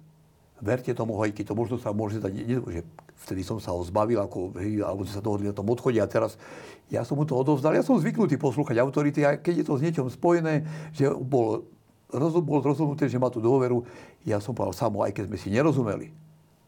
verte 0.59 0.91
tomu, 0.97 1.15
keď 1.21 1.45
to 1.51 1.55
možno 1.55 1.77
sa 1.77 1.93
môže 1.93 2.19
zdať, 2.19 2.33
že 2.65 2.81
vtedy 3.23 3.41
som 3.41 3.57
sa 3.57 3.71
ho 3.71 3.81
zbavil, 3.81 4.19
ako, 4.19 4.55
hej, 4.59 4.83
alebo 4.83 5.07
sa 5.07 5.23
dohodli 5.23 5.47
na 5.47 5.55
tom 5.55 5.67
odchode 5.71 5.97
a 5.97 6.07
teraz 6.07 6.35
ja 6.91 7.01
som 7.01 7.17
mu 7.17 7.25
to 7.25 7.33
odovzdal. 7.33 7.73
Ja 7.73 7.81
som 7.81 7.97
zvyknutý 7.97 8.37
poslúchať 8.37 8.77
autority 8.77 9.25
a 9.25 9.39
keď 9.39 9.63
je 9.63 9.65
to 9.65 9.73
s 9.79 9.81
niečom 9.81 10.07
spojené, 10.11 10.67
že 10.93 11.09
bol, 11.09 11.65
bol 12.45 12.59
rozhodnuté, 12.61 13.09
že 13.09 13.17
má 13.17 13.33
tú 13.33 13.41
dôveru, 13.41 13.81
ja 14.27 14.37
som 14.37 14.53
povedal 14.53 14.77
samo, 14.77 15.01
aj 15.01 15.15
keď 15.15 15.23
sme 15.31 15.37
si 15.41 15.49
nerozumeli. 15.49 16.13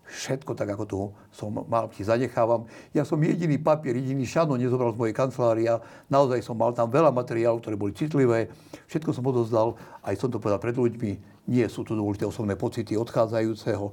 Všetko 0.07 0.55
tak, 0.55 0.71
ako 0.71 0.83
tu 0.87 0.97
som 1.35 1.51
mal, 1.67 1.91
ti 1.91 1.99
zanechávam. 1.99 2.63
Ja 2.95 3.03
som 3.03 3.19
jediný 3.19 3.59
papier, 3.59 3.99
jediný 3.99 4.23
šano 4.23 4.55
nezobral 4.55 4.95
z 4.95 4.99
mojej 5.03 5.11
kancelária. 5.11 5.83
Naozaj 6.07 6.47
som 6.47 6.55
mal 6.55 6.71
tam 6.71 6.87
veľa 6.87 7.11
materiálov, 7.11 7.59
ktoré 7.59 7.75
boli 7.75 7.91
citlivé. 7.91 8.47
Všetko 8.87 9.11
som 9.11 9.27
odozdal, 9.27 9.75
aj 10.07 10.15
som 10.15 10.31
to 10.31 10.39
povedal 10.39 10.63
pred 10.63 10.79
ľuďmi. 10.79 11.11
Nie 11.51 11.67
sú 11.67 11.83
tu 11.83 11.91
dôležité 11.91 12.23
osobné 12.23 12.55
pocity 12.55 12.95
odchádzajúceho 12.95 13.91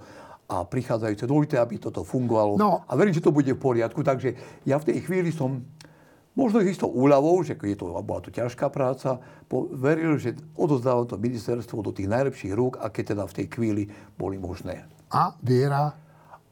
a 0.49 0.65
prichádzajúce. 0.65 1.25
Dôležité, 1.25 1.57
aby 1.57 1.81
toto 1.81 2.05
fungovalo. 2.05 2.61
No. 2.61 2.85
A 2.85 2.93
verím, 2.95 3.17
že 3.17 3.25
to 3.25 3.33
bude 3.33 3.49
v 3.49 3.61
poriadku. 3.61 4.05
Takže 4.05 4.37
ja 4.69 4.77
v 4.77 4.89
tej 4.93 4.99
chvíli 5.05 5.33
som 5.33 5.65
možno 6.37 6.61
s 6.61 6.77
istou 6.77 6.91
úľavou, 6.91 7.41
že 7.47 7.57
je 7.57 7.77
to, 7.79 7.95
bola 8.03 8.21
to 8.21 8.35
ťažká 8.35 8.69
práca, 8.69 9.23
veril, 9.73 10.19
že 10.19 10.37
odozdávam 10.59 11.07
to 11.07 11.17
ministerstvo 11.17 11.81
do 11.81 11.95
tých 11.95 12.11
najlepších 12.11 12.53
rúk, 12.53 12.83
aké 12.83 13.07
teda 13.07 13.25
v 13.25 13.37
tej 13.43 13.47
chvíli 13.49 13.83
boli 14.19 14.37
možné. 14.37 14.85
A 15.15 15.33
viera? 15.41 15.95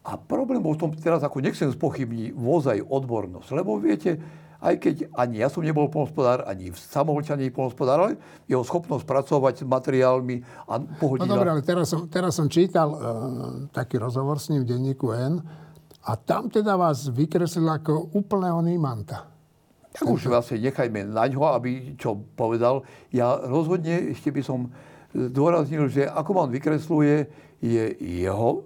A 0.02 0.18
problém 0.18 0.58
bol 0.58 0.74
v 0.74 0.86
tom, 0.86 0.90
teraz 0.94 1.22
ako 1.22 1.38
nechcem 1.38 1.70
spochybniť 1.70 2.34
vozaj 2.34 2.82
odbornosť, 2.82 3.48
lebo 3.54 3.78
viete, 3.78 4.18
aj 4.62 4.74
keď 4.78 4.94
ani 5.18 5.42
ja 5.42 5.50
som 5.50 5.66
nebol 5.66 5.90
polnospodár, 5.90 6.46
ani 6.46 6.70
samovolčan 6.70 7.42
nie 7.42 7.50
polnospodár, 7.50 7.98
ale 7.98 8.14
jeho 8.46 8.62
schopnosť 8.62 9.02
pracovať 9.02 9.54
s 9.60 9.64
materiálmi 9.66 10.36
a 10.70 10.78
pohodiť... 10.78 11.26
No 11.26 11.34
dobre, 11.34 11.50
ale 11.50 11.62
teraz 11.66 11.90
som, 11.90 12.06
teraz 12.06 12.38
som 12.38 12.46
čítal 12.46 12.88
uh, 12.94 12.98
taký 13.74 13.98
rozhovor 13.98 14.38
s 14.38 14.54
ním 14.54 14.62
v 14.62 14.70
denníku 14.70 15.10
N 15.10 15.42
a 16.06 16.10
tam 16.14 16.46
teda 16.46 16.78
vás 16.78 17.10
vykreslil 17.10 17.66
ako 17.66 18.14
úplného 18.14 18.62
nímanta. 18.62 19.26
Tak 19.92 20.08
už 20.08 20.30
vlastne 20.30 20.56
nechajme 20.62 21.04
na 21.10 21.28
ňo, 21.28 21.52
aby 21.52 21.98
čo 22.00 22.16
povedal. 22.32 22.80
Ja 23.12 23.36
rozhodne 23.36 24.14
ešte 24.16 24.32
by 24.32 24.40
som 24.40 24.72
zdôraznil, 25.12 25.92
že 25.92 26.08
ako 26.08 26.30
ma 26.32 26.40
on 26.48 26.54
vykresluje, 26.54 27.28
je 27.60 27.84
jeho 28.00 28.64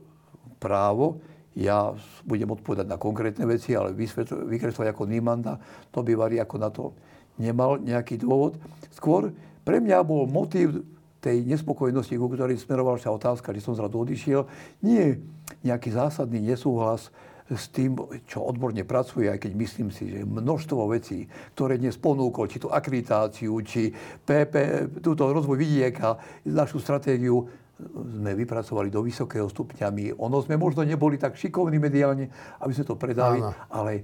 právo, 0.62 1.18
ja 1.56 1.96
budem 2.28 2.52
odpovedať 2.52 2.84
na 2.84 3.00
konkrétne 3.00 3.48
veci, 3.48 3.72
ale 3.72 3.96
vykreslovať 3.96 4.92
ako 4.92 5.08
Nímanda, 5.08 5.56
to 5.88 6.04
by 6.04 6.12
Vari 6.12 6.36
ako 6.36 6.56
na 6.60 6.68
to 6.68 6.92
nemal 7.40 7.80
nejaký 7.80 8.20
dôvod. 8.20 8.60
Skôr 8.92 9.32
pre 9.64 9.80
mňa 9.80 10.04
bol 10.04 10.28
motív 10.28 10.84
tej 11.24 11.42
nespokojnosti, 11.48 12.12
ku 12.12 12.28
ktorej 12.28 12.60
smerovala 12.60 13.00
sa 13.00 13.10
otázka, 13.10 13.56
že 13.56 13.64
som 13.64 13.74
zradu 13.74 14.04
odišiel, 14.04 14.44
nie 14.84 15.16
nejaký 15.64 15.96
zásadný 15.96 16.44
nesúhlas 16.44 17.08
s 17.46 17.70
tým, 17.70 17.94
čo 18.26 18.42
odborne 18.42 18.82
pracuje, 18.82 19.30
aj 19.30 19.38
keď 19.38 19.52
myslím 19.54 19.88
si, 19.94 20.10
že 20.10 20.26
množstvo 20.26 20.90
vecí, 20.90 21.30
ktoré 21.54 21.78
dnes 21.78 21.94
ponúkol, 21.94 22.50
či 22.50 22.58
tú 22.58 22.68
akreditáciu, 22.74 23.54
či 23.62 23.94
PP, 24.26 24.54
túto 24.98 25.30
rozvoj 25.30 25.54
vidieka, 25.54 26.18
našu 26.42 26.82
stratégiu, 26.82 27.46
sme 27.76 28.32
vypracovali 28.32 28.88
do 28.88 29.04
vysokého 29.04 29.44
stupňa. 29.52 30.16
ono 30.16 30.40
sme 30.40 30.56
možno 30.56 30.80
neboli 30.80 31.20
tak 31.20 31.36
šikovní 31.36 31.76
mediálne, 31.76 32.28
aby 32.64 32.72
sme 32.72 32.88
to 32.88 32.96
predali, 32.96 33.44
Áno. 33.44 33.52
ale 33.68 33.92
e, 33.92 34.02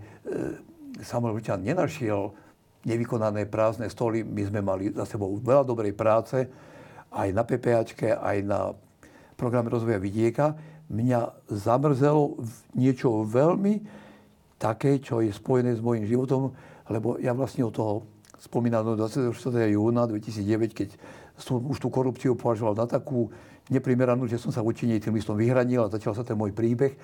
Samuel 1.00 1.40
Vlčan 1.40 1.64
nenašiel 1.64 2.36
nevykonané 2.84 3.48
prázdne 3.48 3.88
stoly. 3.88 4.20
My 4.26 4.42
sme 4.44 4.60
mali 4.60 4.92
za 4.92 5.08
sebou 5.08 5.32
veľa 5.40 5.64
dobrej 5.64 5.96
práce, 5.96 6.44
aj 7.12 7.28
na 7.32 7.42
PPAčke, 7.48 8.12
aj 8.12 8.38
na 8.44 8.60
programe 9.40 9.72
rozvoja 9.72 9.96
vidieka. 9.96 10.52
Mňa 10.92 11.48
zamrzelo 11.48 12.36
niečo 12.76 13.24
veľmi 13.24 13.80
také, 14.60 15.00
čo 15.00 15.24
je 15.24 15.32
spojené 15.32 15.72
s 15.72 15.80
mojim 15.80 16.04
životom, 16.04 16.52
lebo 16.92 17.16
ja 17.16 17.32
vlastne 17.32 17.64
od 17.64 17.72
toho 17.72 17.94
spomínam 18.36 18.84
24. 18.98 19.32
júna 19.72 20.04
2009, 20.04 20.76
keď 20.76 20.88
som 21.38 21.62
už 21.62 21.80
tú 21.80 21.88
korupciu 21.88 22.36
považoval 22.36 22.76
na 22.76 22.86
takú 22.86 23.32
neprimeranú, 23.72 24.28
že 24.28 24.36
som 24.36 24.52
sa 24.52 24.60
voči 24.60 24.84
nej 24.84 25.00
tým 25.00 25.16
listom 25.16 25.34
vyhranil 25.34 25.88
a 25.88 25.92
začal 25.92 26.12
sa 26.12 26.22
ten 26.22 26.36
môj 26.36 26.52
príbeh, 26.52 26.94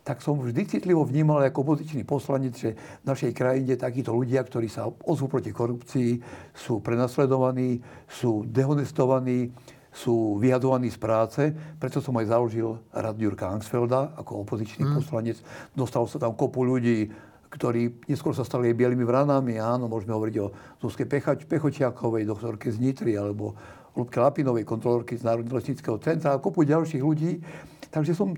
tak 0.00 0.24
som 0.24 0.40
vždy 0.40 0.64
citlivo 0.64 1.04
vnímal 1.04 1.44
ako 1.44 1.64
opozičný 1.64 2.08
poslanec, 2.08 2.56
že 2.56 2.72
v 2.76 3.04
našej 3.04 3.32
krajine 3.36 3.76
takíto 3.76 4.16
ľudia, 4.16 4.40
ktorí 4.40 4.68
sa 4.68 4.88
ozvú 4.88 5.28
proti 5.28 5.52
korupcii, 5.52 6.10
sú 6.56 6.80
prenasledovaní, 6.80 7.84
sú 8.08 8.48
dehonestovaní, 8.48 9.52
sú 9.90 10.38
vyhadovaní 10.40 10.88
z 10.88 10.98
práce. 10.98 11.42
Preto 11.76 12.00
som 12.00 12.16
aj 12.16 12.30
založil 12.30 12.80
rad 12.94 13.18
Jurka 13.18 13.50
Angsfelda 13.50 14.14
ako 14.16 14.46
opozičný 14.46 14.86
mm. 14.86 14.94
poslanec. 15.02 15.36
Dostalo 15.74 16.06
sa 16.08 16.16
tam 16.22 16.32
kopu 16.32 16.64
ľudí 16.64 17.30
ktorí 17.50 18.06
neskôr 18.06 18.30
sa 18.30 18.46
stali 18.46 18.70
aj 18.70 18.78
bielými 18.78 19.02
vranami. 19.02 19.58
Áno, 19.58 19.90
môžeme 19.90 20.14
hovoriť 20.14 20.36
o 20.38 20.54
Zuzke 20.78 21.02
Pechočiakovej, 21.50 22.22
doktorke 22.22 22.70
z 22.70 22.78
Nitry, 22.78 23.18
alebo 23.18 23.58
Lubke 23.94 24.20
Lapinovej, 24.22 24.64
kontrolorky 24.64 25.18
z 25.18 25.26
Národného 25.26 25.58
lesnického 25.58 25.98
centra 25.98 26.34
a 26.34 26.42
kopu 26.42 26.62
ďalších 26.62 27.02
ľudí. 27.02 27.42
Takže 27.90 28.14
som 28.14 28.34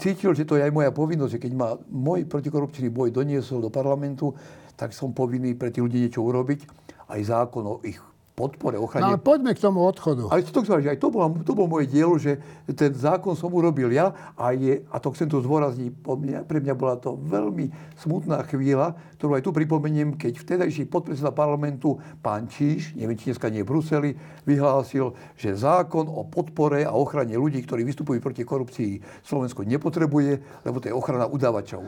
cítil, 0.00 0.32
že 0.32 0.48
to 0.48 0.56
je 0.56 0.64
aj 0.64 0.72
moja 0.72 0.92
povinnosť, 0.92 1.32
že 1.36 1.42
keď 1.42 1.52
ma 1.52 1.68
môj 1.92 2.24
protikorupčný 2.28 2.88
boj 2.88 3.12
doniesol 3.12 3.60
do 3.60 3.68
parlamentu, 3.72 4.32
tak 4.76 4.96
som 4.96 5.12
povinný 5.12 5.56
pre 5.56 5.72
tých 5.72 5.84
ľudí 5.84 5.98
niečo 6.08 6.24
urobiť. 6.24 6.64
Aj 7.08 7.20
zákon 7.20 7.64
o 7.68 7.76
ich 7.84 8.00
podpore, 8.34 8.74
ochrane. 8.74 9.06
No 9.06 9.10
ale 9.14 9.22
poďme 9.22 9.54
k 9.54 9.62
tomu 9.62 9.86
odchodu. 9.86 10.26
Ale 10.26 10.42
to, 10.42 10.66
aj 10.66 10.98
to, 10.98 11.08
bolo, 11.08 11.38
to 11.46 11.54
bol 11.54 11.70
moje 11.70 11.86
dielo, 11.86 12.18
že 12.18 12.42
ten 12.74 12.90
zákon 12.90 13.38
som 13.38 13.54
urobil 13.54 13.94
ja 13.94 14.10
a, 14.34 14.50
je, 14.50 14.82
a 14.90 14.98
to 14.98 15.14
chcem 15.14 15.30
tu 15.30 15.38
zdôrazniť, 15.38 16.02
pre 16.50 16.58
mňa 16.58 16.74
bola 16.74 16.98
to 16.98 17.14
veľmi 17.14 17.70
smutná 17.94 18.42
chvíľa, 18.50 18.98
ktorú 19.22 19.38
aj 19.38 19.44
tu 19.46 19.50
pripomeniem, 19.54 20.18
keď 20.18 20.42
vtedajší 20.42 20.90
podpredseda 20.90 21.30
parlamentu, 21.30 22.02
pán 22.26 22.50
Číš, 22.50 22.98
neviem, 22.98 23.14
či 23.14 23.30
dneska 23.30 23.46
nie 23.54 23.62
v 23.62 23.70
Bruseli, 23.70 24.10
vyhlásil, 24.42 25.14
že 25.38 25.54
zákon 25.54 26.10
o 26.10 26.26
podpore 26.26 26.82
a 26.82 26.90
ochrane 26.90 27.38
ľudí, 27.38 27.62
ktorí 27.62 27.86
vystupujú 27.86 28.18
proti 28.18 28.42
korupcii, 28.42 29.22
Slovensko 29.22 29.62
nepotrebuje, 29.62 30.66
lebo 30.66 30.82
to 30.82 30.90
je 30.90 30.94
ochrana 30.94 31.30
udávačov 31.30 31.86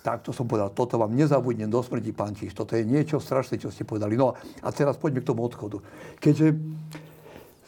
tak 0.00 0.24
to 0.24 0.32
som 0.32 0.48
povedal, 0.48 0.72
toto 0.72 0.96
vám 0.96 1.12
nezabudnem 1.12 1.68
do 1.68 1.84
smrti, 1.84 2.12
pán 2.16 2.32
Číš. 2.32 2.56
Toto 2.56 2.72
je 2.72 2.88
niečo 2.88 3.20
strašné, 3.20 3.60
čo 3.60 3.68
ste 3.68 3.84
povedali. 3.84 4.16
No 4.16 4.32
a 4.36 4.68
teraz 4.72 4.96
poďme 4.96 5.20
k 5.20 5.28
tomu 5.28 5.44
odchodu. 5.44 5.76
Keďže 6.16 6.56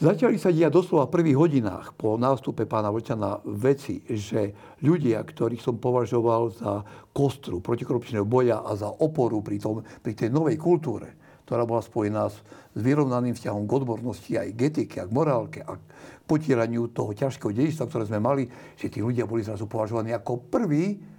začali 0.01 0.40
sa 0.40 0.49
diať 0.49 0.73
doslova 0.73 1.12
v 1.12 1.14
prvých 1.21 1.37
hodinách 1.37 1.92
po 1.92 2.16
nástupe 2.16 2.64
pána 2.64 2.88
Vlčana 2.88 3.45
veci, 3.45 4.01
že 4.09 4.57
ľudia, 4.81 5.21
ktorých 5.21 5.61
som 5.61 5.77
považoval 5.77 6.42
za 6.57 6.73
kostru 7.12 7.61
protikorupčného 7.61 8.25
boja 8.25 8.64
a 8.64 8.73
za 8.81 8.88
oporu 8.88 9.45
pri, 9.45 9.61
tom, 9.61 9.85
pri 10.01 10.16
tej 10.16 10.33
novej 10.33 10.57
kultúre, 10.57 11.12
ktorá 11.45 11.68
bola 11.68 11.85
spojená 11.85 12.33
s, 12.33 12.40
s 12.73 12.81
vyrovnaným 12.81 13.37
vzťahom 13.37 13.68
k 13.68 13.77
odbornosti, 13.77 14.33
aj 14.40 14.49
k 14.57 14.61
etike, 14.73 14.97
a 15.05 15.07
k 15.07 15.12
morálke 15.12 15.61
a 15.61 15.77
k 15.77 15.83
potieraniu 16.25 16.88
toho 16.88 17.12
ťažkého 17.12 17.53
dedičstva, 17.53 17.92
ktoré 17.92 18.09
sme 18.09 18.25
mali, 18.25 18.49
že 18.81 18.88
tí 18.88 19.05
ľudia 19.05 19.29
boli 19.29 19.45
zrazu 19.45 19.68
považovaní 19.68 20.16
ako 20.16 20.49
prví 20.49 21.12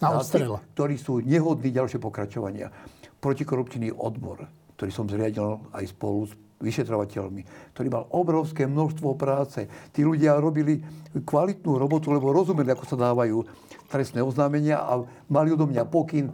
na 0.00 0.18
odstrel. 0.18 0.58
ktorí 0.74 0.96
sú 0.96 1.20
nehodní 1.20 1.70
ďalšie 1.70 2.00
pokračovania. 2.00 2.72
Protikorupčný 3.20 3.92
odbor, 3.92 4.48
ktorý 4.80 4.90
som 4.90 5.04
zriadil 5.04 5.60
aj 5.76 5.84
spolu 5.92 6.24
s 6.24 6.32
vyšetrovateľmi, 6.60 7.72
ktorý 7.72 7.88
mal 7.88 8.04
obrovské 8.12 8.68
množstvo 8.68 9.16
práce. 9.16 9.64
Tí 9.92 10.04
ľudia 10.04 10.36
robili 10.36 10.80
kvalitnú 11.16 11.80
robotu, 11.80 12.12
lebo 12.12 12.32
rozumeli, 12.32 12.72
ako 12.72 12.84
sa 12.84 12.96
dávajú 13.00 13.44
trestné 13.88 14.20
oznámenia 14.20 14.80
a 14.80 15.00
mali 15.32 15.52
odo 15.56 15.64
mňa 15.64 15.84
pokyn. 15.88 16.28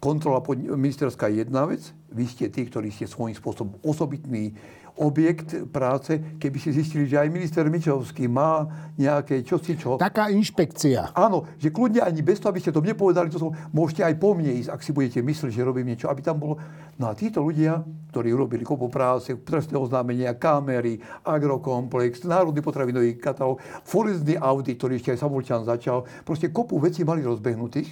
Kontrola 0.00 0.40
ministerská 0.56 1.28
je 1.28 1.44
jedna 1.44 1.68
vec. 1.68 1.92
Vy 2.08 2.24
ste 2.24 2.48
tí, 2.48 2.64
ktorí 2.64 2.88
ste 2.88 3.04
svojím 3.04 3.36
spôsobom 3.36 3.76
osobitní 3.84 4.56
objekt 5.00 5.72
práce, 5.72 6.36
keby 6.36 6.58
si 6.60 6.76
zistili, 6.76 7.08
že 7.08 7.16
aj 7.16 7.32
minister 7.32 7.64
Mičovský 7.64 8.28
má 8.28 8.68
nejaké 9.00 9.40
čosi 9.40 9.80
čo. 9.80 9.96
Taká 9.96 10.28
inšpekcia. 10.28 11.16
Áno, 11.16 11.48
že 11.56 11.72
kľudne 11.72 12.04
ani 12.04 12.20
bez 12.20 12.36
toho, 12.36 12.52
aby 12.52 12.60
ste 12.60 12.68
to 12.68 12.84
nepovedali, 12.84 13.32
to 13.32 13.40
som, 13.40 13.56
môžete 13.72 14.04
aj 14.04 14.14
po 14.20 14.36
mne 14.36 14.52
ísť, 14.60 14.68
ak 14.68 14.84
si 14.84 14.92
budete 14.92 15.24
myslieť, 15.24 15.50
že 15.56 15.64
robím 15.64 15.88
niečo, 15.88 16.12
aby 16.12 16.20
tam 16.20 16.36
bolo. 16.36 16.60
No 17.00 17.08
a 17.08 17.16
títo 17.16 17.40
ľudia, 17.40 17.80
ktorí 18.12 18.28
urobili 18.36 18.60
kopu 18.60 18.92
práce, 18.92 19.32
trestné 19.40 19.80
oznámenia, 19.80 20.36
kamery, 20.36 21.00
agrokomplex, 21.24 22.28
národný 22.28 22.60
potravinový 22.60 23.16
katalóg, 23.16 23.64
forenzný 23.88 24.36
audit, 24.36 24.76
ktorý 24.76 25.00
ešte 25.00 25.16
aj 25.16 25.20
Savolčan 25.24 25.64
začal, 25.64 26.04
proste 26.28 26.52
kopu 26.52 26.76
vecí 26.76 27.08
mali 27.08 27.24
rozbehnutých 27.24 27.88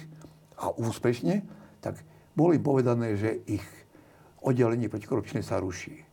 a 0.61 0.69
úspešne, 0.77 1.41
tak 1.81 1.97
bolo 2.37 2.53
im 2.53 2.61
povedané, 2.61 3.17
že 3.17 3.41
ich 3.49 3.65
oddelenie 4.45 4.87
protikorupčné 4.87 5.41
sa 5.41 5.57
ruší. 5.57 6.08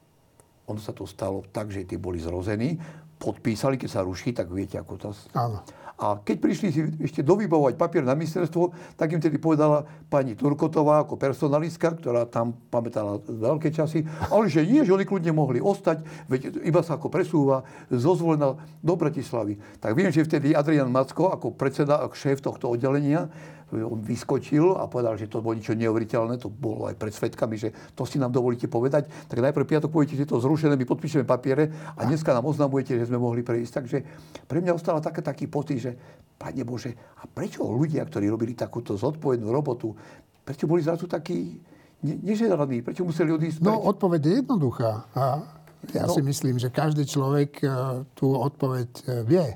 Ono 0.67 0.81
sa 0.83 0.91
to 0.91 1.07
stalo 1.07 1.47
tak, 1.55 1.71
že 1.71 1.87
tí 1.87 1.95
boli 1.99 2.19
zrození, 2.19 2.79
podpísali, 3.17 3.81
keď 3.81 3.89
sa 3.89 4.05
ruší, 4.05 4.37
tak 4.37 4.53
viete, 4.53 4.77
ako 4.77 4.93
to... 5.01 5.09
Áno. 5.33 5.65
A 5.97 6.21
keď 6.21 6.37
prišli 6.45 6.69
si 6.69 6.81
ešte 7.01 7.25
dovybovať 7.25 7.81
papier 7.81 8.05
na 8.05 8.13
ministerstvo, 8.13 8.69
tak 9.01 9.17
im 9.17 9.21
tedy 9.21 9.41
povedala 9.41 9.89
pani 10.13 10.37
Turkotová 10.37 11.01
ako 11.01 11.17
personalistka, 11.17 11.97
ktorá 11.97 12.29
tam 12.29 12.53
pamätala 12.69 13.17
veľké 13.25 13.73
časy, 13.73 14.05
ale 14.29 14.53
že 14.53 14.69
nie, 14.69 14.85
že 14.85 14.93
oni 14.93 15.09
kľudne 15.09 15.33
mohli 15.33 15.57
ostať, 15.57 16.05
veď 16.29 16.61
iba 16.69 16.85
sa 16.85 17.01
ako 17.01 17.09
presúva 17.09 17.65
zo 17.89 18.13
zvolená 18.13 18.61
do 18.85 18.93
Bratislavy. 18.93 19.57
Tak 19.81 19.97
viem, 19.97 20.13
že 20.13 20.29
vtedy 20.29 20.53
Adrian 20.53 20.93
Macko 20.93 21.33
ako 21.33 21.57
predseda, 21.57 22.05
ako 22.05 22.13
šéf 22.13 22.45
tohto 22.45 22.69
oddelenia 22.69 23.33
on 23.75 23.99
vyskočil 23.99 24.79
a 24.79 24.87
povedal, 24.87 25.19
že 25.19 25.27
to 25.27 25.43
bolo 25.43 25.59
niečo 25.59 25.75
neuveriteľné, 25.75 26.39
to 26.39 26.47
bolo 26.47 26.87
aj 26.87 26.95
pred 26.95 27.11
svetkami, 27.11 27.59
že 27.59 27.75
to 27.99 28.07
si 28.07 28.23
nám 28.23 28.31
dovolíte 28.31 28.71
povedať, 28.71 29.11
tak 29.27 29.43
najprv 29.43 29.67
piatok 29.67 29.91
poviete, 29.91 30.15
že 30.15 30.31
to 30.31 30.39
zrušené, 30.39 30.79
my 30.79 30.87
podpíšeme 30.87 31.27
papiere 31.27 31.75
a 31.99 32.07
dneska 32.07 32.31
nám 32.31 32.47
oznamujete, 32.47 32.95
že 32.95 33.11
sme 33.11 33.19
mohli 33.19 33.43
prejsť. 33.43 33.73
Takže 33.75 33.99
pre 34.47 34.63
mňa 34.63 34.71
ostala 34.71 35.03
taká, 35.03 35.19
taký 35.19 35.51
pocit, 35.51 35.83
že 35.83 35.93
Pane 36.39 36.63
Bože, 36.63 36.95
a 37.19 37.27
prečo 37.27 37.67
ľudia, 37.67 38.07
ktorí 38.07 38.31
robili 38.31 38.55
takúto 38.55 38.95
zodpovednú 38.95 39.51
robotu, 39.51 39.99
prečo 40.47 40.71
boli 40.71 40.87
zrazu 40.87 41.11
takí 41.11 41.59
neželaní, 42.07 42.87
prečo 42.87 43.03
museli 43.03 43.35
odísť? 43.35 43.67
No, 43.67 43.83
odpoveď 43.89 44.21
je 44.23 44.33
jednoduchá. 44.47 45.11
A 45.17 45.43
ja 45.91 46.07
no, 46.07 46.15
si 46.15 46.23
myslím, 46.23 46.63
že 46.63 46.71
každý 46.71 47.03
človek 47.03 47.63
e, 47.63 47.69
tú 48.15 48.31
odpoveď 48.31 48.91
e, 48.91 49.03
vie. 49.27 49.47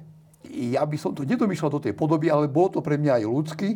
Ja 0.74 0.82
by 0.82 0.96
som 0.98 1.14
to 1.14 1.22
nedomýšľal 1.22 1.78
do 1.78 1.84
tej 1.84 1.94
podoby, 1.94 2.26
ale 2.26 2.50
bolo 2.50 2.74
to 2.74 2.80
pre 2.82 2.98
mňa 2.98 3.22
aj 3.22 3.24
ľudský 3.28 3.70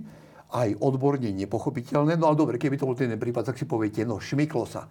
aj 0.54 0.78
odborne 0.78 1.34
nepochopiteľné. 1.34 2.14
No 2.14 2.30
ale 2.30 2.38
dobre, 2.38 2.56
keby 2.62 2.78
to 2.78 2.86
bol 2.86 2.94
ten 2.94 3.10
prípad, 3.18 3.50
tak 3.50 3.58
si 3.58 3.66
poviete, 3.66 4.06
no 4.06 4.22
šmyklo 4.22 4.64
sa. 4.70 4.86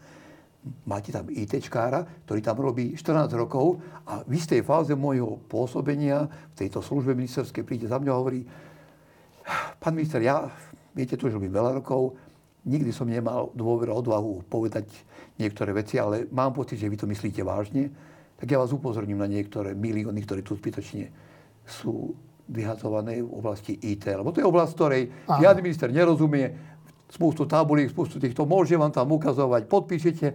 Máte 0.88 1.12
tam 1.12 1.28
ITčkára, 1.28 2.24
ktorý 2.28 2.40
tam 2.44 2.58
robí 2.60 2.96
14 2.96 3.32
rokov 3.36 3.80
a 4.08 4.24
v 4.24 4.40
istej 4.40 4.64
fáze 4.64 4.96
môjho 4.96 5.40
pôsobenia 5.48 6.28
v 6.56 6.56
tejto 6.56 6.80
službe 6.80 7.16
ministerskej 7.16 7.64
príde 7.68 7.88
za 7.88 8.00
mňa 8.00 8.12
a 8.12 8.20
hovorí, 8.20 8.48
pán 9.80 9.96
minister, 9.96 10.24
ja, 10.24 10.48
viete, 10.96 11.20
tu 11.20 11.28
už 11.28 11.36
robím 11.36 11.52
veľa 11.52 11.84
rokov, 11.84 12.16
nikdy 12.64 12.96
som 12.96 13.12
nemal 13.12 13.52
dôveru, 13.52 13.92
odvahu 13.92 14.48
povedať 14.48 14.88
niektoré 15.36 15.76
veci, 15.76 16.00
ale 16.00 16.32
mám 16.32 16.56
pocit, 16.56 16.80
že 16.80 16.88
vy 16.88 16.96
to 16.96 17.12
myslíte 17.12 17.44
vážne, 17.44 17.92
tak 18.40 18.48
ja 18.48 18.60
vás 18.60 18.72
upozorním 18.72 19.20
na 19.20 19.28
niektoré 19.28 19.76
milióny, 19.76 20.24
ktoré 20.24 20.44
tu 20.44 20.56
zbytočne 20.56 21.12
sú 21.68 22.16
vyhazované 22.50 23.24
v 23.24 23.32
oblasti 23.32 23.78
IT. 23.80 24.08
Lebo 24.10 24.36
to 24.36 24.44
je 24.44 24.48
oblasť, 24.48 24.72
ktorej 24.76 25.04
Aha. 25.28 25.40
žiadny 25.40 25.62
minister 25.64 25.88
nerozumie, 25.88 26.52
spustu 27.14 27.46
tabuliek, 27.46 27.94
spustu 27.94 28.18
týchto, 28.18 28.50
môže 28.50 28.74
vám 28.74 28.90
tam 28.90 29.14
ukazovať, 29.14 29.70
podpíšete, 29.70 30.28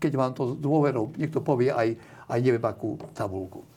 keď 0.00 0.12
vám 0.16 0.32
to 0.32 0.42
s 0.48 0.52
dôverou 0.56 1.12
niekto 1.20 1.44
povie 1.44 1.68
aj, 1.68 1.92
aj 2.32 2.38
neviem 2.40 2.64
akú 2.64 2.96
tabulku. 3.12 3.68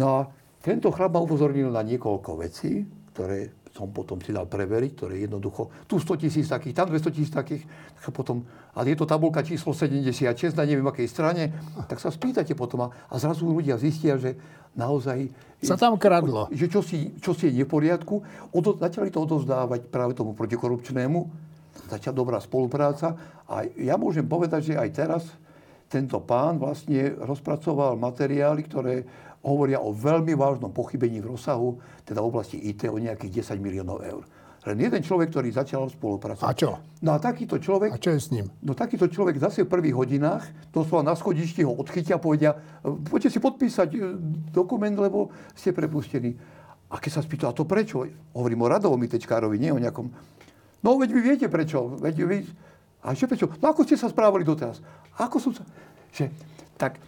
No 0.00 0.04
a 0.08 0.20
tento 0.64 0.88
chlap 0.88 1.12
ma 1.12 1.20
upozornil 1.20 1.68
na 1.68 1.84
niekoľko 1.84 2.40
vecí, 2.40 2.88
ktoré 3.12 3.52
som 3.70 3.86
potom 3.90 4.18
si 4.18 4.34
dal 4.34 4.50
preveriť, 4.50 4.90
ktoré 4.98 5.14
jednoducho, 5.22 5.70
tu 5.86 6.02
100 6.02 6.26
tisíc 6.26 6.46
takých, 6.50 6.74
tam 6.74 6.90
200 6.90 7.14
tisíc 7.14 7.30
takých, 7.30 7.62
tak 7.94 8.10
potom, 8.10 8.42
a 8.74 8.82
je 8.82 8.98
to 8.98 9.06
tabulka 9.06 9.46
číslo 9.46 9.70
76 9.70 10.58
na 10.58 10.66
neviem 10.66 10.86
akej 10.86 11.06
strane, 11.06 11.54
tak 11.86 12.02
sa 12.02 12.10
spýtate 12.10 12.58
potom 12.58 12.86
a, 12.86 12.88
a 13.06 13.14
zrazu 13.22 13.46
ľudia 13.46 13.78
zistia, 13.78 14.18
že 14.18 14.34
naozaj... 14.74 15.30
Sa 15.62 15.78
tam 15.78 15.94
kradlo. 16.00 16.50
Že 16.50 16.66
čo 16.66 16.80
si, 16.82 17.14
čo 17.22 17.30
si 17.36 17.50
je 17.50 17.62
v 17.62 17.70
poriadku. 17.70 18.22
Odo, 18.54 18.74
začali 18.78 19.12
to 19.12 19.22
odozdávať 19.22 19.86
práve 19.92 20.16
tomu 20.16 20.32
protikorupčnému. 20.34 21.28
Začala 21.90 22.14
dobrá 22.16 22.38
spolupráca. 22.40 23.18
A 23.50 23.66
ja 23.78 23.98
môžem 24.00 24.24
povedať, 24.24 24.72
že 24.72 24.74
aj 24.78 24.90
teraz 24.94 25.22
tento 25.90 26.22
pán 26.22 26.62
vlastne 26.62 27.18
rozpracoval 27.18 27.98
materiály, 27.98 28.62
ktoré 28.62 29.02
hovoria 29.42 29.82
o 29.82 29.90
veľmi 29.90 30.38
vážnom 30.38 30.70
pochybení 30.70 31.18
v 31.18 31.34
rozsahu, 31.34 31.82
teda 32.06 32.22
v 32.22 32.28
oblasti 32.30 32.62
IT 32.62 32.86
o 32.86 33.02
nejakých 33.02 33.42
10 33.42 33.58
miliónov 33.58 33.98
eur. 34.06 34.22
Len 34.60 34.76
jeden 34.76 35.00
človek, 35.00 35.32
ktorý 35.32 35.56
začal 35.56 35.88
spolupracovať. 35.88 36.44
A 36.44 36.52
čo? 36.52 36.76
No 37.00 37.16
a 37.16 37.18
takýto 37.18 37.56
človek... 37.56 37.96
A 37.96 37.98
čo 37.98 38.12
je 38.12 38.20
s 38.20 38.28
ním? 38.28 38.52
No 38.60 38.76
takýto 38.76 39.08
človek 39.08 39.40
zase 39.40 39.64
v 39.64 39.72
prvých 39.72 39.96
hodinách, 39.96 40.44
doslova 40.68 41.00
na 41.00 41.16
schodišti 41.16 41.64
ho 41.64 41.72
odchytia 41.72 42.20
a 42.20 42.22
povedia, 42.22 42.52
poďte 42.84 43.32
si 43.32 43.38
podpísať 43.40 43.88
e, 43.96 43.98
dokument, 44.52 44.92
lebo 44.92 45.32
ste 45.56 45.72
prepustení. 45.72 46.36
A 46.92 47.00
keď 47.00 47.10
sa 47.16 47.22
spýta, 47.24 47.48
a 47.48 47.56
to 47.56 47.64
prečo? 47.64 48.04
Hovorím 48.36 48.60
o 48.60 48.68
radovom 48.68 49.00
ITčkárovi, 49.00 49.56
nie 49.56 49.72
o 49.72 49.80
nejakom... 49.80 50.12
No 50.84 51.00
veď 51.00 51.08
vy 51.08 51.20
viete 51.24 51.46
prečo. 51.48 51.96
Veď 51.96 52.16
vy... 52.28 52.44
A 53.00 53.16
čo 53.16 53.24
prečo? 53.24 53.48
No 53.60 53.72
ako 53.72 53.84
ste 53.88 53.96
sa 53.96 54.12
správali 54.12 54.44
doteraz? 54.44 54.80
Ako 55.16 55.40
som 55.40 55.52
sa... 55.56 55.64
Že, 56.12 56.28
tak 56.76 57.00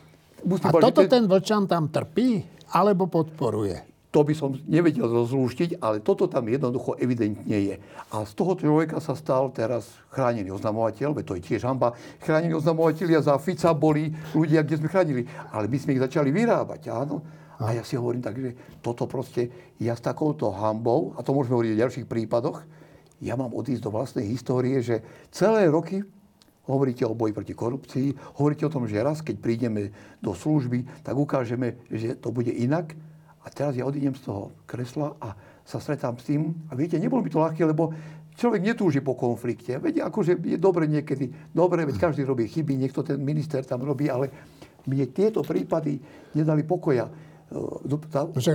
a 0.43 0.71
toto 0.75 1.07
ten 1.07 1.31
Vlčan 1.31 1.71
tam 1.71 1.87
trpí? 1.87 2.43
Alebo 2.75 3.07
podporuje? 3.07 3.93
To 4.13 4.29
by 4.29 4.35
som 4.37 4.53
nevedel 4.69 5.09
rozlúštiť, 5.09 5.81
ale 5.81 6.05
toto 6.05 6.29
tam 6.29 6.45
jednoducho 6.45 7.01
evidentne 7.01 7.57
je. 7.57 7.77
A 8.13 8.29
z 8.29 8.33
toho 8.37 8.53
človeka 8.61 9.01
sa 9.01 9.17
stal 9.17 9.49
teraz 9.57 9.89
chránený 10.13 10.53
oznamovateľ, 10.53 11.17
veď 11.17 11.25
to 11.25 11.37
je 11.41 11.43
tiež 11.49 11.65
hamba. 11.65 11.97
Chránení 12.21 12.53
oznamovateľia 12.53 13.25
za 13.25 13.41
Fica 13.41 13.73
boli 13.73 14.13
ľudia, 14.37 14.61
kde 14.61 14.85
sme 14.85 14.93
chránili. 14.93 15.25
Ale 15.49 15.65
my 15.65 15.77
sme 15.81 15.97
ich 15.97 16.05
začali 16.05 16.29
vyrábať, 16.29 16.93
áno. 16.93 17.25
A 17.57 17.73
ja 17.73 17.81
si 17.87 17.97
hovorím 17.97 18.21
tak, 18.21 18.37
že 18.37 18.53
toto 18.85 19.09
proste, 19.09 19.49
ja 19.81 19.97
s 19.97 20.05
takouto 20.05 20.53
hambou, 20.53 21.17
a 21.17 21.25
to 21.25 21.33
môžeme 21.33 21.57
hovoriť 21.57 21.73
o 21.73 21.83
ďalších 21.87 22.07
prípadoch, 22.11 22.69
ja 23.23 23.39
mám 23.39 23.55
odísť 23.55 23.87
do 23.87 23.95
vlastnej 23.95 24.27
histórie, 24.27 24.83
že 24.83 24.99
celé 25.31 25.71
roky 25.71 26.03
hovoríte 26.67 27.07
o 27.07 27.15
boji 27.15 27.33
proti 27.35 27.55
korupcii, 27.55 28.39
hovoríte 28.39 28.67
o 28.67 28.73
tom, 28.75 28.91
že 28.91 29.03
raz, 29.03 29.23
keď 29.23 29.37
prídeme 29.39 29.95
do 30.19 30.35
služby, 30.35 31.07
tak 31.07 31.15
ukážeme, 31.15 31.79
že 31.87 32.19
to 32.19 32.35
bude 32.35 32.51
inak. 32.51 32.95
A 33.43 33.51
teraz 33.51 33.75
ja 33.75 33.87
odídem 33.87 34.15
z 34.15 34.27
toho 34.27 34.55
kresla 34.67 35.19
a 35.19 35.35
sa 35.67 35.79
stretám 35.83 36.19
s 36.19 36.31
tým. 36.31 36.55
A 36.71 36.79
viete, 36.79 36.99
nebolo 36.99 37.23
by 37.23 37.31
to 37.31 37.43
ľahké, 37.43 37.63
lebo 37.67 37.91
človek 38.39 38.63
netúži 38.63 39.03
po 39.03 39.19
konflikte. 39.19 39.79
Veď 39.79 40.07
akože 40.07 40.39
je 40.39 40.59
dobre 40.59 40.87
niekedy, 40.87 41.31
dobre, 41.51 41.83
veď 41.83 42.11
každý 42.11 42.23
robí 42.23 42.47
chyby, 42.47 42.79
niekto 42.79 43.03
ten 43.03 43.19
minister 43.19 43.67
tam 43.67 43.83
robí, 43.83 44.07
ale 44.07 44.31
mne 44.87 45.07
tieto 45.11 45.43
prípady 45.47 45.99
nedali 46.35 46.63
pokoja. 46.67 47.11
No, 47.53 47.85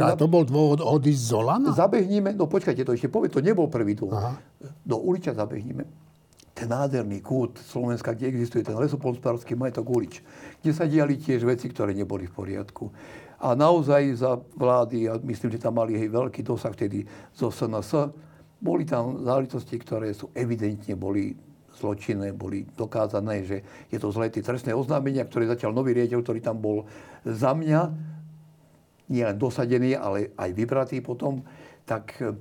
ale 0.01 0.17
to 0.17 0.25
bol 0.25 0.41
dôvod 0.41 0.81
odísť 0.81 1.21
z 1.21 1.27
Zolana? 1.29 1.69
Zabehníme, 1.71 2.33
no 2.33 2.49
počkajte, 2.49 2.81
to 2.81 2.97
ešte 2.97 3.13
povie, 3.13 3.29
to 3.29 3.45
nebol 3.45 3.69
prvý 3.69 3.93
dôvod. 3.93 4.17
Aha. 4.17 4.33
Do 4.81 4.97
uliča 4.97 5.37
zabehníme. 5.37 5.85
Ten 6.57 6.73
nádherný 6.73 7.21
kút 7.21 7.61
Slovenska, 7.61 8.17
kde 8.17 8.33
existuje 8.33 8.65
ten 8.65 8.73
lesopolnospodársky 8.73 9.53
majetok 9.53 9.85
ulič, 9.85 10.25
kde 10.65 10.71
sa 10.73 10.89
diali 10.89 11.21
tiež 11.21 11.45
veci, 11.45 11.69
ktoré 11.69 11.93
neboli 11.93 12.25
v 12.25 12.33
poriadku. 12.33 12.89
A 13.37 13.53
naozaj 13.53 14.17
za 14.17 14.41
vlády, 14.57 15.05
a 15.05 15.21
myslím, 15.21 15.53
že 15.53 15.61
tam 15.61 15.77
mali 15.77 15.93
hej, 15.93 16.09
veľký 16.09 16.41
dosah 16.41 16.73
vtedy 16.73 17.05
zo 17.37 17.53
SNS, 17.53 18.09
boli 18.57 18.89
tam 18.89 19.21
záležitosti, 19.21 19.77
ktoré 19.77 20.09
sú 20.17 20.33
evidentne 20.33 20.97
boli 20.97 21.37
zločinné, 21.77 22.33
boli 22.33 22.65
dokázané, 22.73 23.45
že 23.45 23.61
je 23.93 24.01
to 24.01 24.09
zlé. 24.09 24.33
Tie 24.33 24.41
trestné 24.41 24.73
oznámenia, 24.73 25.21
ktoré 25.29 25.45
začal 25.45 25.69
nový 25.69 25.93
riaditeľ, 25.93 26.25
ktorý 26.25 26.39
tam 26.41 26.57
bol 26.57 26.89
za 27.21 27.53
mňa, 27.53 27.81
nie 29.07 29.23
len 29.23 29.37
dosadený, 29.39 29.95
ale 29.95 30.35
aj 30.35 30.49
vybratý 30.51 30.99
potom, 30.99 31.43
tak 31.87 32.19
e, 32.19 32.35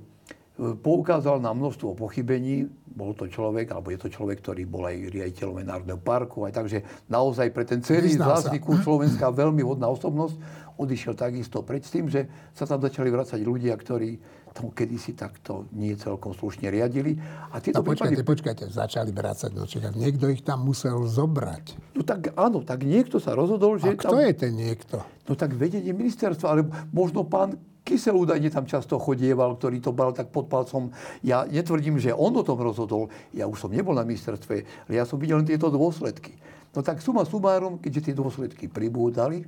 poukázal 0.57 1.39
na 1.39 1.55
množstvo 1.55 1.95
pochybení. 1.95 2.67
Bol 2.97 3.13
to 3.13 3.29
človek, 3.29 3.71
alebo 3.71 3.93
je 3.93 3.99
to 4.01 4.09
človek, 4.09 4.41
ktorý 4.41 4.65
bol 4.65 4.83
aj 4.83 5.13
riaditeľom 5.13 5.63
Národného 5.63 6.01
parku. 6.01 6.43
Aj 6.43 6.51
takže 6.51 6.83
naozaj 7.07 7.53
pre 7.53 7.63
ten 7.63 7.79
celý 7.79 8.17
zvláštny 8.17 8.59
Slovenska 8.83 9.29
veľmi 9.31 9.61
hodná 9.63 9.87
osobnosť. 9.87 10.35
Odišiel 10.77 11.13
takisto 11.17 11.61
pred 11.61 11.81
tým, 11.81 12.09
že 12.09 12.29
sa 12.53 12.69
tam 12.69 12.81
začali 12.81 13.09
vracať 13.09 13.39
ľudia, 13.41 13.73
ktorí 13.73 14.17
tomu 14.57 14.73
kedysi 14.73 15.13
takto 15.13 15.69
nie 15.77 15.93
celkom 15.93 16.33
slušne 16.33 16.73
riadili. 16.73 17.21
A 17.53 17.61
tieto 17.61 17.85
no 17.85 17.85
počkajte, 17.85 18.25
prípady... 18.25 18.31
počkajte, 18.33 18.63
začali 18.73 19.13
vrácať. 19.13 19.53
No 19.53 19.69
čakať, 19.69 19.93
niekto 19.93 20.33
ich 20.33 20.41
tam 20.41 20.65
musel 20.65 21.05
zobrať. 21.05 21.93
No 21.93 22.01
tak 22.01 22.33
áno, 22.33 22.65
tak 22.65 22.81
niekto 22.81 23.21
sa 23.21 23.37
rozhodol, 23.37 23.77
že... 23.77 23.93
A 23.93 24.01
kto 24.01 24.17
tam... 24.17 24.25
je 24.25 24.33
ten 24.33 24.53
niekto? 24.57 25.05
No 25.29 25.37
tak 25.37 25.53
vedenie 25.53 25.93
ministerstva, 25.93 26.47
ale 26.49 26.61
možno 26.89 27.21
pán 27.21 27.61
Kysel 27.87 28.19
údajne 28.19 28.51
tam 28.51 28.67
často 28.67 28.99
chodieval, 28.99 29.55
ktorý 29.55 29.79
to 29.79 29.95
bral 29.95 30.11
tak 30.11 30.27
pod 30.27 30.51
palcom. 30.51 30.91
Ja 31.23 31.47
netvrdím, 31.47 31.95
že 31.95 32.11
on 32.11 32.35
o 32.35 32.43
tom 32.43 32.59
rozhodol. 32.59 33.07
Ja 33.31 33.47
už 33.47 33.63
som 33.63 33.71
nebol 33.71 33.95
na 33.95 34.03
ministerstve, 34.03 34.55
ale 34.91 34.93
ja 34.99 35.07
som 35.07 35.15
videl 35.15 35.39
len 35.39 35.47
tieto 35.47 35.71
dôsledky. 35.71 36.35
No 36.75 36.83
tak 36.83 36.99
suma 36.99 37.23
sumárum, 37.23 37.79
keďže 37.79 38.11
tie 38.11 38.15
dôsledky 38.19 38.67
pribúdali, 38.67 39.47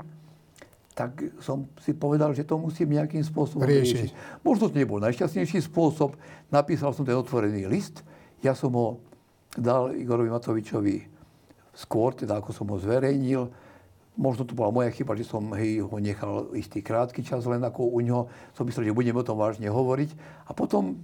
tak 1.00 1.40
som 1.40 1.64
si 1.80 1.96
povedal, 1.96 2.36
že 2.36 2.44
to 2.44 2.60
musím 2.60 3.00
nejakým 3.00 3.24
spôsobom 3.24 3.64
riešiť. 3.64 4.12
riešiť. 4.12 4.44
Možno 4.44 4.68
to 4.68 4.76
nebol 4.76 5.00
najšťastnejší 5.00 5.64
spôsob. 5.72 6.20
Napísal 6.52 6.92
som 6.92 7.08
ten 7.08 7.16
otvorený 7.16 7.72
list. 7.72 8.04
Ja 8.44 8.52
som 8.52 8.76
ho 8.76 9.00
dal 9.56 9.96
Igorovi 9.96 10.28
Matovičovi 10.28 11.08
skôr, 11.72 12.12
teda 12.20 12.44
ako 12.44 12.52
som 12.52 12.68
ho 12.68 12.76
zverejnil. 12.76 13.48
Možno 14.20 14.44
to 14.44 14.52
bola 14.52 14.76
moja 14.76 14.92
chyba, 14.92 15.16
že 15.16 15.24
som 15.24 15.48
hej, 15.56 15.80
ho 15.80 15.96
nechal 16.04 16.52
istý 16.52 16.84
krátky 16.84 17.24
čas, 17.24 17.48
len 17.48 17.64
ako 17.64 17.96
u 17.96 18.04
ňoho 18.04 18.28
som 18.52 18.68
myslel, 18.68 18.92
že 18.92 18.98
budeme 19.00 19.24
o 19.24 19.28
tom 19.28 19.40
vážne 19.40 19.72
hovoriť. 19.72 20.12
A 20.48 20.52
potom 20.52 21.00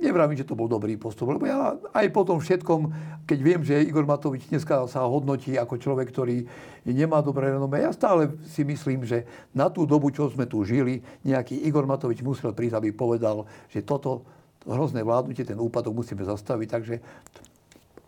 Nevravím, 0.00 0.40
že 0.40 0.48
to 0.48 0.56
bol 0.56 0.64
dobrý 0.64 0.96
postup, 0.96 1.28
lebo 1.28 1.44
ja 1.44 1.76
aj 1.92 2.08
po 2.08 2.24
tom 2.24 2.40
všetkom, 2.40 2.80
keď 3.28 3.38
viem, 3.44 3.60
že 3.60 3.84
Igor 3.84 4.08
Matovič 4.08 4.48
dneska 4.48 4.88
sa 4.88 5.04
hodnotí 5.04 5.60
ako 5.60 5.76
človek, 5.76 6.08
ktorý 6.08 6.48
nemá 6.88 7.20
dobré 7.20 7.52
renome, 7.52 7.84
ja 7.84 7.92
stále 7.92 8.32
si 8.48 8.64
myslím, 8.64 9.04
že 9.04 9.28
na 9.52 9.68
tú 9.68 9.84
dobu, 9.84 10.08
čo 10.08 10.32
sme 10.32 10.48
tu 10.48 10.64
žili, 10.64 11.04
nejaký 11.20 11.52
Igor 11.68 11.84
Matovič 11.84 12.24
musel 12.24 12.56
prísť, 12.56 12.80
aby 12.80 12.96
povedal, 12.96 13.44
že 13.68 13.84
toto 13.84 14.24
hrozné 14.64 15.04
vládnutie, 15.04 15.44
ten 15.44 15.60
úpadok 15.60 15.92
musíme 15.92 16.24
zastaviť. 16.24 16.68
Takže 16.68 16.94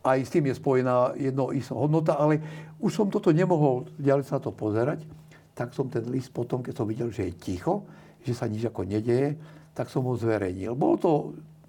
aj 0.02 0.18
s 0.24 0.32
tým 0.32 0.48
je 0.48 0.58
spojená 0.58 1.12
jedno 1.20 1.52
hodnota, 1.76 2.16
ale 2.16 2.40
už 2.80 2.92
som 2.92 3.06
toto 3.12 3.30
nemohol 3.30 3.84
ďalej 4.00 4.26
sa 4.26 4.40
na 4.40 4.48
to 4.48 4.52
pozerať, 4.52 5.04
tak 5.52 5.76
som 5.76 5.92
ten 5.92 6.08
list 6.08 6.32
potom, 6.32 6.64
keď 6.64 6.72
som 6.72 6.88
videl, 6.88 7.12
že 7.12 7.28
je 7.28 7.36
ticho, 7.36 7.84
že 8.24 8.32
sa 8.32 8.48
nič 8.48 8.64
ako 8.64 8.88
nedeje, 8.88 9.36
tak 9.76 9.92
som 9.92 10.04
ho 10.08 10.16
zverejnil. 10.16 10.72
Bolo 10.72 10.96
to 10.96 11.10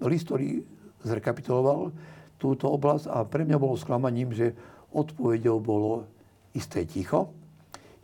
list, 0.08 0.30
ktorý 0.30 0.62
zrekapituloval 1.04 1.92
túto 2.40 2.68
oblasť 2.68 3.08
a 3.08 3.24
pre 3.24 3.44
mňa 3.44 3.58
bolo 3.60 3.78
sklamaním, 3.78 4.32
že 4.32 4.52
odpovedou 4.92 5.58
bolo 5.60 6.06
isté 6.54 6.86
ticho. 6.86 7.32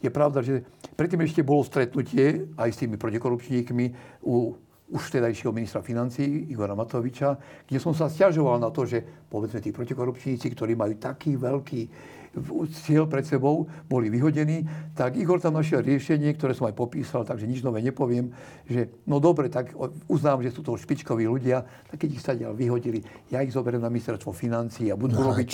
Je 0.00 0.08
pravda, 0.08 0.40
že 0.40 0.64
predtým 0.96 1.22
ešte 1.22 1.44
bolo 1.44 1.60
stretnutie 1.60 2.48
aj 2.56 2.68
s 2.72 2.80
tými 2.80 2.96
protikorupčníkmi 2.96 3.86
u 4.24 4.56
už 4.90 5.06
vtedajšieho 5.06 5.54
ministra 5.54 5.78
financí 5.86 6.50
Igora 6.50 6.74
Matoviča, 6.74 7.38
kde 7.62 7.78
som 7.78 7.94
sa 7.94 8.10
stiažoval 8.10 8.58
na 8.58 8.74
to, 8.74 8.82
že 8.82 8.98
povedzme 9.30 9.62
tí 9.62 9.70
protikorupčníci, 9.70 10.50
ktorí 10.50 10.74
majú 10.74 10.98
taký 10.98 11.38
veľký 11.38 11.80
cieľ 12.86 13.10
pred 13.10 13.26
sebou, 13.26 13.66
boli 13.90 14.06
vyhodení, 14.06 14.62
tak 14.94 15.18
Igor 15.18 15.42
tam 15.42 15.58
našiel 15.58 15.82
riešenie, 15.82 16.30
ktoré 16.38 16.54
som 16.54 16.70
aj 16.70 16.78
popísal, 16.78 17.26
takže 17.26 17.50
nič 17.50 17.66
nové 17.66 17.82
nepoviem, 17.82 18.30
že 18.70 18.86
no 19.10 19.18
dobre, 19.18 19.50
tak 19.50 19.74
uznám, 20.06 20.38
že 20.46 20.54
sú 20.54 20.62
to 20.62 20.78
špičkoví 20.78 21.26
ľudia, 21.26 21.66
tak 21.90 22.06
keď 22.06 22.10
ich 22.14 22.22
sa 22.22 22.32
vyhodili, 22.34 23.02
ja 23.34 23.42
ich 23.42 23.50
zoberiem 23.50 23.82
na 23.82 23.90
ministerstvo 23.90 24.30
financí 24.30 24.86
a 24.90 24.94
budú 24.94 25.18
no, 25.18 25.34
robiť... 25.34 25.48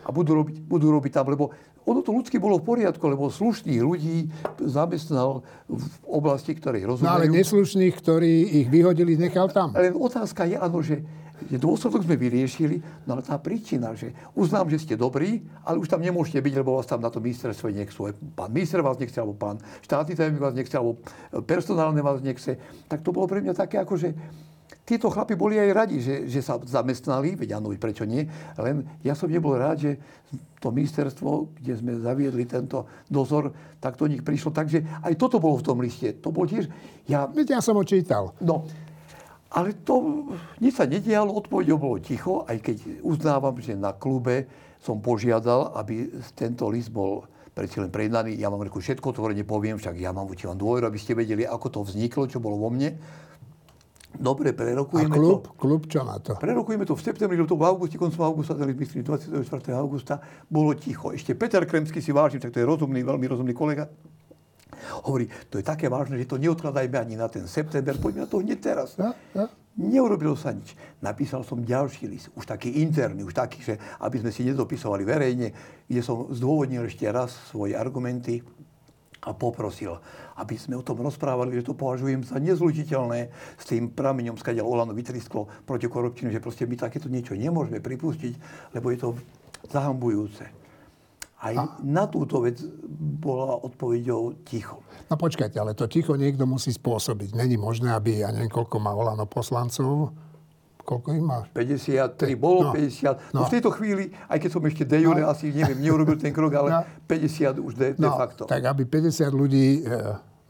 A 0.00 0.16
budú 0.16 0.32
robiť, 0.32 0.64
budú 0.64 0.96
robiť 0.96 1.12
tam, 1.12 1.28
lebo 1.28 1.52
ono 1.84 2.00
to 2.04 2.12
ľudsky 2.12 2.36
bolo 2.36 2.60
v 2.60 2.64
poriadku, 2.72 3.04
lebo 3.08 3.32
slušných 3.32 3.80
ľudí 3.80 4.28
zamestnal 4.60 5.44
v 5.68 5.84
oblasti, 6.08 6.52
ktorej 6.56 6.84
rozumejú. 6.88 7.08
No 7.08 7.16
ale 7.16 7.28
neslušných, 7.28 7.94
ktorí 8.00 8.64
ich 8.64 8.66
vyhodili, 8.68 9.16
nechal 9.16 9.48
tam. 9.48 9.72
Len 9.72 9.96
otázka 9.96 10.44
je, 10.48 10.56
áno, 10.60 10.84
že 10.84 11.04
dôsledok 11.48 12.04
sme 12.04 12.20
vyriešili, 12.20 12.82
no 13.08 13.16
ale 13.16 13.22
tá 13.24 13.40
príčina, 13.40 13.96
že 13.96 14.12
uznám, 14.36 14.68
že 14.68 14.84
ste 14.84 14.94
dobrí, 14.98 15.40
ale 15.64 15.80
už 15.80 15.88
tam 15.88 16.04
nemôžete 16.04 16.42
byť, 16.42 16.54
lebo 16.60 16.76
vás 16.76 16.88
tam 16.90 17.00
na 17.00 17.08
to 17.08 17.22
ministerstvo 17.22 17.72
nechcú. 17.72 18.12
Pán 18.36 18.52
minister 18.52 18.84
vás 18.84 19.00
nechce, 19.00 19.16
alebo 19.16 19.38
pán 19.38 19.56
štátny 19.86 20.12
tajomník 20.12 20.42
vás 20.42 20.56
nechce, 20.56 20.76
alebo 20.76 21.00
personálne 21.48 22.04
vás 22.04 22.20
nechce. 22.20 22.60
Tak 22.90 23.00
to 23.00 23.14
bolo 23.14 23.24
pre 23.24 23.40
mňa 23.40 23.54
také, 23.56 23.80
ako 23.80 23.96
že 23.96 24.12
títo 24.84 25.06
chlapi 25.06 25.38
boli 25.38 25.54
aj 25.54 25.70
radi, 25.70 26.02
že, 26.02 26.26
že 26.26 26.42
sa 26.42 26.58
zamestnali, 26.58 27.38
veď 27.38 27.62
áno, 27.62 27.70
prečo 27.78 28.02
nie, 28.02 28.26
len 28.58 28.82
ja 29.06 29.14
som 29.14 29.30
nebol 29.30 29.54
rád, 29.54 29.78
že 29.78 29.92
to 30.58 30.74
ministerstvo, 30.74 31.56
kde 31.62 31.72
sme 31.78 31.92
zaviedli 32.02 32.44
tento 32.44 32.90
dozor, 33.06 33.54
tak 33.78 33.94
to 33.96 34.10
nich 34.10 34.20
prišlo. 34.20 34.50
Takže 34.50 34.82
aj 35.06 35.14
toto 35.14 35.38
bolo 35.38 35.62
v 35.62 35.66
tom 35.66 35.78
liste. 35.80 36.18
To 36.20 36.34
bol 36.34 36.44
tiež... 36.44 36.68
Ja, 37.08 37.24
veď 37.30 37.58
ja 37.58 37.60
som 37.64 37.78
ho 37.78 37.84
čítal. 37.86 38.36
No, 38.42 38.66
ale 39.50 39.74
to 39.82 40.30
nič 40.62 40.78
sa 40.78 40.86
nedialo, 40.86 41.34
odpovedou 41.34 41.76
bolo 41.76 41.98
ticho, 41.98 42.46
aj 42.46 42.62
keď 42.62 42.76
uznávam, 43.02 43.58
že 43.58 43.74
na 43.74 43.90
klube 43.90 44.46
som 44.78 45.02
požiadal, 45.02 45.74
aby 45.74 46.08
tento 46.38 46.70
list 46.70 46.94
bol 46.94 47.26
predsa 47.50 47.82
len 47.82 47.90
prejednaný. 47.90 48.38
Ja 48.38 48.48
vám 48.48 48.62
reku, 48.62 48.78
všetko 48.78 49.10
otvorene 49.10 49.42
poviem, 49.42 49.76
však 49.76 49.98
ja 49.98 50.14
mám 50.14 50.30
voči 50.30 50.46
vám 50.46 50.56
dôveru, 50.56 50.86
aby 50.86 50.98
ste 51.02 51.18
vedeli, 51.18 51.42
ako 51.42 51.66
to 51.66 51.80
vzniklo, 51.82 52.30
čo 52.30 52.38
bolo 52.38 52.56
vo 52.62 52.70
mne. 52.70 52.94
Dobre, 54.10 54.50
prerokujeme 54.50 55.06
A 55.06 55.18
klub, 55.18 55.46
to. 55.46 55.54
klub 55.54 55.82
čo 55.86 56.02
na 56.02 56.18
to? 56.18 56.34
Prerokujeme 56.34 56.82
to 56.82 56.98
v 56.98 57.02
septembri, 57.02 57.38
to 57.46 57.54
v 57.54 57.66
auguste, 57.66 57.94
koncom 57.94 58.22
augusta, 58.26 58.58
teda 58.58 58.70
myslím 58.74 59.06
24. 59.06 59.46
augusta, 59.78 60.18
bolo 60.50 60.74
ticho. 60.74 61.14
Ešte 61.14 61.34
Peter 61.38 61.62
Kremský 61.62 62.02
si 62.02 62.10
vážim, 62.10 62.42
tak 62.42 62.50
to 62.50 62.58
je 62.58 62.66
rozumný, 62.66 63.06
veľmi 63.06 63.26
rozumný 63.30 63.54
kolega. 63.54 63.86
Hovorí, 65.06 65.28
to 65.48 65.60
je 65.60 65.64
také 65.64 65.86
vážne, 65.86 66.18
že 66.18 66.28
to 66.28 66.40
neodkladajme 66.40 66.96
ani 66.96 67.14
na 67.16 67.28
ten 67.28 67.44
september, 67.46 67.96
poďme 67.96 68.24
na 68.24 68.28
to 68.30 68.40
hneď 68.40 68.58
teraz. 68.60 68.96
Ja, 68.96 69.14
ja. 69.36 69.46
Neurobilo 69.80 70.34
sa 70.34 70.50
nič. 70.50 70.74
Napísal 70.98 71.46
som 71.46 71.62
ďalší 71.62 72.04
list, 72.10 72.28
už 72.34 72.44
taký 72.44 72.82
interný, 72.82 73.22
už 73.22 73.32
taký, 73.32 73.62
že 73.62 73.78
aby 74.02 74.18
sme 74.18 74.34
si 74.34 74.42
nedopisovali 74.44 75.06
verejne, 75.06 75.48
kde 75.86 76.00
som 76.02 76.28
zdôvodnil 76.28 76.84
ešte 76.90 77.06
raz 77.06 77.32
svoje 77.48 77.78
argumenty 77.78 78.42
a 79.20 79.36
poprosil, 79.36 80.00
aby 80.40 80.56
sme 80.56 80.80
o 80.80 80.84
tom 80.84 81.00
rozprávali, 81.04 81.52
že 81.60 81.70
to 81.70 81.76
považujem 81.76 82.24
za 82.24 82.40
nezlučiteľné 82.40 83.20
s 83.60 83.64
tým 83.68 83.92
prameňom, 83.92 84.40
skadiaľ 84.40 84.66
Olano 84.66 84.96
vytrisklo 84.96 85.48
proti 85.68 85.86
korupčinu, 85.86 86.32
že 86.32 86.40
proste 86.40 86.64
my 86.64 86.76
takéto 86.76 87.12
niečo 87.12 87.36
nemôžeme 87.36 87.84
pripustiť, 87.84 88.34
lebo 88.76 88.88
je 88.90 88.98
to 89.00 89.08
zahambujúce. 89.68 90.59
Aj 91.40 91.54
a? 91.56 91.80
na 91.80 92.04
túto 92.04 92.44
vec 92.44 92.60
bola 93.20 93.56
odpovedou 93.64 94.44
ticho. 94.44 94.84
No 95.08 95.16
počkajte, 95.16 95.56
ale 95.56 95.72
to 95.72 95.88
ticho 95.88 96.12
niekto 96.14 96.44
musí 96.44 96.68
spôsobiť. 96.70 97.32
Není 97.32 97.56
možné, 97.56 97.96
aby, 97.96 98.20
ja 98.20 98.28
neviem, 98.28 98.52
koľko 98.52 98.76
má 98.76 98.92
Olano 98.92 99.24
poslancov, 99.24 100.12
koľko 100.84 101.08
ich 101.16 101.24
má? 101.24 101.48
53, 101.56 102.36
bolo 102.36 102.68
no, 102.68 102.72
50. 102.76 103.32
No. 103.32 103.40
no 103.40 103.48
v 103.48 103.52
tejto 103.56 103.70
chvíli, 103.72 104.12
aj 104.28 104.38
keď 104.42 104.50
som 104.52 104.62
ešte 104.66 104.84
de 104.84 104.98
jure, 105.00 105.22
no. 105.24 105.32
asi 105.32 105.48
neviem, 105.54 105.80
neurobil 105.80 106.20
ten 106.20 106.34
krok, 106.34 106.52
ale 106.60 106.68
no. 106.76 106.80
50 107.08 107.56
už 107.56 107.72
de, 107.78 107.88
de 107.94 108.04
no, 108.04 108.18
facto. 108.18 108.44
Tak 108.44 108.60
aby 108.60 108.84
50 108.84 109.30
ľudí 109.32 109.80
e, 109.80 109.96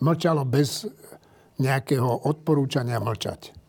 mlčalo 0.03 0.43
bez 0.43 0.91
nejakého 1.61 2.25
odporúčania 2.25 2.97
mlčať. 2.99 3.60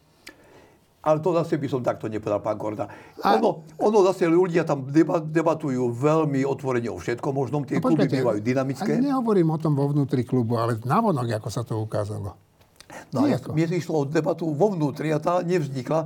Ale 1.02 1.18
to 1.18 1.34
zase 1.34 1.58
by 1.58 1.66
som 1.66 1.82
takto 1.82 2.06
nepovedal, 2.06 2.46
pán 2.46 2.62
Korda. 2.62 2.86
A... 3.26 3.42
Ono, 3.42 3.66
ono 3.82 4.00
zase 4.06 4.30
ľudia 4.30 4.62
tam 4.62 4.86
debatujú 5.26 5.90
veľmi 5.98 6.46
otvorene 6.46 6.94
o 6.94 7.02
všetkom 7.02 7.34
možnom. 7.34 7.66
Tie 7.66 7.82
no, 7.82 7.90
kluby 7.90 8.06
bývajú 8.06 8.38
dynamické. 8.38 9.02
Nehovorím 9.02 9.50
o 9.50 9.58
tom 9.58 9.74
vo 9.74 9.90
vnútri 9.90 10.22
klubu, 10.22 10.62
ale 10.62 10.78
navonok, 10.86 11.42
ako 11.42 11.50
sa 11.50 11.66
to 11.66 11.82
ukázalo. 11.82 12.38
No 13.10 13.26
ja, 13.26 13.42
mne 13.42 13.82
išlo 13.82 14.04
o 14.04 14.06
debatu 14.06 14.46
vo 14.54 14.78
vnútri 14.78 15.10
a 15.10 15.18
tá 15.18 15.42
nevznikla. 15.42 16.06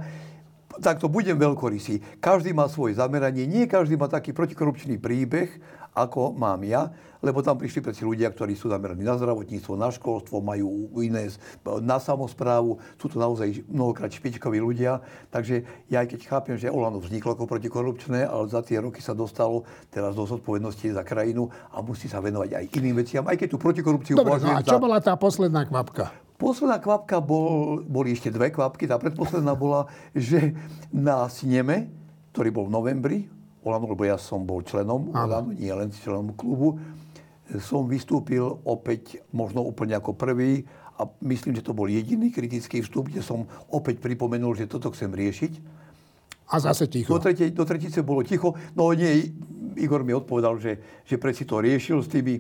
Tak 0.82 0.99
to 0.99 1.07
budem 1.07 1.39
veľkorysý. 1.39 2.19
Každý 2.19 2.51
má 2.51 2.67
svoje 2.67 2.97
zameranie. 2.99 3.47
Nie 3.47 3.69
každý 3.69 3.95
má 3.95 4.11
taký 4.11 4.36
protikorupčný 4.36 4.99
príbeh, 4.99 5.49
ako 5.95 6.36
mám 6.36 6.63
ja 6.67 6.91
lebo 7.26 7.41
tam 7.41 7.57
prišli 7.57 7.82
predsi 7.82 8.05
ľudia, 8.05 8.30
ktorí 8.30 8.53
sú 8.53 8.69
zameraní 8.69 9.01
na 9.01 9.17
zdravotníctvo, 9.17 9.73
na 9.73 9.89
školstvo, 9.89 10.45
majú 10.45 10.93
iné 11.01 11.34
na 11.82 11.97
samozprávu, 11.97 12.78
sú 13.01 13.09
to 13.09 13.17
naozaj 13.17 13.65
mnohokrát 13.65 14.13
špičkoví 14.13 14.61
ľudia. 14.61 15.01
Takže 15.34 15.65
ja 15.89 16.05
aj 16.05 16.13
keď 16.13 16.19
chápem, 16.30 16.55
že 16.61 16.69
Olano 16.69 17.01
vzniklo 17.01 17.34
ako 17.34 17.49
protikorupčné, 17.49 18.30
ale 18.30 18.45
za 18.45 18.61
tie 18.61 18.78
roky 18.78 19.01
sa 19.01 19.17
dostalo 19.17 19.65
teraz 19.89 20.13
do 20.13 20.21
zodpovednosti 20.21 20.93
za 20.93 21.01
krajinu 21.01 21.49
a 21.73 21.82
musí 21.82 22.05
sa 22.05 22.21
venovať 22.21 22.49
aj 22.53 22.65
iným 22.78 23.01
veciam, 23.01 23.26
aj 23.26 23.41
keď 23.41 23.47
tú 23.49 23.57
protikorupciu 23.57 24.13
Dobre, 24.13 24.38
no 24.45 24.53
a 24.53 24.61
čo 24.61 24.78
za... 24.78 24.84
bola 24.84 25.01
tá 25.01 25.17
posledná 25.17 25.65
kvapka? 25.65 26.24
Posledná 26.36 26.83
kvapka 26.83 27.23
bol, 27.23 27.79
boli 27.88 28.11
ešte 28.11 28.27
dve 28.27 28.51
kvapky. 28.51 28.91
Tá 28.91 28.99
predposledná 28.99 29.55
bola, 29.55 29.88
že 30.11 30.51
na 30.91 31.31
sneme, 31.31 31.88
ktorý 32.36 32.49
bol 32.51 32.65
v 32.67 32.75
novembri, 32.75 33.19
Olano, 33.65 33.89
lebo 33.89 34.05
ja 34.05 34.19
som 34.21 34.45
bol 34.45 34.61
členom 34.61 35.09
Olano, 35.09 35.49
nie 35.49 35.73
len 35.73 35.89
členom 35.89 36.38
klubu, 36.38 36.77
som 37.61 37.89
vystúpil 37.89 38.45
opäť 38.65 39.21
možno 39.33 39.65
úplne 39.65 39.97
ako 39.97 40.13
prvý 40.13 40.65
a 40.97 41.05
myslím, 41.25 41.57
že 41.57 41.65
to 41.65 41.73
bol 41.77 41.86
jediný 41.86 42.29
kritický 42.29 42.81
vstup, 42.81 43.09
kde 43.09 43.21
som 43.21 43.45
opäť 43.69 43.99
pripomenul, 44.01 44.55
že 44.55 44.69
toto 44.69 44.93
chcem 44.93 45.11
riešiť. 45.11 45.53
A 46.45 46.61
zase 46.61 46.86
ticho. 46.86 47.09
Do, 47.09 47.21
tretie, 47.21 47.49
do 47.49 47.65
tretice 47.65 48.05
bolo 48.05 48.21
ticho. 48.21 48.53
No 48.77 48.93
nie, 48.93 49.33
Igor 49.75 50.05
mi 50.05 50.13
odpovedal, 50.13 50.61
že, 50.61 50.77
že 51.03 51.17
preci 51.17 51.43
to 51.43 51.57
riešil 51.57 52.05
s 52.05 52.09
tými, 52.09 52.38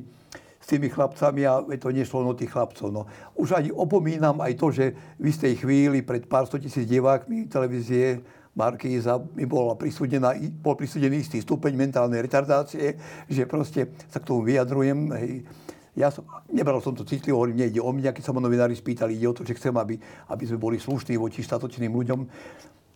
s 0.65 0.73
tými 0.73 0.89
chlapcami 0.89 1.45
a 1.45 1.61
to 1.77 1.93
nešlo 1.93 2.25
o 2.25 2.33
tých 2.33 2.49
chlapcov. 2.49 2.89
No. 2.89 3.05
Už 3.37 3.53
ani 3.53 3.69
opomínam 3.69 4.41
aj 4.41 4.53
to, 4.57 4.73
že 4.73 4.97
v 5.21 5.29
istej 5.29 5.61
chvíli 5.61 6.01
pred 6.01 6.25
pár 6.25 6.49
sto 6.49 6.57
tisíc 6.57 6.89
divákmi 6.89 7.45
televízie 7.45 8.25
Markíza 8.57 9.21
mi 9.37 9.45
bola 9.45 9.77
prisúdená, 9.77 10.33
bol 10.63 10.73
prisúdený 10.73 11.21
istý 11.21 11.43
stupeň 11.43 11.75
mentálnej 11.75 12.23
retardácie, 12.23 12.97
že 13.29 13.45
proste 13.45 13.93
sa 14.09 14.17
k 14.17 14.25
tomu 14.25 14.47
vyjadrujem. 14.47 15.11
Hej. 15.13 15.45
Ja 15.93 16.09
som, 16.09 16.25
nebral 16.49 16.81
som 16.81 16.97
to 16.97 17.05
citlivo, 17.05 17.45
hovorím, 17.45 17.61
nejde 17.61 17.83
o 17.83 17.91
mňa, 17.91 18.15
keď 18.15 18.23
sa 18.25 18.33
ma 18.33 18.41
novinári 18.41 18.73
spýtali, 18.73 19.19
ide 19.19 19.29
o 19.29 19.37
to, 19.37 19.45
že 19.45 19.59
chcem, 19.59 19.75
aby, 19.75 19.99
aby 20.31 20.43
sme 20.49 20.57
boli 20.57 20.81
slušní 20.81 21.19
voči 21.19 21.45
statočným 21.45 21.93
ľuďom. 21.93 22.19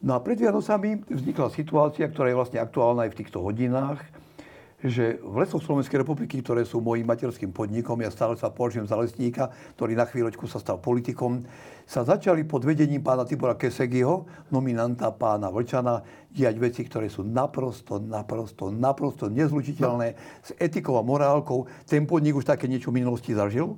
No 0.10 0.12
a 0.16 0.24
pred 0.24 0.40
Vianocami 0.40 1.06
vznikla 1.06 1.52
situácia, 1.52 2.08
ktorá 2.08 2.32
je 2.32 2.40
vlastne 2.40 2.60
aktuálna 2.64 3.06
aj 3.06 3.12
v 3.14 3.20
týchto 3.20 3.44
hodinách, 3.44 4.00
že 4.80 5.20
v 5.20 5.44
lesoch 5.44 5.60
Slovenskej 5.60 6.08
republiky, 6.08 6.40
ktoré 6.40 6.64
sú 6.64 6.80
mojim 6.80 7.04
materským 7.04 7.52
podnikom, 7.52 8.00
ja 8.00 8.08
stále 8.08 8.40
sa 8.40 8.48
považujem 8.48 8.88
za 8.88 8.96
lesníka, 8.96 9.52
ktorý 9.76 9.92
na 10.00 10.08
chvíľočku 10.08 10.48
sa 10.48 10.64
stal 10.64 10.80
politikom, 10.80 11.44
sa 11.84 12.08
začali 12.08 12.48
pod 12.48 12.64
vedením 12.64 13.04
pána 13.04 13.28
Tibora 13.28 13.60
Kesegiho, 13.60 14.24
nominanta 14.54 15.12
pána 15.12 15.52
Vlčana, 15.52 16.06
diať 16.32 16.56
veci, 16.62 16.82
ktoré 16.88 17.12
sú 17.12 17.28
naprosto, 17.28 18.00
naprosto, 18.00 18.72
naprosto 18.72 19.28
nezlučiteľné 19.28 20.08
s 20.46 20.56
etikou 20.56 20.96
a 20.96 21.04
morálkou. 21.04 21.68
Ten 21.84 22.08
podnik 22.08 22.40
už 22.40 22.48
také 22.48 22.72
niečo 22.72 22.96
v 22.96 23.04
minulosti 23.04 23.36
zažil 23.36 23.76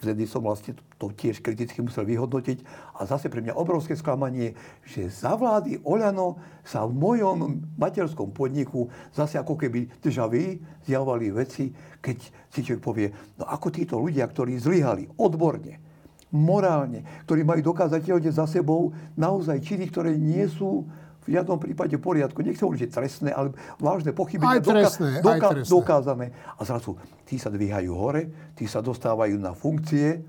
vtedy 0.00 0.28
som 0.28 0.44
vlastne 0.44 0.76
to 1.00 1.08
tiež 1.12 1.40
kriticky 1.40 1.80
musel 1.80 2.04
vyhodnotiť. 2.04 2.62
A 3.00 3.08
zase 3.08 3.32
pre 3.32 3.40
mňa 3.40 3.56
obrovské 3.56 3.96
sklamanie, 3.96 4.52
že 4.84 5.08
za 5.08 5.36
vlády 5.36 5.80
Oľano 5.84 6.36
sa 6.64 6.84
v 6.84 6.92
mojom 6.96 7.64
materskom 7.80 8.32
podniku 8.32 8.88
zase 9.12 9.40
ako 9.40 9.56
keby 9.56 9.88
deja 10.00 10.28
vu 10.28 10.60
zjavovali 10.84 11.32
veci, 11.32 11.72
keď 12.00 12.18
si 12.52 12.60
človek 12.62 12.82
povie, 12.82 13.08
no 13.40 13.44
ako 13.48 13.68
títo 13.72 13.96
ľudia, 13.96 14.28
ktorí 14.28 14.60
zlyhali 14.60 15.08
odborne, 15.16 15.80
morálne, 16.30 17.06
ktorí 17.24 17.46
majú 17.46 17.72
dokázateľne 17.72 18.30
za 18.30 18.44
sebou 18.44 18.92
naozaj 19.16 19.62
činy, 19.62 19.88
ktoré 19.88 20.14
nie 20.14 20.44
sú 20.50 20.84
v 21.26 21.34
žiadnom 21.34 21.58
prípade 21.58 21.98
poriadku. 21.98 22.38
Nechcem 22.40 22.64
hovoriť, 22.64 22.82
že 22.86 22.94
trestné, 22.94 23.30
ale 23.34 23.50
vážne 23.82 24.14
pochybenia 24.14 24.62
doka- 24.62 24.86
doka- 25.20 25.52
trestné. 25.58 25.70
dokázané. 25.74 26.26
A 26.54 26.62
zrazu 26.62 26.94
tí 27.26 27.36
sa 27.36 27.50
dvíhajú 27.50 27.90
hore, 27.92 28.54
tí 28.54 28.64
sa 28.70 28.78
dostávajú 28.78 29.34
na 29.36 29.50
funkcie 29.52 30.22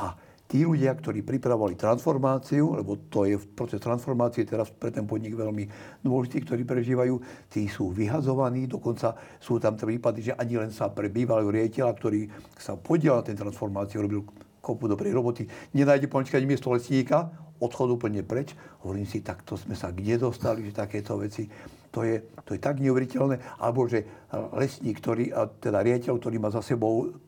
a 0.00 0.16
tí 0.48 0.64
ľudia, 0.64 0.96
ktorí 0.96 1.20
pripravovali 1.20 1.76
transformáciu, 1.76 2.80
lebo 2.80 2.96
to 3.12 3.28
je 3.28 3.36
proces 3.36 3.76
transformácie 3.76 4.48
teraz 4.48 4.72
pre 4.72 4.88
ten 4.88 5.04
podnik 5.04 5.36
veľmi 5.36 5.68
dôležitý, 6.00 6.48
ktorí 6.48 6.64
prežívajú, 6.64 7.20
tí 7.52 7.68
sú 7.68 7.92
vyhazovaní, 7.92 8.64
dokonca 8.64 9.12
sú 9.36 9.60
tam 9.60 9.76
prípady, 9.76 10.32
že 10.32 10.32
ani 10.32 10.56
len 10.56 10.72
sa 10.72 10.88
pre 10.88 11.12
bývalého 11.12 11.52
riaditeľa, 11.52 11.92
ktorý 11.92 12.32
sa 12.56 12.80
podiel 12.80 13.20
na 13.20 13.24
tej 13.28 13.36
transformácii, 13.36 14.00
robil 14.00 14.24
kopu 14.60 14.90
dobrej 14.90 15.14
roboty, 15.14 15.46
nenájde 15.72 16.10
pomôcť 16.10 16.38
ani 16.38 16.46
miesto 16.46 16.72
lesníka, 16.72 17.30
odchod 17.58 17.98
úplne 17.98 18.22
preč. 18.22 18.54
Hovorím 18.86 19.06
si, 19.06 19.22
tak 19.22 19.42
to 19.42 19.58
sme 19.58 19.74
sa 19.74 19.90
kde 19.90 20.18
dostali, 20.18 20.62
že 20.66 20.72
takéto 20.74 21.18
veci, 21.18 21.50
to 21.90 22.06
je, 22.06 22.22
to 22.46 22.54
je 22.54 22.60
tak 22.62 22.78
neuveriteľné. 22.78 23.58
Alebo 23.58 23.90
že 23.90 24.06
lesník, 24.54 25.02
ktorý, 25.02 25.34
teda 25.58 25.82
riaditeľ, 25.82 26.14
ktorý 26.18 26.36
má 26.38 26.48
za 26.54 26.62
sebou, 26.62 27.18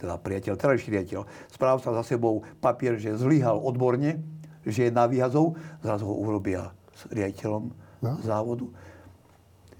teda 0.00 0.16
priateľ, 0.16 0.56
terajší 0.56 0.88
riaditeľ, 0.90 1.22
správca 1.52 1.92
za 1.92 2.02
sebou 2.02 2.42
papier, 2.58 2.96
že 2.96 3.20
zlyhal 3.20 3.60
odborne, 3.60 4.18
že 4.64 4.88
je 4.88 4.92
na 4.92 5.04
výhazov, 5.04 5.56
zrazu 5.84 6.08
ho 6.08 6.14
urobia 6.16 6.72
s 6.96 7.04
riaditeľom 7.12 7.70
no. 8.02 8.12
závodu. 8.24 8.66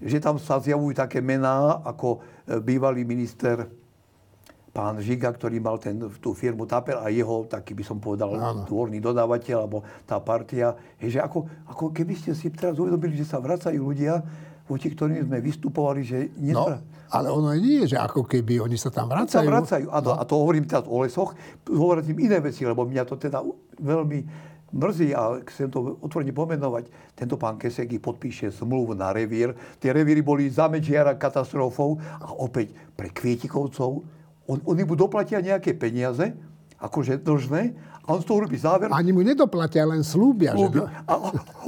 Že 0.01 0.17
tam 0.17 0.35
sa 0.41 0.57
zjavujú 0.57 0.97
také 0.97 1.21
mená, 1.21 1.81
ako 1.85 2.17
e, 2.17 2.57
bývalý 2.57 3.05
minister 3.05 3.69
pán 4.71 5.03
Žiga, 5.03 5.35
ktorý 5.35 5.59
mal 5.59 5.75
ten, 5.77 5.99
tú 6.23 6.31
firmu 6.31 6.63
Tapel 6.63 6.95
a 6.95 7.11
jeho, 7.11 7.43
taký 7.43 7.75
by 7.75 7.83
som 7.83 7.99
povedal, 7.99 8.31
Áno. 8.39 8.63
dvorný 8.63 9.03
dodávateľ, 9.03 9.67
alebo 9.67 9.83
tá 10.07 10.15
partia. 10.23 10.73
Je, 10.95 11.11
že 11.11 11.19
ako, 11.19 11.47
ako 11.67 11.91
keby 11.91 12.15
ste 12.15 12.31
si 12.31 12.47
teraz 12.51 12.79
uvedomili, 12.79 13.19
že 13.19 13.27
sa 13.27 13.43
vracajú 13.43 13.77
ľudia, 13.77 14.23
voči 14.71 14.87
ktorým 14.95 15.27
sme 15.27 15.43
vystupovali, 15.43 16.01
že... 16.07 16.31
Nespra... 16.39 16.79
No, 16.79 16.87
ale 17.11 17.27
ono 17.27 17.51
nie 17.59 17.83
je, 17.83 17.91
že 17.91 17.97
ako 17.99 18.23
keby 18.23 18.63
oni 18.63 18.79
sa 18.79 18.87
tam 18.87 19.11
vracajú. 19.11 19.43
Sa 19.43 19.43
vracajú, 19.43 19.85
áno. 19.91 20.15
No. 20.15 20.15
A 20.15 20.23
to 20.23 20.39
hovorím 20.39 20.63
teraz 20.63 20.87
o 20.87 21.03
lesoch. 21.03 21.35
Hovorím 21.67 22.15
iné 22.23 22.39
veci, 22.39 22.63
lebo 22.63 22.87
mňa 22.87 23.03
to 23.03 23.19
teda 23.19 23.43
veľmi 23.83 24.19
mrzí 24.71 25.11
a 25.11 25.43
chcem 25.51 25.67
to 25.67 25.99
otvorene 25.99 26.31
pomenovať. 26.31 26.87
Tento 27.11 27.35
pán 27.35 27.59
Keseky 27.59 27.99
podpíše 27.99 28.55
zmluvu 28.55 28.95
na 28.95 29.11
revír. 29.11 29.51
Tie 29.83 29.91
revíry 29.91 30.23
boli 30.23 30.47
za 30.47 30.71
Mečiara 30.71 31.19
katastrofou 31.19 31.99
a 31.99 32.31
opäť 32.39 32.71
pre 32.95 33.11
Kvietikovcov 33.11 34.20
on, 34.51 34.59
oni 34.67 34.83
mu 34.83 34.99
doplatia 34.99 35.39
nejaké 35.39 35.71
peniaze, 35.79 36.35
akože 36.81 37.23
dlžné, 37.23 37.61
a 38.01 38.17
on 38.17 38.19
z 38.19 38.25
toho 38.25 38.39
robí 38.43 38.57
záver. 38.57 38.89
Ani 38.89 39.13
mu 39.13 39.21
nedoplatia, 39.21 39.85
len 39.85 40.01
slúbia. 40.01 40.57
Že... 40.57 40.89
A 41.05 41.13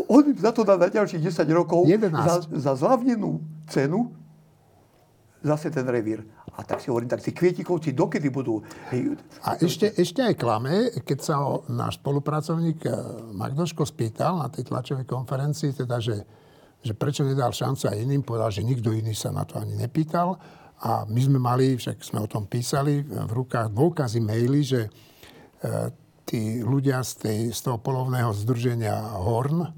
on 0.09 0.21
im 0.33 0.37
za 0.37 0.49
to 0.49 0.65
dá 0.65 0.75
na 0.75 0.89
ďalších 0.89 1.21
10 1.21 1.45
rokov 1.53 1.85
11. 1.85 2.09
za, 2.09 2.35
za 2.49 2.73
zľavnenú 2.73 3.37
cenu 3.69 4.09
zase 5.45 5.69
ten 5.69 5.85
revír. 5.85 6.25
A 6.53 6.63
tak 6.63 6.81
si 6.81 6.89
hovorím, 6.89 7.09
tak 7.11 7.21
si 7.21 7.35
kvietikovci 7.35 7.93
dokedy 7.93 8.29
budú... 8.31 8.63
Hej, 8.93 9.19
a 9.43 9.59
ešte, 9.59 9.91
ešte 9.93 10.23
aj 10.23 10.35
klame, 10.39 10.89
keď 11.03 11.19
sa 11.19 11.35
ho 11.43 11.67
náš 11.69 11.99
spolupracovník 11.99 12.79
eh, 12.87 12.93
Magdoško 13.35 13.83
spýtal 13.83 14.39
na 14.39 14.47
tej 14.49 14.71
tlačovej 14.71 15.05
konferencii, 15.05 15.75
teda, 15.75 15.99
že, 15.99 16.23
že 16.81 16.93
prečo 16.95 17.27
nedal 17.27 17.51
šancu 17.51 17.91
aj 17.91 17.97
iným, 17.99 18.23
povedal, 18.23 18.49
že 18.53 18.65
nikto 18.65 18.95
iný 18.95 19.11
sa 19.13 19.35
na 19.35 19.43
to 19.43 19.59
ani 19.59 19.75
nepýtal 19.75 20.39
a 20.83 21.07
my 21.07 21.21
sme 21.23 21.39
mali, 21.39 21.79
však 21.79 22.03
sme 22.03 22.19
o 22.19 22.27
tom 22.27 22.43
písali, 22.43 23.07
v 23.07 23.31
rukách 23.31 23.71
dôkazy 23.71 24.19
maily, 24.19 24.61
že 24.67 24.81
e, 24.83 24.89
tí 26.27 26.59
ľudia 26.59 26.99
z, 27.07 27.11
tej, 27.23 27.39
z 27.55 27.59
toho 27.63 27.79
polovného 27.79 28.35
združenia 28.35 28.91
Horn 29.23 29.63
e, 29.63 29.71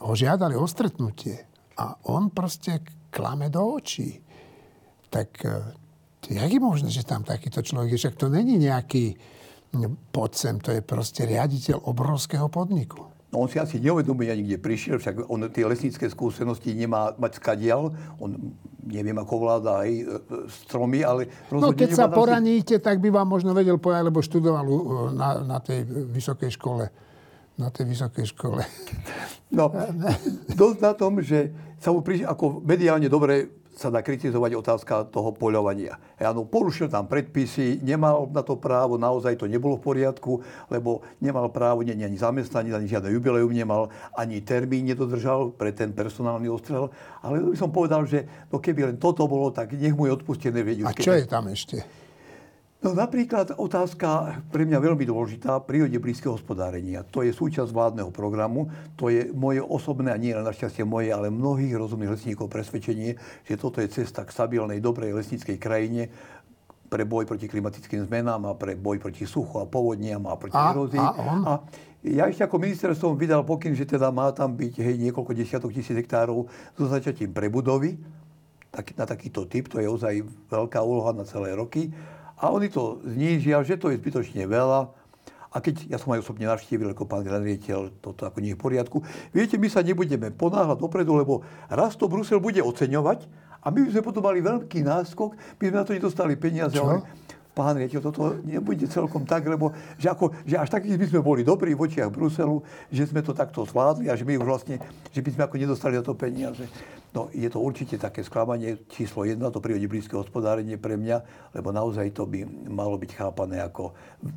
ho 0.00 0.12
žiadali 0.16 0.56
o 0.56 0.64
stretnutie. 0.64 1.44
A 1.76 2.00
on 2.08 2.32
proste 2.32 2.80
klame 3.12 3.52
do 3.52 3.60
očí. 3.60 4.16
Tak 5.12 5.30
e, 5.44 5.52
jak 6.32 6.48
je 6.48 6.60
možné, 6.64 6.88
že 6.88 7.04
tam 7.04 7.20
takýto 7.20 7.60
človek 7.60 7.92
je? 7.92 8.00
Však 8.08 8.16
to 8.16 8.32
není 8.32 8.56
nejaký 8.56 9.20
podsem, 10.08 10.64
to 10.64 10.72
je 10.72 10.80
proste 10.80 11.28
riaditeľ 11.28 11.84
obrovského 11.92 12.48
podniku. 12.48 13.17
No 13.28 13.44
on 13.44 13.48
si 13.52 13.60
asi 13.60 13.76
neuvedomuje 13.76 14.32
ani, 14.32 14.40
kde 14.40 14.56
prišiel, 14.56 14.96
však 14.96 15.28
on 15.28 15.52
tie 15.52 15.68
lesnícke 15.68 16.08
skúsenosti 16.08 16.72
nemá 16.72 17.12
mať 17.20 17.36
skadial. 17.36 17.92
On 18.16 18.32
neviem, 18.88 19.16
ako 19.20 19.34
vláda 19.36 19.84
aj 19.84 19.90
e, 19.92 20.04
stromy, 20.64 21.04
ale 21.04 21.28
No 21.52 21.76
keď 21.76 21.92
sa 21.92 22.08
poraníte, 22.08 22.80
si... 22.80 22.84
tak 22.84 23.04
by 23.04 23.12
vám 23.12 23.28
možno 23.28 23.52
vedel 23.52 23.76
povedať, 23.76 24.08
lebo 24.08 24.24
študoval 24.24 24.64
na, 25.12 25.44
na 25.44 25.58
tej 25.60 25.84
vysokej 26.08 26.56
škole. 26.56 26.88
Na 27.60 27.68
tej 27.68 27.92
vysokej 27.92 28.32
škole. 28.32 28.64
No, 29.52 29.68
dosť 30.60 30.78
na 30.80 30.92
tom, 30.96 31.20
že 31.20 31.52
sa 31.76 31.92
mu 31.92 32.00
prišiel, 32.00 32.32
ako 32.32 32.64
mediálne 32.64 33.12
dobre 33.12 33.57
sa 33.78 33.94
dá 33.94 34.02
kritizovať 34.02 34.58
otázka 34.58 35.06
toho 35.06 35.30
poľovania. 35.30 36.02
Áno, 36.18 36.42
porušil 36.42 36.90
tam 36.90 37.06
predpisy, 37.06 37.78
nemal 37.86 38.26
na 38.34 38.42
to 38.42 38.58
právo, 38.58 38.98
naozaj 38.98 39.38
to 39.38 39.46
nebolo 39.46 39.78
v 39.78 39.86
poriadku, 39.94 40.42
lebo 40.66 41.06
nemal 41.22 41.46
právo 41.54 41.86
nie, 41.86 41.94
ani 41.94 42.18
zamestnanie, 42.18 42.74
ani 42.74 42.90
žiadne 42.90 43.14
jubileum 43.14 43.54
nemal, 43.54 43.94
ani 44.18 44.42
termín 44.42 44.90
nedodržal 44.90 45.54
pre 45.54 45.70
ten 45.70 45.94
personálny 45.94 46.50
ostrel. 46.50 46.90
Ale 47.22 47.38
by 47.38 47.54
som 47.54 47.70
povedal, 47.70 48.02
že 48.02 48.26
no 48.50 48.58
keby 48.58 48.90
len 48.90 48.96
toto 48.98 49.30
bolo, 49.30 49.54
tak 49.54 49.78
nech 49.78 49.94
mu 49.94 50.10
je 50.10 50.18
odpustené. 50.18 50.60
A 50.82 50.90
čo 50.90 51.14
je 51.14 51.22
tam 51.30 51.46
ešte? 51.46 51.86
No 52.78 52.94
napríklad 52.94 53.58
otázka 53.58 54.38
pre 54.54 54.62
mňa 54.62 54.78
veľmi 54.78 55.02
dôležitá, 55.02 55.58
prírode 55.66 55.98
blízkeho 55.98 56.38
hospodárenia. 56.38 57.02
To 57.10 57.26
je 57.26 57.34
súčasť 57.34 57.74
vládneho 57.74 58.14
programu, 58.14 58.70
to 58.94 59.10
je 59.10 59.34
moje 59.34 59.58
osobné, 59.58 60.14
a 60.14 60.18
nie 60.18 60.30
len 60.30 60.46
našťastie 60.46 60.86
moje, 60.86 61.10
ale 61.10 61.26
mnohých 61.26 61.74
rozumných 61.74 62.14
lesníkov 62.14 62.46
presvedčenie, 62.46 63.18
že 63.42 63.58
toto 63.58 63.82
je 63.82 63.90
cesta 63.90 64.22
k 64.22 64.30
stabilnej, 64.30 64.78
dobrej 64.78 65.10
lesníckej 65.10 65.58
krajine, 65.58 66.06
pre 66.88 67.02
boj 67.02 67.26
proti 67.28 67.50
klimatickým 67.50 68.06
zmenám 68.06 68.48
a 68.48 68.52
pre 68.54 68.78
boj 68.78 69.02
proti 69.02 69.26
suchu 69.28 69.60
a 69.60 69.68
povodniam 69.68 70.24
a 70.30 70.38
proti 70.38 70.56
erózii. 70.56 71.02
A, 71.02 71.10
a, 71.12 71.52
ja 72.06 72.30
ešte 72.30 72.46
ako 72.46 72.56
minister 72.62 72.94
som 72.94 73.18
vydal 73.18 73.44
pokyn, 73.44 73.74
že 73.76 73.84
teda 73.84 74.08
má 74.14 74.30
tam 74.32 74.56
byť 74.56 74.74
hej, 74.80 74.96
niekoľko 75.02 75.34
desiatok 75.36 75.74
tisíc 75.74 75.92
hektárov 75.98 76.46
so 76.78 76.84
začatím 76.86 77.34
prebudovy 77.34 77.98
tak, 78.72 78.94
na 78.96 79.04
takýto 79.04 79.44
typ. 79.50 79.68
To 79.68 79.82
je 79.82 79.88
ozaj 79.90 80.24
veľká 80.48 80.80
úloha 80.80 81.12
na 81.12 81.28
celé 81.28 81.52
roky. 81.52 81.92
A 82.38 82.54
oni 82.54 82.70
to 82.70 83.02
znížia, 83.02 83.60
že 83.66 83.74
to 83.74 83.90
je 83.90 83.98
zbytočne 83.98 84.46
veľa. 84.46 84.94
A 85.48 85.64
keď, 85.64 85.88
ja 85.88 85.96
som 85.96 86.12
aj 86.12 86.22
osobne 86.22 86.44
navštívil 86.44 86.92
ako 86.92 87.08
pán 87.08 87.24
riaditeľ, 87.24 88.04
toto 88.04 88.28
ako 88.28 88.38
nie 88.44 88.52
je 88.52 88.58
v 88.60 88.62
poriadku. 88.62 89.00
Viete, 89.32 89.56
my 89.56 89.68
sa 89.72 89.80
nebudeme 89.80 90.28
ponáhľať 90.28 90.76
dopredu, 90.76 91.16
lebo 91.16 91.40
raz 91.72 91.96
to 91.96 92.04
Brusel 92.04 92.36
bude 92.36 92.60
oceňovať 92.60 93.24
a 93.64 93.72
my 93.72 93.88
by 93.88 93.90
sme 93.90 94.02
potom 94.04 94.22
mali 94.28 94.44
veľký 94.44 94.84
náskok, 94.84 95.34
my 95.56 95.64
sme 95.64 95.76
na 95.80 95.86
to 95.88 95.96
nedostali 95.96 96.36
peniaze. 96.36 96.76
Čo? 96.76 97.00
Pán 97.58 97.74
riaditeľ, 97.74 98.02
toto 98.06 98.38
nebude 98.46 98.86
celkom 98.86 99.26
tak, 99.26 99.42
lebo 99.50 99.74
že, 99.98 100.06
ako, 100.06 100.30
že 100.46 100.54
až 100.54 100.70
takí 100.70 100.94
by 100.94 101.10
sme 101.10 101.18
boli 101.26 101.42
dobrí 101.42 101.74
v 101.74 101.90
očiach 101.90 102.14
Bruselu, 102.14 102.62
že 102.94 103.10
sme 103.10 103.18
to 103.26 103.34
takto 103.34 103.66
zvládli 103.66 104.06
a 104.06 104.14
že 104.14 104.22
my 104.22 104.38
vlastne, 104.38 104.78
že 105.10 105.18
by 105.18 105.34
sme 105.34 105.42
ako 105.50 105.56
nedostali 105.58 105.98
na 105.98 106.06
to 106.06 106.14
peniaze. 106.14 106.62
No 107.10 107.26
je 107.34 107.50
to 107.50 107.58
určite 107.58 107.98
také 107.98 108.22
sklamanie 108.22 108.86
číslo 108.86 109.26
jedna, 109.26 109.50
to 109.50 109.58
prírodí 109.58 109.90
blízke 109.90 110.14
hospodárenie 110.14 110.78
pre 110.78 110.94
mňa, 110.94 111.50
lebo 111.58 111.74
naozaj 111.74 112.14
to 112.14 112.30
by 112.30 112.46
malo 112.70 112.94
byť 112.94 113.10
chápané 113.18 113.58
ako 113.58 113.90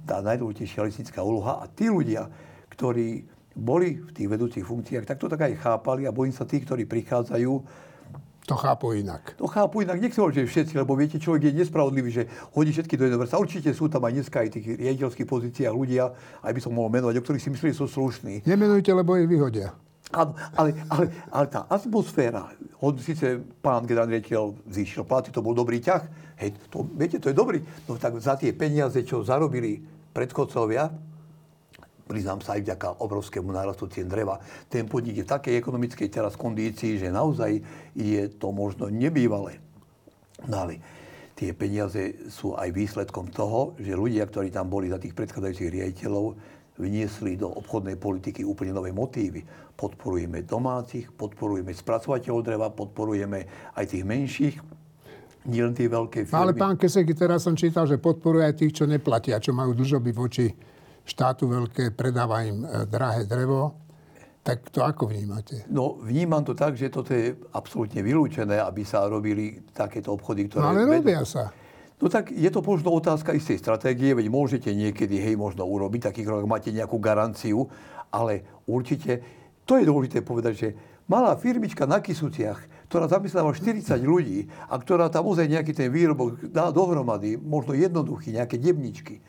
tá 0.10 0.26
najdôležitejšia 0.26 0.90
lesnická 0.90 1.22
úloha 1.22 1.62
a 1.62 1.70
tí 1.70 1.94
ľudia, 1.94 2.26
ktorí 2.74 3.30
boli 3.54 4.00
v 4.00 4.12
tých 4.16 4.32
vedúcich 4.32 4.66
funkciách, 4.66 5.04
tak 5.06 5.20
to 5.20 5.28
tak 5.28 5.46
aj 5.46 5.60
chápali 5.60 6.08
a 6.08 6.16
bojím 6.16 6.32
sa 6.32 6.48
tých, 6.48 6.64
ktorí 6.64 6.88
prichádzajú, 6.88 7.52
to 8.46 8.56
chápu 8.58 8.94
inak. 8.94 9.38
To 9.38 9.48
chápu 9.48 9.82
inak. 9.82 10.02
Nech 10.02 10.18
že 10.18 10.46
všetci, 10.46 10.74
lebo 10.78 10.98
viete, 10.98 11.22
človek 11.22 11.54
je 11.54 11.62
nespravodlivý, 11.62 12.10
že 12.12 12.24
hodí 12.58 12.74
všetky 12.74 12.98
do 12.98 13.06
jedného 13.06 13.38
Určite 13.38 13.70
sú 13.74 13.86
tam 13.88 14.02
aj 14.06 14.14
dneska 14.18 14.42
aj 14.42 14.50
tých 14.58 14.66
riaditeľských 14.82 15.28
pozíciách 15.30 15.74
ľudia, 15.74 16.10
aj 16.42 16.52
by 16.52 16.60
som 16.62 16.74
mohol 16.74 16.90
menovať, 16.90 17.22
o 17.22 17.24
ktorých 17.24 17.44
si 17.44 17.50
mysleli, 17.54 17.74
sú 17.78 17.86
slušní. 17.86 18.42
Nemenujte, 18.50 18.90
lebo 18.92 19.14
ich 19.16 19.30
vyhodia. 19.30 19.72
Áno, 20.12 20.36
ale, 20.60 20.76
ale, 20.92 21.06
ale 21.32 21.46
tá 21.48 21.64
atmosféra, 21.72 22.52
on 22.84 22.98
síce 23.00 23.40
pán 23.64 23.88
generálny 23.88 24.20
riaditeľ 24.20 24.44
zíšiel 24.68 25.08
platy, 25.08 25.32
to 25.32 25.40
bol 25.40 25.56
dobrý 25.56 25.80
ťah, 25.80 26.04
hej, 26.44 26.52
to, 26.68 26.84
viete, 26.98 27.16
to 27.24 27.32
je 27.32 27.36
dobrý, 27.38 27.64
no 27.88 27.96
tak 27.96 28.20
za 28.20 28.36
tie 28.36 28.52
peniaze, 28.52 29.00
čo 29.08 29.24
zarobili 29.24 29.80
predchodcovia, 30.12 30.92
priznám 32.06 32.42
sa 32.42 32.58
aj 32.58 32.62
vďaka 32.66 32.88
obrovskému 33.02 33.50
nárastu 33.50 33.88
cien 33.88 34.10
dreva. 34.10 34.42
Ten 34.68 34.86
podnik 34.86 35.22
je 35.22 35.26
v 35.26 35.34
takej 35.34 35.54
ekonomickej 35.58 36.08
teraz 36.10 36.34
kondícii, 36.36 37.00
že 37.00 37.14
naozaj 37.14 37.62
je 37.96 38.22
to 38.36 38.50
možno 38.52 38.92
nebývalé. 38.92 39.58
No 40.50 40.66
ale 40.68 40.82
tie 41.38 41.54
peniaze 41.54 42.30
sú 42.30 42.58
aj 42.58 42.70
výsledkom 42.74 43.30
toho, 43.30 43.78
že 43.78 43.98
ľudia, 43.98 44.26
ktorí 44.26 44.50
tam 44.50 44.70
boli 44.70 44.90
za 44.90 44.98
tých 44.98 45.14
predchádzajúcich 45.14 45.70
riaditeľov, 45.70 46.26
vniesli 46.82 47.38
do 47.38 47.46
obchodnej 47.46 48.00
politiky 48.00 48.42
úplne 48.42 48.74
nové 48.74 48.90
motívy. 48.90 49.46
Podporujeme 49.78 50.42
domácich, 50.42 51.14
podporujeme 51.14 51.70
spracovateľov 51.74 52.42
dreva, 52.42 52.74
podporujeme 52.74 53.72
aj 53.78 53.86
tých 53.86 54.06
menších, 54.06 54.56
nielen 55.46 55.78
tie 55.78 55.86
veľké 55.90 56.26
firmy. 56.26 56.42
Ale 56.42 56.54
pán 56.58 56.78
Keseky, 56.78 57.14
teraz 57.14 57.46
som 57.46 57.54
čítal, 57.54 57.86
že 57.86 58.02
podporuje 58.02 58.46
aj 58.46 58.56
tých, 58.58 58.74
čo 58.82 58.86
neplatia, 58.90 59.42
čo 59.42 59.54
majú 59.54 59.78
dlžoby 59.78 60.12
voči 60.14 60.48
štátu 61.06 61.50
veľké, 61.50 61.94
predáva 61.94 62.46
im 62.46 62.64
e, 62.64 62.86
drahé 62.86 63.26
drevo. 63.26 63.78
Tak 64.42 64.74
to 64.74 64.82
ako 64.82 65.14
vnímate? 65.14 65.70
No, 65.70 66.02
vnímam 66.02 66.42
to 66.42 66.58
tak, 66.58 66.74
že 66.74 66.90
toto 66.90 67.14
je 67.14 67.38
absolútne 67.54 68.02
vylúčené, 68.02 68.58
aby 68.58 68.82
sa 68.82 69.06
robili 69.06 69.62
takéto 69.70 70.18
obchody, 70.18 70.50
ktoré... 70.50 70.66
No 70.66 70.70
ale 70.74 70.98
robia 70.98 71.22
sa. 71.22 71.54
No 72.02 72.10
tak 72.10 72.34
je 72.34 72.50
to 72.50 72.66
možno 72.66 72.90
otázka 72.98 73.38
istej 73.38 73.62
stratégie, 73.62 74.18
veď 74.18 74.34
môžete 74.34 74.74
niekedy, 74.74 75.22
hej, 75.22 75.38
možno 75.38 75.70
urobiť 75.70 76.10
taký 76.10 76.26
krok, 76.26 76.50
máte 76.50 76.74
nejakú 76.74 76.98
garanciu, 76.98 77.70
ale 78.10 78.42
určite, 78.66 79.22
to 79.70 79.78
je 79.78 79.86
dôležité 79.86 80.26
povedať, 80.26 80.54
že 80.58 80.70
malá 81.06 81.38
firmička 81.38 81.86
na 81.86 82.02
Kisuciach, 82.02 82.90
ktorá 82.90 83.06
zamestnáva 83.06 83.54
40 83.54 83.86
ľudí 84.02 84.50
a 84.66 84.82
ktorá 84.82 85.14
tam 85.14 85.30
ozaj 85.30 85.46
nejaký 85.46 85.78
ten 85.78 85.94
výrobok 85.94 86.50
dá 86.50 86.74
dohromady, 86.74 87.38
možno 87.38 87.78
jednoduchý, 87.78 88.34
nejaké 88.34 88.58
debničky, 88.58 89.22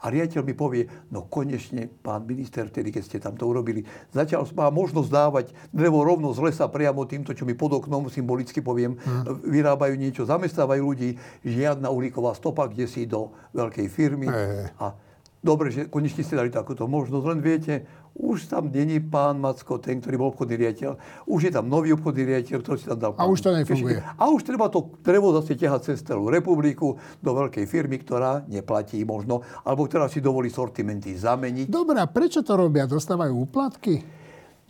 a 0.00 0.06
riaditeľ 0.08 0.42
mi 0.44 0.54
povie, 0.56 0.88
no 1.12 1.28
konečne, 1.28 1.86
pán 1.88 2.24
minister, 2.24 2.66
tedy 2.72 2.88
keď 2.88 3.02
ste 3.04 3.18
tam 3.20 3.36
to 3.36 3.44
urobili, 3.44 3.84
zatiaľ 4.10 4.48
má 4.56 4.72
možnosť 4.72 5.10
dávať 5.12 5.46
drevo 5.70 6.00
rovno 6.00 6.32
z 6.32 6.40
lesa 6.40 6.66
priamo 6.72 7.04
týmto, 7.04 7.36
čo 7.36 7.44
mi 7.44 7.52
pod 7.52 7.76
oknom, 7.76 8.08
symbolicky 8.08 8.64
poviem, 8.64 8.96
hmm. 8.96 9.44
vyrábajú 9.44 9.94
niečo, 10.00 10.24
zamestnávajú 10.24 10.80
ľudí, 10.80 11.20
žiadna 11.44 11.92
uhlíková 11.92 12.32
stopa, 12.32 12.64
kde 12.66 12.88
si 12.88 13.04
do 13.04 13.32
veľkej 13.52 13.86
firmy. 13.92 14.28
Hey. 14.28 14.72
A 14.80 14.96
dobre, 15.44 15.72
že 15.72 15.88
konečne 15.88 16.24
ste 16.24 16.36
dali 16.36 16.48
takúto 16.48 16.88
možnosť, 16.88 17.24
len 17.28 17.40
viete, 17.40 17.84
už 18.14 18.50
tam 18.50 18.68
není 18.68 19.00
pán 19.00 19.40
Macko, 19.40 19.78
ten, 19.78 20.02
ktorý 20.02 20.16
bol 20.20 20.28
obchodný 20.34 20.56
riaditeľ. 20.60 20.92
Už 21.30 21.48
je 21.48 21.52
tam 21.54 21.70
nový 21.70 21.94
obchodný 21.96 22.26
riaditeľ, 22.26 22.58
ktorý 22.60 22.78
si 22.78 22.86
tam 22.90 22.98
dal... 22.98 23.12
A 23.16 23.24
už 23.24 23.40
to 23.40 23.50
nefunguje. 23.54 24.02
A 24.02 24.24
už 24.28 24.44
treba 24.44 24.68
to 24.68 24.92
drevo 25.00 25.32
zase 25.40 25.56
ťahať 25.56 25.80
cez 25.92 25.98
celú 26.04 26.28
republiku 26.28 26.98
do 27.22 27.30
veľkej 27.32 27.64
firmy, 27.64 28.02
ktorá 28.02 28.44
neplatí 28.50 29.00
možno, 29.06 29.46
alebo 29.64 29.88
ktorá 29.88 30.10
si 30.10 30.20
dovolí 30.20 30.52
sortimenty 30.52 31.16
zameniť. 31.16 31.66
Dobre, 31.70 32.02
a 32.02 32.06
prečo 32.10 32.44
to 32.44 32.58
robia? 32.58 32.84
Dostávajú 32.84 33.32
úplatky? 33.32 34.20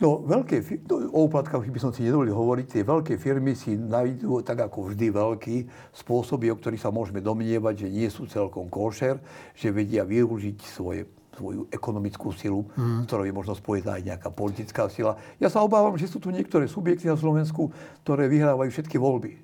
No, 0.01 0.17
veľké, 0.25 0.81
no, 0.89 1.13
o 1.13 1.29
úplatkách 1.29 1.61
by 1.69 1.77
som 1.77 1.93
si 1.93 2.01
nedovolil 2.01 2.33
hovoriť. 2.33 2.65
Tie 2.65 2.81
veľké 2.81 3.21
firmy 3.21 3.53
si 3.53 3.77
nájdú, 3.77 4.41
tak 4.41 4.65
ako 4.65 4.89
vždy 4.89 5.13
veľký, 5.13 5.57
spôsoby, 5.93 6.49
o 6.49 6.57
ktorých 6.57 6.81
sa 6.81 6.89
môžeme 6.89 7.21
domnievať, 7.21 7.85
že 7.85 7.87
nie 7.93 8.09
sú 8.09 8.25
celkom 8.25 8.65
košer, 8.65 9.21
že 9.53 9.69
vedia 9.69 10.01
využiť 10.01 10.57
svoje 10.65 11.05
svoju 11.41 11.65
ekonomickú 11.73 12.29
silu, 12.37 12.69
mm. 12.77 13.09
ktorou 13.09 13.25
je 13.25 13.33
možno 13.33 13.57
spojená 13.57 13.97
aj 13.97 14.03
nejaká 14.13 14.29
politická 14.29 14.85
sila. 14.93 15.17
Ja 15.41 15.49
sa 15.49 15.65
obávam, 15.65 15.97
že 15.97 16.05
sú 16.05 16.21
tu 16.21 16.29
niektoré 16.29 16.69
subjekty 16.69 17.09
na 17.09 17.17
Slovensku, 17.17 17.73
ktoré 18.05 18.29
vyhrávajú 18.29 18.69
všetky 18.69 19.01
voľby. 19.01 19.41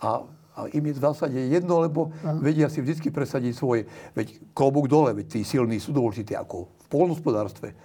A, 0.00 0.24
a 0.56 0.60
im 0.72 0.84
je 0.88 0.96
v 0.96 1.04
zásade 1.04 1.36
jedno, 1.36 1.84
lebo 1.84 2.08
mm. 2.08 2.40
vedia 2.40 2.72
si 2.72 2.80
vždy 2.80 3.12
presadiť 3.12 3.52
svoje. 3.52 3.84
Veď 4.16 4.40
klobúk 4.56 4.88
dole, 4.88 5.12
veď 5.12 5.36
tí 5.36 5.40
silní 5.44 5.76
sú 5.76 5.92
dôležití 5.92 6.32
ako 6.32 6.72
v 6.80 6.86
polnospodárstve, 6.88 7.76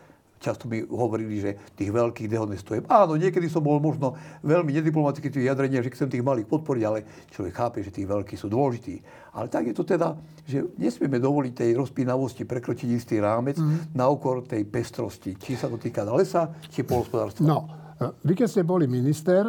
často 0.44 0.68
mi 0.68 0.84
hovorili, 0.84 1.40
že 1.40 1.52
tých 1.80 1.88
veľkých 1.88 2.28
dehonestujem. 2.28 2.84
Áno, 2.92 3.16
niekedy 3.16 3.48
som 3.48 3.64
bol 3.64 3.80
možno 3.80 4.20
veľmi 4.44 4.76
nediplomatický 4.76 5.32
tých 5.32 5.48
vyjadrenia, 5.48 5.80
že 5.80 5.96
chcem 5.96 6.12
tých 6.12 6.20
malých 6.20 6.52
podporiť, 6.52 6.84
ale 6.84 7.08
človek 7.32 7.54
chápe, 7.56 7.80
že 7.80 7.96
tí 7.96 8.04
veľkí 8.04 8.36
sú 8.36 8.52
dôležití. 8.52 9.00
Ale 9.40 9.48
tak 9.48 9.72
je 9.72 9.76
to 9.76 9.88
teda, 9.88 10.20
že 10.44 10.68
nesmieme 10.76 11.24
dovoliť 11.24 11.54
tej 11.56 11.72
rozpínavosti 11.80 12.44
prekročiť 12.44 12.90
istý 12.92 13.24
rámec 13.24 13.56
mm. 13.56 13.96
na 13.96 14.12
okor 14.12 14.44
tej 14.44 14.68
pestrosti. 14.68 15.40
Či 15.40 15.56
sa 15.56 15.72
to 15.72 15.80
týka 15.80 16.04
lesa, 16.04 16.52
či 16.68 16.84
polospodárstva. 16.84 17.48
No, 17.48 17.58
vy 18.28 18.36
keď 18.36 18.48
ste 18.52 18.64
boli 18.68 18.84
minister, 18.90 19.48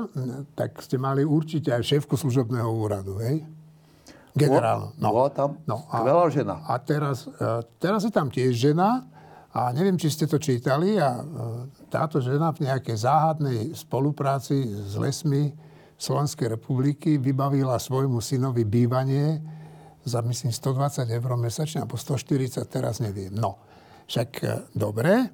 tak 0.54 0.78
ste 0.78 0.94
mali 0.94 1.26
určite 1.26 1.74
aj 1.74 1.82
šéfku 1.82 2.14
služobného 2.14 2.70
úradu, 2.70 3.18
hej? 3.18 3.42
Generálnu. 4.34 4.98
No. 4.98 5.08
Bola 5.14 5.30
tam 5.30 5.62
no, 5.62 5.86
a, 5.94 6.26
žena. 6.26 6.58
A 6.66 6.74
teraz, 6.82 7.30
e, 7.30 7.62
teraz 7.78 8.02
je 8.02 8.10
tam 8.10 8.26
tiež 8.34 8.50
žena, 8.50 9.06
a 9.54 9.70
neviem, 9.70 9.94
či 9.94 10.10
ste 10.10 10.26
to 10.26 10.42
čítali 10.42 10.98
a 10.98 11.14
e, 11.14 11.22
táto 11.86 12.18
žena 12.18 12.50
v 12.50 12.66
nejakej 12.66 13.06
záhadnej 13.06 13.70
spolupráci 13.78 14.66
s 14.66 14.98
lesmi 14.98 15.54
Slovenskej 15.94 16.58
republiky 16.58 17.22
vybavila 17.22 17.78
svojmu 17.78 18.18
synovi 18.18 18.66
bývanie 18.66 19.38
za, 20.02 20.26
myslím, 20.26 20.50
120 20.50 21.06
eur 21.06 21.30
mesačne, 21.38 21.86
alebo 21.86 21.94
140, 21.94 22.66
teraz 22.66 22.98
neviem. 22.98 23.30
No, 23.30 23.62
však 24.10 24.30
e, 24.42 24.46
dobre. 24.74 25.30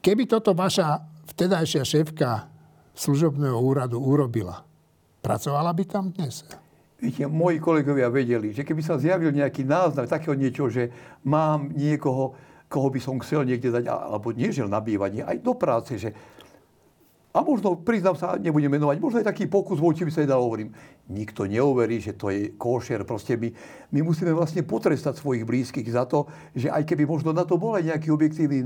Keby 0.00 0.24
toto 0.24 0.56
vaša 0.56 1.04
vtedajšia 1.28 1.84
šéfka 1.84 2.48
služobného 2.96 3.60
úradu 3.60 4.00
urobila, 4.00 4.64
pracovala 5.20 5.76
by 5.76 5.84
tam 5.84 6.08
dnes? 6.08 6.48
Viete, 6.98 7.28
moji 7.28 7.60
kolegovia 7.60 8.08
vedeli, 8.08 8.50
že 8.56 8.64
keby 8.64 8.80
sa 8.80 8.96
zjavil 8.96 9.30
nejaký 9.30 9.62
náznak 9.62 10.10
takého 10.10 10.34
niečo, 10.34 10.66
že 10.66 10.90
mám 11.22 11.70
niekoho, 11.76 12.47
koho 12.68 12.92
by 12.92 13.00
som 13.00 13.16
chcel 13.24 13.48
niekde 13.48 13.72
dať, 13.72 13.88
alebo 13.88 14.30
nie 14.36 14.52
že 14.52 14.68
na 14.68 14.78
bývanie, 14.84 15.24
aj 15.24 15.40
do 15.40 15.56
práce, 15.56 15.96
že 15.96 16.12
a 17.28 17.44
možno, 17.44 17.76
priznám 17.76 18.16
sa, 18.16 18.40
nebudem 18.40 18.72
menovať, 18.72 18.98
možno 19.04 19.20
je 19.20 19.30
taký 19.30 19.44
pokus 19.46 19.76
voči 19.76 20.00
by 20.02 20.10
sa 20.10 20.24
aj 20.24 20.32
dal 20.32 20.40
hovorím. 20.40 20.72
Nikto 21.12 21.44
neuverí, 21.44 22.00
že 22.00 22.16
to 22.16 22.32
je 22.32 22.56
košer. 22.56 23.04
Proste 23.04 23.36
my, 23.36 23.52
my 23.94 24.00
musíme 24.00 24.32
vlastne 24.32 24.64
potrestať 24.64 25.20
svojich 25.20 25.44
blízkych 25.44 25.86
za 25.92 26.08
to, 26.08 26.24
že 26.56 26.72
aj 26.72 26.88
keby 26.88 27.04
možno 27.04 27.36
na 27.36 27.44
to 27.44 27.60
bol 27.60 27.76
aj 27.76 27.84
nejaký 27.84 28.08
objektívny 28.10 28.64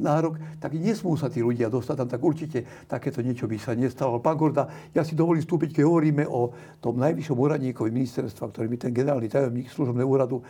nárok, 0.00 0.38
tak 0.62 0.78
nesmú 0.78 1.18
sa 1.18 1.26
tí 1.26 1.42
ľudia 1.42 1.66
dostať 1.66 1.94
tam. 1.98 2.08
Tak 2.08 2.22
určite 2.22 2.58
takéto 2.86 3.20
niečo 3.26 3.50
by 3.50 3.58
sa 3.58 3.74
nestalo. 3.74 4.22
Pán 4.22 4.38
Gorda, 4.38 4.70
ja 4.94 5.02
si 5.02 5.18
dovolím 5.18 5.42
vstúpiť, 5.42 5.82
keď 5.82 5.84
hovoríme 5.84 6.24
o 6.30 6.54
tom 6.78 6.96
najvyššom 7.02 7.36
úradníkovi 7.36 7.90
ministerstva, 7.90 8.54
ktorý 8.54 8.70
je 8.70 8.86
ten 8.86 8.94
generálny 8.94 9.26
tajomník 9.26 9.66
služobného 9.68 10.06
úradu, 10.08 10.46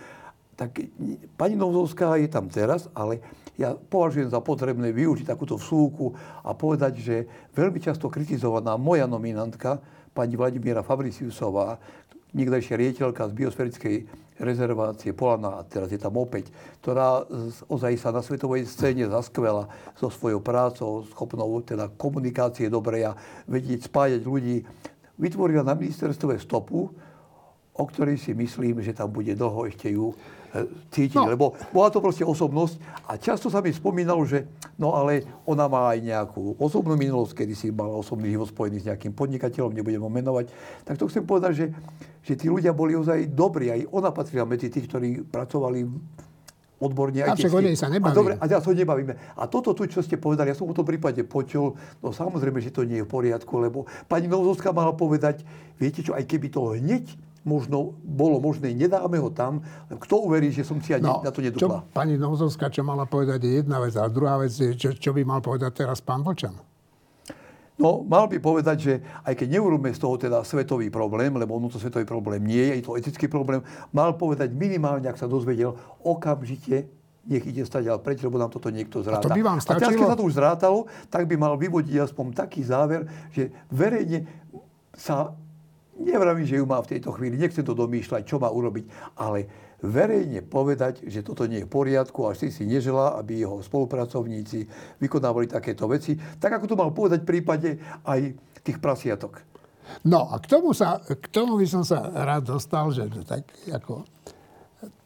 tak 0.54 0.78
pani 1.34 1.54
Novzovská 1.58 2.16
je 2.18 2.30
tam 2.30 2.46
teraz, 2.46 2.86
ale 2.94 3.20
ja 3.54 3.74
považujem 3.74 4.30
za 4.30 4.42
potrebné 4.42 4.90
využiť 4.90 5.30
takúto 5.30 5.54
vsúku 5.54 6.14
a 6.42 6.50
povedať, 6.54 6.98
že 6.98 7.16
veľmi 7.54 7.78
často 7.78 8.10
kritizovaná 8.10 8.74
moja 8.74 9.06
nominantka, 9.06 9.78
pani 10.14 10.34
Vladimíra 10.34 10.82
Fabriciusová, 10.86 11.78
niekdajšia 12.34 12.74
riediteľka 12.78 13.30
z 13.30 13.32
biosferickej 13.34 13.96
rezervácie 14.42 15.14
Polana, 15.14 15.62
a 15.62 15.66
teraz 15.66 15.94
je 15.94 15.98
tam 16.02 16.18
opäť, 16.18 16.50
ktorá 16.82 17.22
ozaj 17.70 17.94
sa 17.94 18.10
na 18.10 18.18
svetovej 18.18 18.66
scéne 18.66 19.06
zaskvela 19.06 19.70
so 19.94 20.10
svojou 20.10 20.42
prácou, 20.42 21.06
schopnou 21.14 21.62
teda 21.62 21.86
komunikácie 21.94 22.66
dobrej 22.66 23.14
a 23.14 23.18
vedieť 23.46 23.86
spájať 23.86 24.26
ľudí, 24.26 24.66
vytvorila 25.14 25.62
na 25.62 25.78
ministerstve 25.78 26.42
stopu, 26.42 26.90
o 27.74 27.84
ktorej 27.86 28.18
si 28.18 28.34
myslím, 28.34 28.82
že 28.82 28.94
tam 28.94 29.14
bude 29.14 29.34
dlho 29.34 29.70
ešte 29.70 29.94
ju 29.94 30.14
cítiť. 30.90 31.18
No. 31.18 31.26
Lebo 31.26 31.58
bola 31.74 31.90
to 31.90 31.98
proste 31.98 32.22
osobnosť 32.22 32.78
a 33.10 33.18
často 33.18 33.50
sa 33.50 33.58
mi 33.58 33.74
spomínalo, 33.74 34.22
že 34.22 34.46
no 34.78 34.94
ale 34.94 35.26
ona 35.44 35.66
má 35.66 35.90
aj 35.90 35.98
nejakú 35.98 36.54
osobnú 36.62 36.94
minulosť, 36.94 37.42
kedy 37.42 37.54
si 37.58 37.66
mala 37.74 37.98
osobný 37.98 38.30
život 38.30 38.46
spojený 38.46 38.78
s 38.82 38.88
nejakým 38.90 39.12
podnikateľom, 39.12 39.74
nebudem 39.74 40.02
ho 40.02 40.10
menovať. 40.10 40.46
Tak 40.86 40.94
to 41.00 41.10
chcem 41.10 41.26
povedať, 41.26 41.52
že, 41.58 41.66
že 42.22 42.32
tí 42.38 42.46
ľudia 42.46 42.70
boli 42.70 42.94
ozaj 42.94 43.34
dobrí. 43.34 43.74
Aj 43.74 43.82
ona 43.90 44.14
patrila 44.14 44.46
medzi 44.46 44.70
tých, 44.70 44.86
ktorí 44.86 45.26
pracovali 45.26 45.82
odborne. 46.78 47.22
A 47.24 47.34
však 47.34 47.54
o 47.54 47.62
nej 47.62 47.74
sa 47.78 47.88
nebavíme. 47.88 48.12
A, 48.12 48.18
dobre, 48.18 48.32
a 48.38 48.44
ja 48.44 48.58
sa 48.60 48.70
nebavíme. 48.70 49.14
A 49.38 49.42
toto 49.46 49.72
tu, 49.72 49.86
čo 49.88 50.02
ste 50.02 50.20
povedali, 50.20 50.52
ja 50.52 50.56
som 50.58 50.68
o 50.68 50.76
tom 50.76 50.86
prípade 50.86 51.22
počul, 51.24 51.74
no 52.02 52.10
samozrejme, 52.12 52.60
že 52.60 52.74
to 52.74 52.84
nie 52.84 53.02
je 53.02 53.06
v 53.06 53.10
poriadku, 53.10 53.52
lebo 53.58 53.86
pani 54.06 54.26
Novzovská 54.28 54.70
mala 54.74 54.92
povedať, 54.92 55.42
viete 55.78 56.04
čo, 56.04 56.12
aj 56.12 56.26
keby 56.28 56.46
to 56.50 56.76
hneď 56.76 57.04
možno 57.44 57.94
bolo 58.00 58.40
možné, 58.40 58.72
nedáme 58.72 59.20
ho 59.20 59.28
tam, 59.28 59.60
kto 59.92 60.24
uverí, 60.24 60.48
že 60.48 60.64
som 60.64 60.80
si 60.80 60.96
ani 60.96 61.04
no, 61.04 61.20
na 61.20 61.30
to 61.30 61.44
nedupla. 61.44 61.84
Čo 61.84 61.92
pani 61.92 62.16
Novzovská, 62.16 62.72
čo 62.72 62.80
mala 62.80 63.04
povedať, 63.04 63.44
je 63.44 63.52
jedna 63.60 63.78
vec. 63.84 63.94
A 64.00 64.08
druhá 64.08 64.40
vec 64.40 64.50
je, 64.50 64.72
čo, 64.74 64.96
čo 64.96 65.12
by 65.12 65.22
mal 65.22 65.44
povedať 65.44 65.84
teraz 65.84 66.00
pán 66.00 66.24
Vlčan? 66.24 66.56
No, 67.74 68.06
mal 68.06 68.30
by 68.30 68.38
povedať, 68.38 68.76
že 68.78 68.92
aj 69.26 69.34
keď 69.34 69.58
neurobíme 69.58 69.90
z 69.90 69.98
toho 69.98 70.14
teda 70.14 70.46
svetový 70.46 70.94
problém, 70.94 71.34
lebo 71.34 71.58
ono 71.58 71.66
to 71.66 71.76
svetový 71.76 72.06
problém 72.06 72.40
nie 72.46 72.70
je, 72.70 72.74
je 72.80 72.84
to 72.86 72.94
etický 72.94 73.26
problém, 73.26 73.60
mal 73.90 74.14
povedať 74.14 74.54
minimálne, 74.54 75.10
ak 75.10 75.18
sa 75.18 75.26
dozvedel, 75.26 75.74
okamžite 76.00 76.86
nech 77.24 77.44
ide 77.48 77.64
stať 77.64 77.88
ale 77.88 78.00
preč, 78.04 78.20
lebo 78.20 78.36
nám 78.36 78.52
toto 78.52 78.68
niekto 78.68 79.00
zráta. 79.00 79.24
A, 79.24 79.32
to 79.32 79.32
by 79.32 79.40
vám 79.40 79.56
stačilo? 79.56 79.80
a 79.80 79.82
teraz, 79.88 79.96
keď 79.96 80.08
sa 80.12 80.18
to 80.20 80.28
už 80.28 80.34
zrátalo, 80.36 80.78
tak 81.08 81.24
by 81.24 81.34
mal 81.40 81.56
vyvodiť 81.56 82.04
aspoň 82.04 82.36
taký 82.36 82.60
záver, 82.60 83.08
že 83.32 83.48
verejne 83.72 84.28
sa 84.92 85.32
Nevravím, 85.94 86.46
že 86.46 86.58
ju 86.58 86.66
má 86.66 86.82
v 86.82 86.98
tejto 86.98 87.14
chvíli, 87.14 87.38
nechcem 87.38 87.62
to 87.62 87.74
domýšľať, 87.74 88.26
čo 88.26 88.42
má 88.42 88.50
urobiť, 88.50 89.14
ale 89.14 89.46
verejne 89.78 90.42
povedať, 90.42 91.06
že 91.06 91.22
toto 91.22 91.46
nie 91.46 91.62
je 91.62 91.68
v 91.68 91.74
poriadku 91.74 92.26
a 92.26 92.34
si 92.34 92.48
si 92.50 92.64
neželá, 92.66 93.20
aby 93.20 93.44
jeho 93.44 93.60
spolupracovníci 93.60 94.66
vykonávali 94.98 95.46
takéto 95.46 95.86
veci, 95.86 96.16
tak 96.16 96.58
ako 96.58 96.66
to 96.66 96.80
mal 96.80 96.90
povedať 96.90 97.22
v 97.22 97.30
prípade 97.30 97.70
aj 98.02 98.34
tých 98.64 98.80
prasiatok. 98.80 99.44
No 100.08 100.32
a 100.32 100.40
k 100.40 100.48
tomu, 100.48 100.72
sa, 100.72 100.98
k 101.04 101.26
tomu 101.28 101.60
by 101.60 101.66
som 101.68 101.84
sa 101.84 102.08
rád 102.10 102.56
dostal, 102.56 102.88
že 102.90 103.04
tak 103.22 103.44
ako 103.68 104.08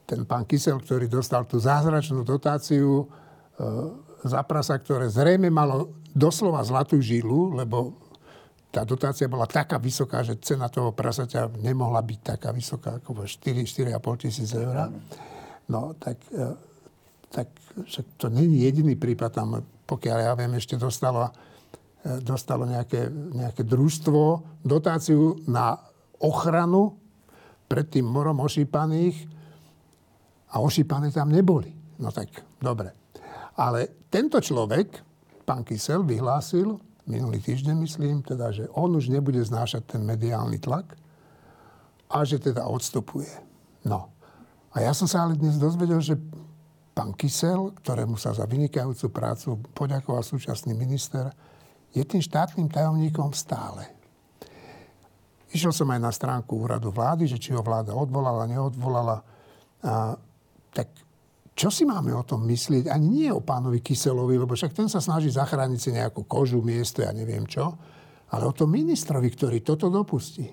ten 0.09 0.25
pán 0.25 0.49
Kysel, 0.49 0.81
ktorý 0.81 1.11
dostal 1.11 1.45
tú 1.45 1.61
zázračnú 1.61 2.25
dotáciu 2.25 3.05
e, 3.05 3.07
za 4.25 4.41
prasa, 4.47 4.81
ktoré 4.81 5.13
zrejme 5.13 5.53
malo 5.53 5.93
doslova 6.17 6.65
zlatú 6.65 7.03
žilu, 7.03 7.53
lebo 7.53 8.08
tá 8.69 8.85
dotácia 8.85 9.25
bola 9.29 9.49
taká 9.49 9.81
vysoká, 9.81 10.21
že 10.21 10.37
cena 10.45 10.69
toho 10.69 10.93
prasaťa 10.93 11.49
nemohla 11.65 12.05
byť 12.05 12.21
taká 12.37 12.53
vysoká 12.53 13.01
ako 13.01 13.25
4-4,5 13.25 14.23
tisíc 14.29 14.53
eur. 14.53 14.93
No, 15.73 15.97
tak, 15.97 16.21
e, 16.29 16.53
tak 17.33 17.49
však 17.85 18.07
to 18.21 18.29
není 18.29 18.69
jediný 18.69 18.93
prípad. 18.97 19.31
Tam, 19.33 19.49
pokiaľ 19.89 20.19
ja 20.21 20.33
viem, 20.37 20.53
ešte 20.61 20.77
dostalo, 20.77 21.33
e, 22.05 22.21
dostalo 22.21 22.69
nejaké, 22.69 23.09
nejaké 23.33 23.65
družstvo 23.65 24.21
dotáciu 24.61 25.41
na 25.49 25.81
ochranu 26.21 27.01
pred 27.69 27.89
tým 27.89 28.05
morom 28.05 28.37
ošípaných 28.45 29.17
a 30.53 30.61
ošípané 30.61 31.09
tam 31.09 31.33
neboli. 31.33 31.73
No 32.01 32.13
tak, 32.13 32.33
dobre. 32.61 32.93
Ale 33.57 34.09
tento 34.13 34.41
človek, 34.41 35.01
pán 35.49 35.65
Kysel, 35.65 36.05
vyhlásil, 36.05 36.88
minulý 37.09 37.41
týždeň 37.41 37.75
myslím, 37.83 38.21
teda, 38.21 38.53
že 38.53 38.69
on 38.77 38.93
už 38.93 39.09
nebude 39.09 39.41
znášať 39.41 39.97
ten 39.97 40.05
mediálny 40.05 40.61
tlak 40.61 40.95
a 42.13 42.23
že 42.23 42.37
teda 42.39 42.69
odstupuje. 42.69 43.33
No. 43.89 44.13
A 44.77 44.85
ja 44.85 44.93
som 44.93 45.09
sa 45.09 45.25
ale 45.25 45.35
dnes 45.35 45.57
dozvedel, 45.57 45.99
že 46.05 46.21
pán 46.93 47.17
Kysel, 47.17 47.73
ktorému 47.81 48.21
sa 48.21 48.37
za 48.37 48.45
vynikajúcu 48.45 49.07
prácu 49.09 49.49
poďakoval 49.73 50.21
súčasný 50.21 50.77
minister, 50.77 51.33
je 51.97 52.05
tým 52.05 52.21
štátnym 52.21 52.69
tajomníkom 52.69 53.33
stále. 53.33 53.89
Išiel 55.49 55.73
som 55.73 55.89
aj 55.89 56.01
na 56.05 56.13
stránku 56.13 56.61
úradu 56.61 56.93
vlády, 56.93 57.25
že 57.25 57.41
či 57.41 57.57
ho 57.57 57.65
vláda 57.65 57.97
odvolala, 57.97 58.45
neodvolala. 58.45 59.25
A, 59.81 60.13
tak 60.77 60.93
čo 61.59 61.75
si 61.75 61.83
máme 61.83 62.15
o 62.15 62.23
tom 62.23 62.47
myslieť? 62.47 62.87
Ani 62.87 63.11
nie 63.11 63.31
o 63.35 63.43
pánovi 63.43 63.83
Kyselovi, 63.83 64.39
lebo 64.39 64.55
však 64.55 64.79
ten 64.79 64.87
sa 64.87 65.03
snaží 65.03 65.27
zachrániť 65.35 65.81
si 65.83 65.91
nejakú 65.91 66.23
kožu, 66.23 66.63
miesto, 66.63 67.03
ja 67.03 67.11
neviem 67.11 67.43
čo. 67.51 67.75
Ale 68.31 68.47
o 68.47 68.55
tom 68.55 68.71
ministrovi, 68.71 69.27
ktorý 69.27 69.67
toto 69.67 69.91
dopustí. 69.91 70.47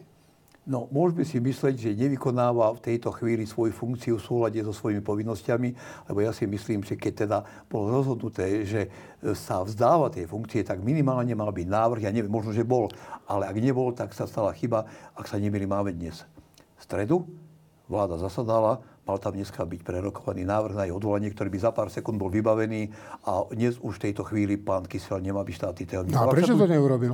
No, 0.65 0.89
môžeme 0.89 1.21
si 1.21 1.37
myslieť, 1.37 1.77
že 1.77 1.93
nevykonáva 1.93 2.73
v 2.73 2.81
tejto 2.81 3.13
chvíli 3.13 3.45
svoju 3.45 3.69
funkciu 3.69 4.17
v 4.17 4.25
súlade 4.25 4.57
so 4.65 4.73
svojimi 4.73 5.05
povinnosťami, 5.05 5.69
lebo 6.09 6.25
ja 6.25 6.33
si 6.33 6.49
myslím, 6.49 6.81
že 6.81 6.97
keď 6.97 7.13
teda 7.13 7.37
bolo 7.69 8.01
rozhodnuté, 8.01 8.65
že 8.65 8.89
sa 9.37 9.61
vzdáva 9.61 10.09
tej 10.09 10.25
funkcie, 10.25 10.65
tak 10.65 10.81
minimálne 10.81 11.37
mal 11.37 11.53
byť 11.53 11.67
návrh, 11.69 12.01
ja 12.01 12.09
neviem, 12.09 12.33
možno, 12.33 12.49
že 12.49 12.65
bol, 12.65 12.89
ale 13.29 13.45
ak 13.45 13.61
nebol, 13.61 13.93
tak 13.93 14.09
sa 14.17 14.25
stala 14.25 14.57
chyba, 14.57 14.89
ak 15.13 15.29
sa 15.29 15.37
nemýli, 15.37 15.69
máme 15.69 15.93
dnes. 15.93 16.25
V 16.73 16.81
stredu 16.81 17.29
vláda 17.85 18.17
zasadala, 18.17 18.81
Mal 19.05 19.21
tam 19.21 19.37
dneska 19.37 19.61
byť 19.61 19.85
prerokovaný 19.85 20.49
návrh 20.49 20.73
na 20.73 20.83
jej 20.89 20.93
odvolanie, 20.97 21.29
ktorý 21.29 21.53
by 21.53 21.59
za 21.61 21.69
pár 21.69 21.93
sekúnd 21.93 22.17
bol 22.17 22.33
vybavený 22.33 22.89
a 23.29 23.45
dnes 23.53 23.77
už 23.77 24.01
v 24.01 24.09
tejto 24.09 24.25
chvíli 24.25 24.57
pán 24.57 24.89
Kysel 24.89 25.21
nemá 25.21 25.45
byť 25.45 25.55
štátny 25.61 25.83
tajomník. 25.85 26.17
No 26.17 26.25
a 26.25 26.33
prečo 26.33 26.57
to 26.57 26.65
neurobil? 26.65 27.13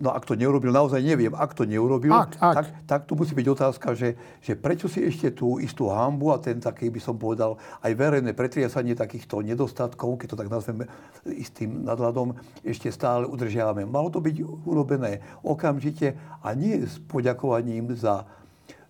No 0.00 0.16
ak 0.16 0.24
to 0.24 0.32
neurobil, 0.32 0.72
naozaj 0.72 1.04
neviem, 1.04 1.36
ak 1.36 1.52
to 1.52 1.68
neurobil, 1.68 2.16
ak, 2.16 2.40
ak. 2.40 2.56
Tak, 2.56 2.66
tak 2.88 3.00
tu 3.04 3.20
musí 3.20 3.36
byť 3.36 3.46
otázka, 3.52 3.92
že, 3.92 4.16
že 4.40 4.56
prečo 4.56 4.88
si 4.88 5.04
ešte 5.04 5.28
tú 5.36 5.60
istú 5.60 5.92
hambu 5.92 6.32
a 6.32 6.40
ten 6.40 6.56
taký 6.56 6.88
by 6.88 7.04
som 7.04 7.20
povedal 7.20 7.60
aj 7.84 7.92
verejné 8.00 8.32
pretriasanie 8.32 8.96
takýchto 8.96 9.44
nedostatkov, 9.44 10.16
keď 10.16 10.32
to 10.32 10.40
tak 10.40 10.48
nazveme 10.48 10.88
istým 11.28 11.84
nadhľadom, 11.84 12.32
ešte 12.64 12.88
stále 12.88 13.28
udržiavame. 13.28 13.84
Malo 13.84 14.08
to 14.08 14.24
byť 14.24 14.40
urobené 14.64 15.20
okamžite 15.44 16.16
a 16.40 16.48
nie 16.56 16.80
s 16.80 16.96
poďakovaním 17.04 17.92
za 17.92 18.24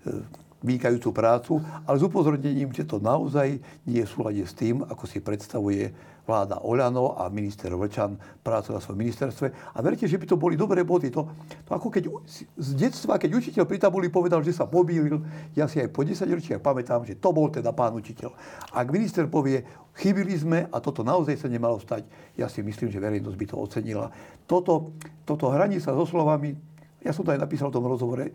e, 0.06 0.22
vynikajúcu 0.60 1.08
prácu, 1.12 1.52
ale 1.88 1.96
s 1.96 2.04
upozornením, 2.04 2.68
že 2.72 2.84
to 2.84 3.00
naozaj 3.00 3.56
nie 3.88 4.00
je 4.00 4.06
v 4.06 4.12
súlade 4.12 4.42
s 4.44 4.52
tým, 4.52 4.84
ako 4.84 5.04
si 5.08 5.18
predstavuje 5.24 5.92
vláda 6.30 6.62
Oľano 6.62 7.18
a 7.18 7.26
minister 7.32 7.74
Vlčan 7.74 8.14
prácu 8.44 8.70
na 8.70 8.78
svojom 8.78 9.02
ministerstve. 9.02 9.74
A 9.74 9.78
verte, 9.82 10.06
že 10.06 10.14
by 10.14 10.26
to 10.30 10.36
boli 10.38 10.54
dobré 10.54 10.86
body. 10.86 11.10
To, 11.10 11.26
to 11.66 11.70
ako 11.74 11.90
keď 11.90 12.06
z 12.54 12.70
detstva, 12.78 13.18
keď 13.18 13.34
učiteľ 13.34 13.64
pri 13.66 13.82
tabuli 13.82 14.06
povedal, 14.12 14.44
že 14.46 14.54
sa 14.54 14.70
pobílil, 14.70 15.18
ja 15.58 15.66
si 15.66 15.82
aj 15.82 15.90
po 15.90 16.06
10 16.06 16.22
ročiach 16.22 16.62
pamätám, 16.62 17.02
že 17.02 17.18
to 17.18 17.34
bol 17.34 17.50
teda 17.50 17.74
pán 17.74 17.98
učiteľ. 17.98 18.30
Ak 18.70 18.86
minister 18.94 19.26
povie, 19.26 19.66
chybili 19.98 20.38
sme 20.38 20.70
a 20.70 20.76
toto 20.78 21.02
naozaj 21.02 21.34
sa 21.34 21.48
nemalo 21.50 21.82
stať, 21.82 22.06
ja 22.38 22.46
si 22.46 22.62
myslím, 22.62 22.94
že 22.94 23.02
verejnosť 23.02 23.36
by 23.36 23.46
to 23.50 23.56
ocenila. 23.58 24.06
Toto, 24.46 24.94
toto 25.26 25.50
hraní 25.50 25.82
sa 25.82 25.96
so 25.98 26.06
slovami, 26.06 26.54
ja 27.02 27.10
som 27.10 27.26
to 27.26 27.32
aj 27.34 27.42
napísal 27.42 27.72
v 27.72 27.76
tom 27.80 27.88
rozhovore, 27.90 28.30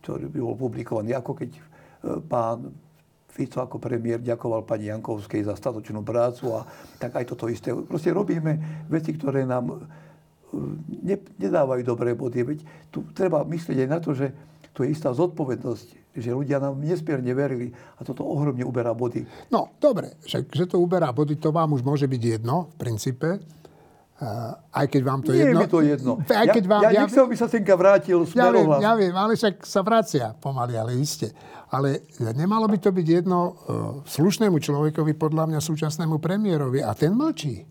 ktorý 0.00 0.28
bol 0.30 0.58
publikovaný, 0.58 1.14
ako 1.14 1.32
keď 1.38 1.50
e, 1.54 1.60
pán 2.26 2.74
Fico 3.34 3.58
ako 3.58 3.82
premiér 3.82 4.22
ďakoval 4.22 4.62
pani 4.62 4.94
Jankovskej 4.94 5.42
za 5.42 5.58
statočnú 5.58 6.06
prácu 6.06 6.54
a 6.54 6.62
tak 7.02 7.18
aj 7.18 7.34
toto 7.34 7.50
isté. 7.50 7.74
Proste 7.74 8.14
robíme 8.14 8.86
veci, 8.86 9.10
ktoré 9.10 9.42
nám 9.42 9.74
e, 9.74 9.76
ne, 11.02 11.16
nedávajú 11.42 11.82
dobré 11.82 12.14
body. 12.14 12.40
Veď 12.46 12.58
tu 12.94 13.02
treba 13.10 13.42
myslieť 13.42 13.78
aj 13.82 13.88
na 13.90 13.98
to, 13.98 14.14
že 14.14 14.30
tu 14.74 14.86
je 14.86 14.90
istá 14.94 15.10
zodpovednosť, 15.14 16.14
že 16.14 16.30
ľudia 16.30 16.62
nám 16.62 16.78
nesmierne 16.78 17.30
verili 17.34 17.70
a 17.98 18.06
toto 18.06 18.22
ohromne 18.22 18.62
uberá 18.62 18.94
body. 18.94 19.26
No, 19.50 19.74
dobre, 19.78 20.18
že, 20.26 20.46
že 20.50 20.66
to 20.70 20.78
uberá 20.78 21.10
body, 21.10 21.38
to 21.38 21.50
vám 21.50 21.74
už 21.74 21.82
môže 21.82 22.06
byť 22.06 22.22
jedno 22.38 22.70
v 22.74 22.76
princípe. 22.78 23.42
Aj 24.72 24.86
keď 24.88 25.02
vám 25.04 25.20
to 25.20 25.30
Nie 25.32 25.48
jedno... 25.48 25.60
je 25.60 25.64
mi 25.64 25.66
to 25.70 25.80
jedno. 25.80 26.12
Aj 26.22 26.46
keď 26.48 26.64
vám, 26.64 26.82
ja, 26.84 26.90
ja, 26.90 27.02
nechcem, 27.04 27.22
aby 27.24 27.36
sa 27.36 27.46
Senka 27.50 27.74
vrátil 27.76 28.20
ja 28.32 28.48
viem, 28.50 28.68
ja 28.80 28.92
viem, 28.96 29.14
ale 29.14 29.36
však 29.36 29.64
sa 29.64 29.80
vracia 29.84 30.32
pomaly, 30.38 30.74
ale 30.74 30.96
iste. 30.96 31.32
Ale 31.74 32.06
nemalo 32.20 32.70
by 32.70 32.78
to 32.78 32.94
byť 32.94 33.06
jedno 33.06 33.38
uh, 33.42 33.54
slušnému 34.06 34.62
človekovi, 34.62 35.18
podľa 35.18 35.50
mňa 35.50 35.60
súčasnému 35.60 36.22
premiérovi. 36.22 36.80
A 36.84 36.94
ten 36.94 37.10
mlčí. 37.10 37.66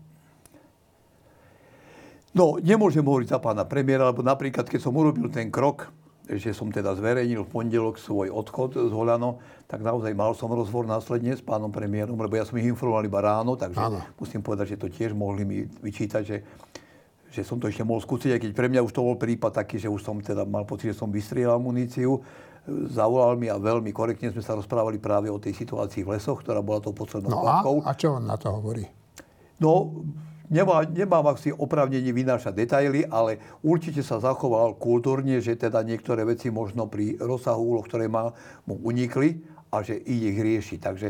No, 2.34 2.58
nemôžem 2.58 3.06
hovoriť 3.06 3.30
za 3.30 3.38
pána 3.38 3.62
premiéra, 3.62 4.10
lebo 4.10 4.20
napríklad, 4.20 4.66
keď 4.66 4.80
som 4.82 4.92
urobil 4.98 5.30
ten 5.30 5.48
krok, 5.54 5.88
že 6.24 6.56
som 6.56 6.72
teda 6.72 6.96
zverejnil 6.96 7.44
v 7.44 7.52
pondelok 7.52 8.00
svoj 8.00 8.32
odchod 8.32 8.80
z 8.80 8.92
Holano, 8.92 9.44
tak 9.68 9.84
naozaj 9.84 10.16
mal 10.16 10.32
som 10.32 10.48
rozhovor 10.48 10.88
následne 10.88 11.36
s 11.36 11.44
pánom 11.44 11.68
premiérom, 11.68 12.16
lebo 12.16 12.32
ja 12.32 12.48
som 12.48 12.56
ich 12.56 12.64
informoval 12.64 13.04
iba 13.04 13.20
ráno, 13.20 13.60
takže 13.60 13.80
Áno. 13.80 14.00
musím 14.16 14.40
povedať, 14.40 14.76
že 14.76 14.80
to 14.80 14.88
tiež 14.88 15.12
mohli 15.12 15.44
mi 15.44 15.58
vyčítať, 15.68 16.22
že, 16.24 16.40
že 17.28 17.40
som 17.44 17.60
to 17.60 17.68
ešte 17.68 17.84
mohol 17.84 18.00
skúsiť, 18.00 18.30
aj 18.36 18.40
keď 18.40 18.50
pre 18.56 18.72
mňa 18.72 18.80
už 18.80 18.92
to 18.96 19.04
bol 19.04 19.20
prípad 19.20 19.52
taký, 19.52 19.76
že 19.76 19.92
už 19.92 20.00
som 20.00 20.16
teda 20.16 20.48
mal 20.48 20.64
pocit, 20.64 20.96
že 20.96 20.96
som 20.96 21.12
vystrieľal 21.12 21.60
muníciu. 21.60 22.24
Zavolal 22.88 23.36
mi 23.36 23.52
a 23.52 23.60
veľmi 23.60 23.92
korektne 23.92 24.32
sme 24.32 24.40
sa 24.40 24.56
rozprávali 24.56 24.96
práve 24.96 25.28
o 25.28 25.36
tej 25.36 25.52
situácii 25.52 26.00
v 26.00 26.16
lesoch, 26.16 26.40
ktorá 26.40 26.64
bola 26.64 26.80
tou 26.80 26.96
poslednou 26.96 27.28
no 27.28 27.44
a, 27.44 27.60
a 27.60 27.92
čo 27.92 28.16
on 28.16 28.24
na 28.24 28.40
to 28.40 28.48
hovorí? 28.48 28.88
No, 29.60 30.00
Nemá, 30.54 30.86
nemám 30.86 31.34
asi 31.34 31.50
opravnenie 31.50 32.14
vynášať 32.14 32.54
detaily, 32.54 33.02
ale 33.10 33.42
určite 33.58 34.06
sa 34.06 34.22
zachoval 34.22 34.78
kultúrne, 34.78 35.42
že 35.42 35.58
teda 35.58 35.82
niektoré 35.82 36.22
veci 36.22 36.46
možno 36.46 36.86
pri 36.86 37.18
rozsahu 37.18 37.74
úloh, 37.74 37.82
ktoré 37.82 38.06
má, 38.06 38.30
mu 38.62 38.78
unikli 38.86 39.42
a 39.74 39.82
že 39.82 39.98
ide 39.98 40.30
ich 40.30 40.38
riešiť. 40.38 40.78
Takže 40.78 41.08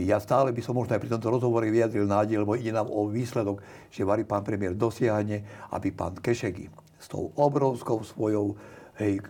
ja 0.00 0.16
stále 0.16 0.48
by 0.56 0.64
som 0.64 0.80
možno 0.80 0.96
aj 0.96 1.04
pri 1.04 1.12
tomto 1.12 1.28
rozhovore 1.28 1.68
vyjadril 1.68 2.08
nádej, 2.08 2.40
lebo 2.40 2.56
ide 2.56 2.72
nám 2.72 2.88
o 2.88 3.04
výsledok, 3.04 3.60
že 3.92 4.08
varí 4.08 4.24
pán 4.24 4.40
premiér 4.40 4.72
dosiahne, 4.72 5.44
aby 5.76 5.92
pán 5.92 6.16
Kešeky 6.16 6.72
s 6.96 7.12
tou 7.12 7.36
obrovskou 7.36 8.00
svojou 8.00 8.56
hej, 8.96 9.20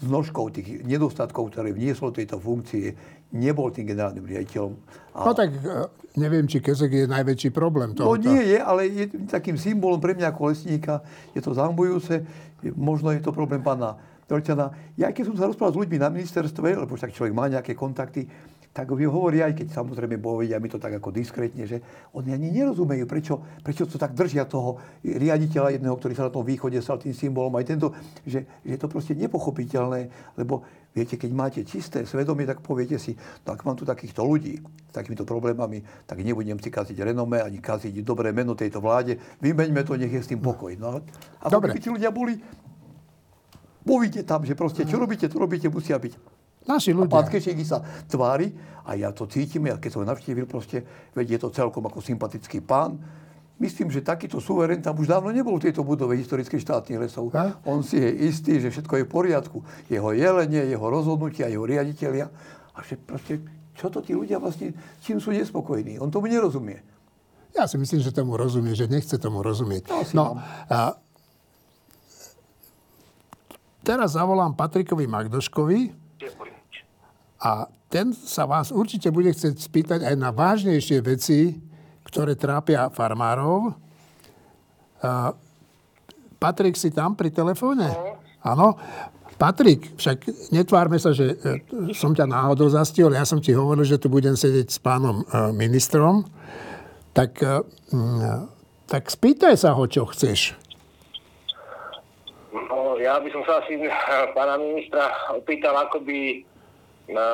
znožkou 0.00 0.48
tých 0.48 0.80
nedostatkov, 0.80 1.52
ktoré 1.52 1.76
vnieslo 1.76 2.08
tejto 2.08 2.40
funkcie, 2.40 2.96
nebol 3.32 3.72
tým 3.72 3.88
generálnym 3.88 4.24
riaditeľom. 4.28 4.72
A... 5.16 5.18
No 5.24 5.32
tak 5.32 5.50
e, 5.56 5.88
neviem, 6.20 6.44
či 6.44 6.60
Kesek 6.60 6.92
je 6.92 7.04
najväčší 7.08 7.50
problém 7.50 7.96
toho. 7.96 8.12
No 8.12 8.20
nie 8.20 8.56
je, 8.56 8.58
ale 8.60 8.88
je 8.88 9.04
takým 9.28 9.56
symbolom 9.56 9.98
pre 9.98 10.12
mňa 10.12 10.30
ako 10.32 10.52
lesníka. 10.52 11.00
Je 11.32 11.40
to 11.40 11.56
zambujúce. 11.56 12.22
Možno 12.76 13.10
je 13.10 13.24
to 13.24 13.32
problém 13.32 13.64
pána 13.64 13.96
Dolčana. 14.28 14.72
Ja 14.96 15.10
keď 15.10 15.32
som 15.32 15.36
sa 15.36 15.48
rozprával 15.48 15.74
s 15.74 15.80
ľuďmi 15.84 15.98
na 15.98 16.08
ministerstve, 16.12 16.78
lebo 16.78 16.94
tak 16.96 17.12
človek 17.12 17.34
má 17.34 17.48
nejaké 17.48 17.76
kontakty, 17.76 18.28
tak 18.72 18.88
mi 18.96 19.04
hovorí 19.04 19.44
aj 19.44 19.52
keď 19.52 19.68
samozrejme 19.68 20.16
povedia 20.16 20.56
mi 20.56 20.72
to 20.72 20.80
tak 20.80 20.96
ako 20.96 21.12
diskrétne, 21.12 21.68
že 21.68 21.84
oni 22.16 22.32
ani 22.32 22.48
nerozumejú, 22.48 23.04
prečo, 23.04 23.36
prečo 23.60 23.84
to 23.84 24.00
tak 24.00 24.16
držia 24.16 24.48
toho 24.48 24.80
riaditeľa 25.04 25.76
jedného, 25.76 25.92
ktorý 25.92 26.16
sa 26.16 26.26
na 26.28 26.32
tom 26.32 26.40
východe 26.40 26.80
stal 26.80 26.96
tým 26.96 27.12
symbolom, 27.12 27.52
aj 27.60 27.68
tento, 27.68 27.92
že, 28.24 28.48
že 28.64 28.72
je 28.72 28.78
to 28.80 28.88
proste 28.88 29.12
nepochopiteľné, 29.12 30.08
lebo 30.40 30.64
viete, 30.92 31.16
keď 31.16 31.30
máte 31.32 31.60
čisté 31.64 32.04
svedomie, 32.04 32.44
tak 32.44 32.60
poviete 32.60 33.00
si, 33.00 33.16
no 33.44 33.56
ak 33.56 33.64
mám 33.64 33.76
tu 33.76 33.88
takýchto 33.88 34.22
ľudí 34.22 34.60
s 34.60 34.92
takýmito 34.92 35.24
problémami, 35.24 35.82
tak 36.04 36.20
nebudem 36.20 36.60
si 36.60 36.68
kaziť 36.68 37.00
renome, 37.00 37.40
ani 37.40 37.58
kaziť 37.58 38.04
dobré 38.04 38.30
meno 38.30 38.52
tejto 38.52 38.78
vláde, 38.78 39.16
vymeňme 39.40 39.82
to, 39.84 39.96
nech 39.96 40.12
je 40.12 40.22
s 40.22 40.30
tým 40.30 40.40
pokoj. 40.40 40.72
No, 40.76 41.00
a 41.40 41.46
Dobre. 41.48 41.74
tí 41.80 41.88
ľudia 41.88 42.12
boli, 42.12 42.36
povíte 43.82 44.22
tam, 44.22 44.44
že 44.44 44.52
proste, 44.52 44.84
čo 44.84 45.00
robíte, 45.00 45.26
to 45.26 45.36
robíte, 45.40 45.72
musia 45.72 45.96
byť 45.96 46.42
Naši 46.62 46.94
ľudia. 46.94 47.10
A 47.10 47.14
pán 47.18 47.26
Kešeky 47.26 47.64
sa 47.66 47.82
tvári 48.06 48.54
a 48.86 48.94
ja 48.94 49.10
to 49.10 49.26
cítim, 49.26 49.66
ja 49.66 49.78
keď 49.78 49.90
som 49.90 50.00
ho 50.02 50.06
navštívil 50.06 50.46
proste, 50.46 50.86
veď 51.14 51.26
je 51.34 51.38
to 51.42 51.48
celkom 51.50 51.82
ako 51.82 51.98
sympatický 51.98 52.62
pán. 52.62 53.02
Myslím, 53.62 53.94
že 53.94 54.02
takýto 54.02 54.42
suverén 54.42 54.82
tam 54.82 54.98
už 54.98 55.06
dávno 55.06 55.30
nebol 55.30 55.54
v 55.54 55.70
tejto 55.70 55.86
budove 55.86 56.18
historických 56.18 56.58
štátnych 56.66 56.98
lesov. 56.98 57.30
A? 57.30 57.62
On 57.62 57.78
si 57.86 58.02
je 58.02 58.10
istý, 58.26 58.58
že 58.58 58.74
všetko 58.74 58.98
je 58.98 59.04
v 59.06 59.10
poriadku. 59.14 59.62
Jeho 59.86 60.10
jelenie, 60.10 60.66
jeho 60.66 60.82
rozhodnutia, 60.82 61.46
jeho 61.46 61.62
riaditeľia. 61.62 62.26
A 62.74 62.78
že 62.82 62.98
proste, 62.98 63.38
čo 63.78 63.86
to 63.86 64.02
tí 64.02 64.18
ľudia 64.18 64.42
vlastne, 64.42 64.74
čím 65.06 65.22
sú 65.22 65.30
nespokojní? 65.30 66.02
On 66.02 66.10
tomu 66.10 66.26
nerozumie. 66.26 66.82
Ja 67.54 67.70
si 67.70 67.78
myslím, 67.78 68.02
že 68.02 68.10
tomu 68.10 68.34
rozumie, 68.34 68.74
že 68.74 68.90
nechce 68.90 69.14
tomu 69.14 69.46
rozumieť. 69.46 70.10
No, 70.10 70.42
a 70.66 70.98
teraz 73.86 74.18
zavolám 74.18 74.58
Patrikovi 74.58 75.06
Magdoškovi, 75.06 76.02
a 77.42 77.66
ten 77.90 78.14
sa 78.14 78.46
vás 78.46 78.70
určite 78.70 79.10
bude 79.10 79.34
chcieť 79.34 79.58
spýtať 79.58 80.00
aj 80.06 80.14
na 80.14 80.30
vážnejšie 80.30 81.02
veci, 81.02 81.58
ktoré 82.12 82.36
trápia 82.36 82.92
farmárov. 82.92 83.72
Patrik, 86.36 86.76
si 86.76 86.92
tam 86.92 87.16
pri 87.16 87.32
telefóne? 87.32 87.88
Áno. 88.44 88.76
Patrik, 89.38 89.98
však 89.98 90.50
netvárme 90.54 91.02
sa, 91.02 91.10
že 91.10 91.34
e, 91.34 91.90
som 91.98 92.14
ťa 92.14 92.30
náhodou 92.30 92.70
zastihol. 92.70 93.10
Ja 93.10 93.26
som 93.26 93.42
ti 93.42 93.50
hovoril, 93.50 93.82
že 93.82 93.98
tu 93.98 94.06
budem 94.06 94.38
sedieť 94.38 94.70
s 94.70 94.78
pánom 94.78 95.26
e, 95.26 95.50
ministrom. 95.50 96.22
Tak, 97.10 97.42
e, 97.42 97.58
tak 98.86 99.10
spýtaj 99.10 99.58
sa 99.58 99.74
ho, 99.74 99.82
čo 99.90 100.06
chceš. 100.14 100.54
No, 102.54 102.94
ja 103.02 103.18
by 103.18 103.28
som 103.34 103.42
sa 103.42 103.66
asi 103.66 103.82
pána 104.30 104.62
ministra 104.62 105.10
opýtal, 105.34 105.74
ako 105.74 106.06
by 106.06 106.46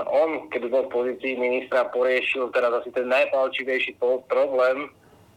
on, 0.09 0.49
keď 0.49 0.73
bol 0.73 0.89
v 0.89 0.95
pozícii 0.95 1.37
ministra, 1.37 1.93
poriešil 1.93 2.49
teraz 2.57 2.83
asi 2.83 2.91
ten 2.95 3.09
najpalčivejší 3.09 4.01
problém 4.27 4.89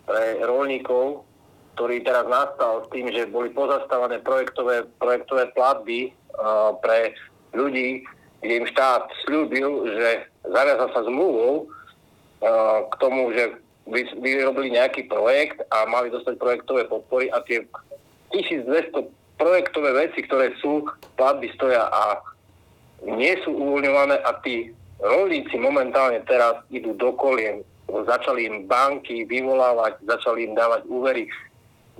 pre 0.07 0.39
rolníkov, 0.43 1.27
ktorý 1.75 2.03
teraz 2.03 2.25
nastal 2.27 2.84
s 2.84 2.88
tým, 2.91 3.11
že 3.11 3.32
boli 3.32 3.51
pozastavené 3.51 4.23
projektové, 4.23 4.88
projektové 4.99 5.51
platby 5.55 6.11
uh, 6.36 6.75
pre 6.79 7.15
ľudí, 7.55 8.03
kde 8.41 8.53
im 8.63 8.67
štát 8.71 9.07
slúbil, 9.27 9.88
že 9.88 10.27
zaviazal 10.47 10.89
sa 10.91 11.01
zmluvou 11.05 11.67
uh, 11.67 12.88
k 12.91 12.93
tomu, 12.99 13.32
že 13.36 13.61
by, 13.88 14.01
by 14.19 14.29
robili 14.47 14.77
nejaký 14.77 15.07
projekt 15.11 15.63
a 15.69 15.86
mali 15.88 16.11
dostať 16.11 16.39
projektové 16.39 16.88
podpory 16.88 17.27
a 17.32 17.43
tie 17.45 17.65
1200 18.32 19.11
projektové 19.41 19.89
veci, 20.07 20.21
ktoré 20.23 20.53
sú, 20.61 20.86
platby 21.17 21.49
stoja 21.57 21.89
a 21.89 22.21
nie 23.05 23.33
sú 23.41 23.53
uvoľňované 23.53 24.21
a 24.21 24.31
tí 24.45 24.69
rolníci 25.01 25.57
momentálne 25.57 26.21
teraz 26.29 26.61
idú 26.69 26.93
do 26.93 27.13
kolien. 27.17 27.65
Začali 27.89 28.47
im 28.47 28.69
banky 28.69 29.25
vyvolávať, 29.27 29.99
začali 30.05 30.47
im 30.47 30.53
dávať 30.55 30.87
úvery. 30.87 31.27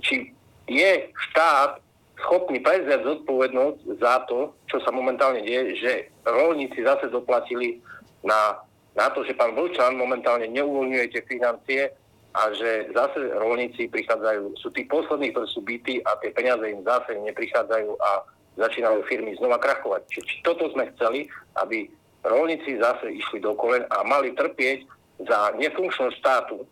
Či 0.00 0.32
je 0.70 0.90
štát 1.30 1.82
schopný 2.22 2.62
prevziať 2.62 3.02
zodpovednosť 3.02 3.78
za 3.98 4.22
to, 4.30 4.54
čo 4.70 4.78
sa 4.80 4.94
momentálne 4.94 5.42
deje, 5.42 5.74
že 5.82 5.92
rolníci 6.22 6.80
zase 6.86 7.10
doplatili 7.10 7.82
na, 8.22 8.62
na 8.94 9.10
to, 9.10 9.26
že 9.26 9.34
pán 9.34 9.58
Vlčan 9.58 9.98
momentálne 9.98 10.46
neuvoľňuje 10.48 11.06
tie 11.10 11.22
financie 11.26 11.82
a 12.32 12.48
že 12.54 12.88
zase 12.96 13.18
rolníci 13.36 13.90
prichádzajú, 13.92 14.56
sú 14.56 14.72
tí 14.72 14.88
poslední, 14.88 15.34
ktorí 15.34 15.48
sú 15.52 15.60
bytí 15.60 16.00
a 16.06 16.16
tie 16.22 16.32
peniaze 16.32 16.64
im 16.64 16.80
zase 16.86 17.18
neprichádzajú 17.20 17.90
a 18.00 18.10
začínajú 18.56 19.04
firmy 19.08 19.32
znova 19.40 19.56
krachovať. 19.56 20.04
Či, 20.08 20.20
či 20.24 20.36
toto 20.44 20.68
sme 20.72 20.88
chceli, 20.94 21.28
aby 21.56 21.88
rolníci 22.24 22.78
zase 22.78 23.10
išli 23.12 23.42
do 23.42 23.56
kolen 23.56 23.82
a 23.90 24.04
mali 24.04 24.32
trpieť 24.36 24.86
za 25.26 25.54
nefunkčnosť 25.58 26.14
štátu 26.18 26.62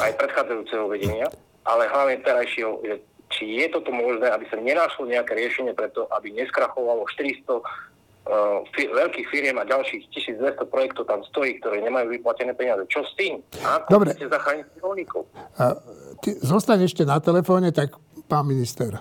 aj 0.00 0.16
predchádzajúceho 0.16 0.86
vedenia, 0.88 1.28
ale 1.64 1.88
hlavne 1.88 2.24
terajšieho, 2.24 2.72
že 2.84 2.94
či 3.30 3.62
je 3.62 3.66
toto 3.70 3.94
možné, 3.94 4.26
aby 4.26 4.44
sa 4.50 4.58
nenašlo 4.58 5.06
nejaké 5.06 5.38
riešenie 5.38 5.76
preto, 5.76 6.10
aby 6.10 6.34
neskrachovalo 6.34 7.06
400 7.14 7.46
uh, 7.46 7.62
fi- 8.74 8.90
veľkých 8.90 9.26
firiem 9.30 9.56
a 9.60 9.68
ďalších 9.68 10.10
1200 10.10 10.66
projektov 10.66 11.06
tam 11.06 11.22
stojí, 11.30 11.62
ktoré 11.62 11.78
nemajú 11.84 12.10
vyplatené 12.10 12.58
peniaze. 12.58 12.82
Čo 12.90 13.06
s 13.06 13.14
tým? 13.14 13.38
Ako 13.62 13.86
Dobre. 13.86 14.18
chcete 14.18 14.34
zachrániť 14.34 14.66
rolníkov? 14.82 15.22
Ty 16.20 16.30
zostaň 16.42 16.90
ešte 16.90 17.06
na 17.06 17.22
telefóne, 17.22 17.70
tak 17.70 17.94
pán 18.26 18.50
minister. 18.50 18.98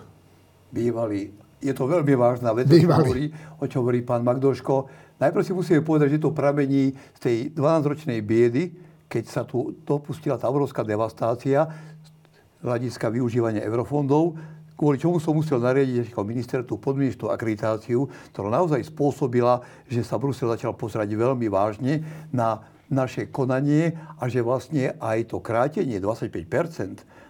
Bývalý 0.70 1.34
je 1.60 1.74
to 1.76 1.84
veľmi 1.86 2.16
vážna 2.16 2.56
vec, 2.56 2.68
čo 2.72 2.88
hovorí, 2.88 3.32
o 3.60 3.64
čo 3.68 3.84
hovorí 3.84 4.00
pán 4.04 4.24
Magdoško. 4.24 4.76
Najprv 5.20 5.44
si 5.44 5.52
musíme 5.52 5.84
povedať, 5.84 6.16
že 6.16 6.24
to 6.24 6.32
pramení 6.32 6.96
z 7.16 7.20
tej 7.20 7.38
12-ročnej 7.52 8.24
biedy, 8.24 8.72
keď 9.12 9.24
sa 9.28 9.42
tu 9.44 9.76
dopustila 9.84 10.40
tá 10.40 10.48
obrovská 10.48 10.88
devastácia 10.88 11.68
z 11.68 12.64
hľadiska 12.64 13.12
využívania 13.12 13.66
eurofondov, 13.68 14.40
kvôli 14.80 14.96
čomu 14.96 15.20
som 15.20 15.36
musel 15.36 15.60
nariadiť 15.60 16.16
ako 16.16 16.24
minister 16.24 16.64
tú 16.64 16.80
podmienečnú 16.80 17.28
akreditáciu, 17.28 18.08
ktorá 18.32 18.48
naozaj 18.48 18.80
spôsobila, 18.88 19.60
že 19.92 20.08
sa 20.08 20.16
Brusel 20.16 20.48
začal 20.56 20.72
pozerať 20.72 21.12
veľmi 21.12 21.52
vážne 21.52 22.00
na 22.32 22.64
naše 22.88 23.28
konanie 23.30 23.94
a 24.18 24.26
že 24.32 24.42
vlastne 24.42 24.98
aj 24.98 25.36
to 25.36 25.44
krátenie 25.44 26.02
25 26.02 26.48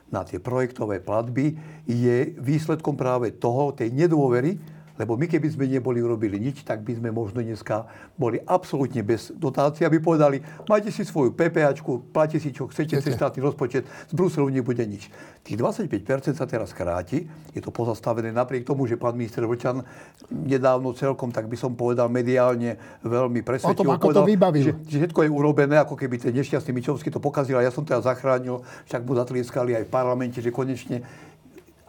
na 0.09 0.25
tie 0.25 0.41
projektové 0.41 0.99
platby 0.99 1.53
je 1.85 2.33
výsledkom 2.37 2.97
práve 2.97 3.33
toho, 3.37 3.73
tej 3.73 3.93
nedôvery, 3.93 4.57
Lebo 4.99 5.15
my 5.15 5.31
keby 5.31 5.47
sme 5.47 5.63
neboli 5.63 6.03
urobili 6.03 6.35
nič, 6.35 6.67
tak 6.67 6.83
by 6.83 6.99
sme 6.99 7.15
možno 7.15 7.39
dneska 7.39 7.87
boli 8.19 8.35
absolútne 8.43 8.99
bez 8.99 9.31
dotácií, 9.31 9.87
aby 9.87 10.03
povedali, 10.03 10.43
majte 10.67 10.91
si 10.91 11.07
svoju 11.07 11.31
PPAčku, 11.31 12.11
platíte 12.11 12.43
si 12.43 12.51
čo 12.51 12.67
chcete, 12.67 12.99
cez 12.99 13.15
štátny 13.15 13.39
rozpočet, 13.39 13.87
z 13.87 14.13
Bruselu 14.13 14.51
nebude 14.51 14.83
nič. 14.83 15.07
Tých 15.39 15.55
25% 15.55 16.35
sa 16.35 16.43
teraz 16.43 16.75
kráti, 16.75 17.23
je 17.55 17.63
to 17.63 17.71
pozastavené 17.71 18.35
napriek 18.35 18.67
tomu, 18.67 18.83
že 18.91 18.99
pán 18.99 19.15
minister 19.15 19.47
Vlčan 19.47 19.87
nedávno 20.27 20.91
celkom, 20.91 21.31
tak 21.31 21.47
by 21.47 21.55
som 21.55 21.79
povedal, 21.79 22.11
mediálne 22.11 22.75
veľmi 22.99 23.39
presvedčil. 23.39 23.71
O 23.71 23.79
tom, 23.79 23.95
ako 23.95 24.11
povedal, 24.11 24.27
to 24.27 24.31
vybavil. 24.35 24.63
Že, 24.67 24.73
že 24.83 24.97
všetko 25.07 25.19
je 25.23 25.29
urobené, 25.31 25.75
ako 25.79 25.95
keby 25.95 26.19
ten 26.19 26.35
nešťastný 26.35 26.75
Mičovský 26.75 27.07
to 27.07 27.23
pokazil 27.23 27.55
a 27.55 27.63
ja 27.63 27.71
som 27.71 27.87
teda 27.87 28.03
zachránil, 28.03 28.67
však 28.91 29.01
mu 29.07 29.15
zatlieskali 29.15 29.79
aj 29.79 29.87
v 29.87 29.91
parlamente, 29.95 30.43
že 30.43 30.51
konečne 30.51 31.07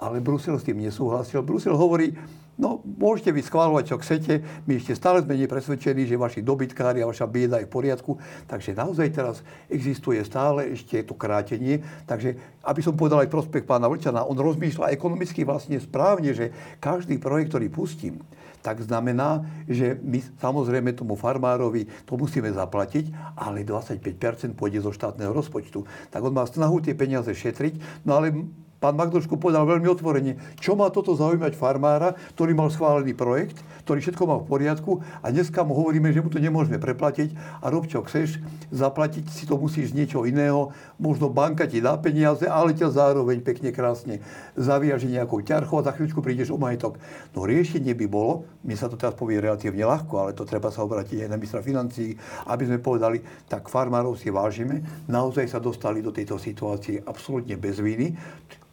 ale 0.00 0.24
Brusel 0.24 0.56
s 0.56 0.64
tým 0.64 0.80
nesúhlasil. 0.80 1.44
Brusel 1.44 1.76
hovorí, 1.76 2.16
no 2.60 2.84
môžete 2.84 3.32
vy 3.32 3.40
schváľovať, 3.40 3.84
čo 3.88 3.96
chcete, 3.96 4.32
my 4.68 4.76
ešte 4.76 4.92
stále 4.92 5.24
sme 5.24 5.40
nepresvedčení, 5.40 6.04
že 6.04 6.20
vaši 6.20 6.44
dobytkári 6.44 7.00
a 7.00 7.08
vaša 7.08 7.24
bieda 7.24 7.56
je 7.58 7.66
v 7.66 7.72
poriadku. 7.72 8.20
Takže 8.44 8.76
naozaj 8.76 9.08
teraz 9.16 9.40
existuje 9.72 10.20
stále 10.20 10.76
ešte 10.76 11.00
to 11.00 11.16
krátenie. 11.16 11.80
Takže, 12.04 12.36
aby 12.68 12.80
som 12.84 12.92
povedal 12.92 13.24
aj 13.24 13.32
prospekt 13.32 13.64
pána 13.64 13.88
Vlčana, 13.88 14.28
on 14.28 14.36
rozmýšľa 14.36 14.92
ekonomicky 14.92 15.48
vlastne 15.48 15.80
správne, 15.80 16.36
že 16.36 16.52
každý 16.76 17.16
projekt, 17.16 17.56
ktorý 17.56 17.72
pustím, 17.72 18.20
tak 18.60 18.84
znamená, 18.84 19.40
že 19.64 19.96
my 20.04 20.20
samozrejme 20.36 20.92
tomu 20.92 21.16
farmárovi 21.16 21.88
to 22.04 22.20
musíme 22.20 22.52
zaplatiť, 22.52 23.08
ale 23.40 23.64
25% 23.64 24.52
pôjde 24.52 24.84
zo 24.84 24.92
štátneho 24.92 25.32
rozpočtu. 25.32 25.88
Tak 26.12 26.20
on 26.20 26.36
má 26.36 26.44
snahu 26.44 26.84
tie 26.84 26.92
peniaze 26.92 27.32
šetriť, 27.32 28.04
no 28.04 28.20
ale 28.20 28.36
pán 28.80 28.96
Magdoško 28.96 29.36
povedal 29.36 29.68
veľmi 29.68 29.86
otvorene, 29.92 30.32
čo 30.56 30.72
má 30.72 30.88
toto 30.88 31.12
zaujímať 31.12 31.52
farmára, 31.52 32.16
ktorý 32.34 32.56
mal 32.56 32.72
schválený 32.72 33.12
projekt, 33.12 33.60
ktorý 33.90 34.06
všetko 34.06 34.22
má 34.22 34.38
v 34.38 34.46
poriadku 34.46 35.02
a 35.18 35.34
dneska 35.34 35.66
mu 35.66 35.74
hovoríme, 35.74 36.14
že 36.14 36.22
mu 36.22 36.30
to 36.30 36.38
nemôžeme 36.38 36.78
preplatiť. 36.78 37.34
A 37.58 37.74
rob 37.74 37.90
čo 37.90 38.06
chceš, 38.06 38.38
zaplatiť 38.70 39.26
si 39.26 39.50
to 39.50 39.58
musíš 39.58 39.90
z 39.90 39.98
niečo 39.98 40.22
iného, 40.22 40.70
možno 40.94 41.26
banka 41.26 41.66
ti 41.66 41.82
dá 41.82 41.98
peniaze, 41.98 42.46
ale 42.46 42.70
ťa 42.70 42.94
zároveň 42.94 43.42
pekne 43.42 43.74
krásne 43.74 44.22
zaviaže 44.54 45.10
nejakou 45.10 45.42
ťarchou 45.42 45.82
a 45.82 45.90
za 45.90 45.98
chvíľučku 45.98 46.22
prídeš 46.22 46.54
o 46.54 46.62
majetok. 46.62 47.02
No 47.34 47.42
riešenie 47.42 47.90
by 47.98 48.06
bolo, 48.06 48.46
mi 48.62 48.78
sa 48.78 48.86
to 48.86 48.94
teraz 48.94 49.18
povie 49.18 49.42
relatívne 49.42 49.82
ľahko, 49.82 50.14
ale 50.22 50.38
to 50.38 50.46
treba 50.46 50.70
sa 50.70 50.86
obrátiť 50.86 51.26
aj 51.26 51.30
na 51.34 51.34
ministra 51.34 51.58
financií, 51.58 52.14
aby 52.46 52.70
sme 52.70 52.78
povedali, 52.78 53.18
tak 53.50 53.66
farmárov 53.66 54.14
si 54.14 54.30
vážime, 54.30 54.86
naozaj 55.10 55.50
sa 55.50 55.58
dostali 55.58 55.98
do 55.98 56.14
tejto 56.14 56.38
situácie 56.38 57.02
absolútne 57.02 57.58
bez 57.58 57.82
viny. 57.82 58.14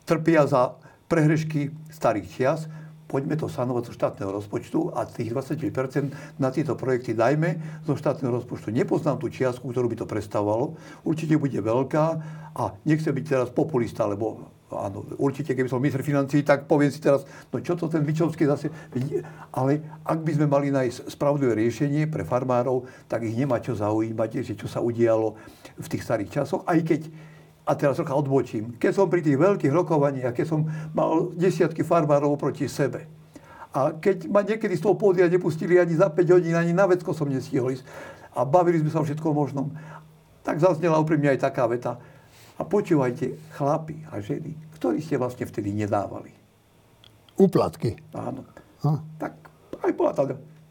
Trpia 0.05 0.45
za 0.45 0.77
prehrešky 1.09 1.73
starých 1.89 2.29
čias, 2.29 2.69
poďme 3.07 3.39
to 3.39 3.47
sanovať 3.47 3.89
zo 3.89 3.93
štátneho 3.95 4.29
rozpočtu 4.35 4.91
a 4.93 5.07
tých 5.07 5.31
20% 5.31 6.37
na 6.37 6.51
tieto 6.51 6.75
projekty 6.75 7.15
dajme 7.15 7.81
zo 7.87 7.95
štátneho 7.95 8.35
rozpočtu. 8.35 8.69
Nepoznám 8.75 9.17
tú 9.17 9.31
čiastku, 9.31 9.71
ktorú 9.71 9.87
by 9.87 9.97
to 10.03 10.07
predstavovalo. 10.07 10.75
Určite 11.07 11.39
bude 11.39 11.57
veľká 11.57 12.05
a 12.53 12.63
nechcem 12.83 13.15
byť 13.15 13.25
teraz 13.25 13.49
populista, 13.49 14.03
lebo 14.03 14.51
áno, 14.67 15.07
určite, 15.15 15.55
keby 15.55 15.71
som 15.71 15.79
minister 15.79 16.03
financí, 16.03 16.43
tak 16.43 16.67
poviem 16.67 16.91
si 16.91 16.99
teraz, 16.99 17.23
no 17.47 17.63
čo 17.63 17.79
to 17.79 17.87
ten 17.87 18.03
Vyčovský 18.03 18.43
zase... 18.43 18.67
Ale 19.55 19.79
ak 20.03 20.19
by 20.19 20.31
sme 20.35 20.47
mali 20.51 20.67
nájsť 20.75 21.07
spravodlivé 21.07 21.55
riešenie 21.55 22.11
pre 22.11 22.27
farmárov, 22.27 22.83
tak 23.07 23.23
ich 23.23 23.37
nemá 23.39 23.63
čo 23.63 23.71
zaujímať, 23.79 24.43
že 24.43 24.59
čo 24.59 24.67
sa 24.67 24.83
udialo 24.83 25.39
v 25.79 25.87
tých 25.87 26.03
starých 26.03 26.43
časoch, 26.43 26.67
aj 26.67 26.79
keď 26.83 27.01
a 27.67 27.71
teraz 27.75 27.99
trocha 27.99 28.15
odbočím. 28.15 28.79
Keď 28.79 28.91
som 28.95 29.11
pri 29.11 29.19
tých 29.19 29.35
veľkých 29.35 29.75
rokovaniach, 29.75 30.31
keď 30.31 30.45
som 30.47 30.63
mal 30.95 31.35
desiatky 31.35 31.83
farmárov 31.83 32.39
proti 32.39 32.71
sebe, 32.71 33.03
a 33.75 33.91
keď 33.93 34.31
ma 34.31 34.41
niekedy 34.41 34.79
z 34.79 34.87
toho 34.87 34.95
pódia 34.95 35.27
nepustili 35.27 35.75
ani 35.75 35.93
za 35.99 36.07
5 36.07 36.33
hodín, 36.33 36.55
ani 36.55 36.71
na 36.71 36.87
vecko 36.87 37.11
som 37.11 37.27
nestihol 37.27 37.75
ísť, 37.75 37.83
a 38.31 38.47
bavili 38.47 38.79
sme 38.79 38.89
sa 38.89 39.03
o 39.03 39.05
všetkom 39.05 39.33
možnom, 39.35 39.75
tak 40.41 40.63
zaznela 40.63 40.97
úprimne 40.97 41.27
aj 41.35 41.43
taká 41.43 41.67
veta. 41.67 41.99
A 42.57 42.63
počúvajte, 42.63 43.35
chlapi 43.53 44.01
a 44.09 44.23
ženy, 44.23 44.55
ktorí 44.79 45.03
ste 45.03 45.19
vlastne 45.19 45.45
vtedy 45.45 45.75
nedávali? 45.75 46.31
Úplatky. 47.37 48.17
Áno. 48.17 48.47
Ha? 48.81 48.93
Tak 49.19 49.33
aj 49.83 49.91
bola 49.93 50.15
tá 50.15 50.23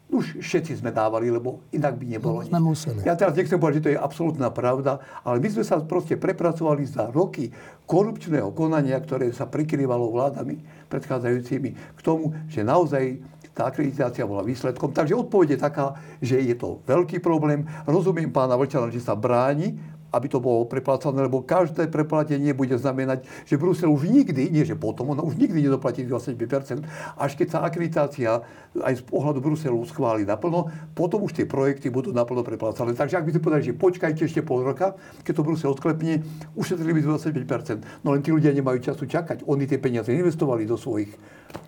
už 0.07 0.39
všetci 0.39 0.79
sme 0.79 0.95
dávali, 0.95 1.27
lebo 1.27 1.67
inak 1.75 1.99
by 1.99 2.05
nebolo 2.15 2.39
nič. 2.39 2.51
museli. 2.63 3.03
Ja 3.03 3.19
teraz 3.19 3.35
nechcem 3.35 3.59
povedať, 3.59 3.75
že 3.79 3.85
to 3.85 3.93
je 3.93 3.99
absolútna 3.99 4.47
pravda, 4.55 5.03
ale 5.27 5.43
my 5.43 5.47
sme 5.51 5.63
sa 5.67 5.83
proste 5.83 6.15
prepracovali 6.15 6.87
za 6.87 7.11
roky 7.11 7.51
korupčného 7.83 8.55
konania, 8.55 8.95
ktoré 9.03 9.35
sa 9.35 9.43
prikrývalo 9.51 10.07
vládami 10.07 10.87
predchádzajúcimi 10.87 11.69
k 11.75 11.99
tomu, 11.99 12.31
že 12.47 12.63
naozaj 12.63 13.19
tá 13.51 13.67
akreditácia 13.67 14.23
bola 14.23 14.45
výsledkom. 14.45 14.93
Takže 14.93 15.17
odpoveď 15.17 15.57
je 15.57 15.59
taká, 15.59 15.85
že 16.21 16.37
je 16.39 16.53
to 16.53 16.79
veľký 16.85 17.19
problém. 17.19 17.65
Rozumiem 17.89 18.29
pána 18.29 18.53
Vlčana, 18.53 18.93
že 18.93 19.01
sa 19.01 19.17
bráni 19.17 19.75
aby 20.11 20.27
to 20.27 20.39
bolo 20.39 20.63
preplácané, 20.63 21.19
lebo 21.21 21.43
každé 21.43 21.87
preplatenie 21.87 22.51
bude 22.51 22.75
znamenať, 22.75 23.27
že 23.43 23.59
Brusel 23.59 23.91
už 23.91 24.07
nikdy, 24.07 24.47
nie 24.49 24.63
že 24.63 24.73
potom, 24.73 25.11
ono 25.11 25.23
už 25.23 25.35
nikdy 25.35 25.63
nedoplatí 25.63 26.07
25%, 26.07 26.83
až 27.17 27.31
keď 27.35 27.47
sa 27.47 27.59
akreditácia 27.63 28.41
aj 28.77 28.93
z 28.99 29.03
pohľadu 29.03 29.43
Bruselu 29.43 29.77
schváli 29.85 30.23
naplno, 30.23 30.71
potom 30.93 31.23
už 31.23 31.35
tie 31.35 31.45
projekty 31.45 31.91
budú 31.91 32.15
naplno 32.15 32.41
preplácané. 32.41 32.93
Takže 32.93 33.19
ak 33.19 33.25
by 33.27 33.31
ste 33.35 33.41
povedali, 33.41 33.63
že 33.67 33.73
počkajte 33.75 34.21
ešte 34.23 34.41
pol 34.41 34.63
roka, 34.63 34.95
keď 35.21 35.33
to 35.33 35.43
Brusel 35.43 35.71
odklepne, 35.73 36.23
ušetrili 36.55 36.95
by 36.95 37.01
25%. 37.19 38.05
No 38.05 38.15
len 38.15 38.23
tí 38.23 38.31
ľudia 38.31 38.55
nemajú 38.55 38.79
času 38.79 39.03
čakať. 39.05 39.43
Oni 39.45 39.67
tie 39.67 39.77
peniaze 39.77 40.09
investovali 40.09 40.63
do 40.63 40.79
svojich 40.79 41.11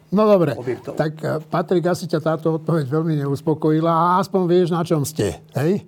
No 0.09 0.25
dobre, 0.25 0.57
objektov. 0.57 0.97
tak 0.97 1.21
eh, 1.21 1.37
Patrik, 1.37 1.85
asi 1.85 2.09
ťa 2.09 2.17
táto 2.17 2.57
odpoveď 2.57 2.89
veľmi 2.89 3.21
neuspokojila 3.21 3.93
a 3.93 4.05
aspoň 4.17 4.41
vieš, 4.49 4.67
na 4.73 4.81
čom 4.81 5.05
ste, 5.05 5.37
hej? 5.53 5.85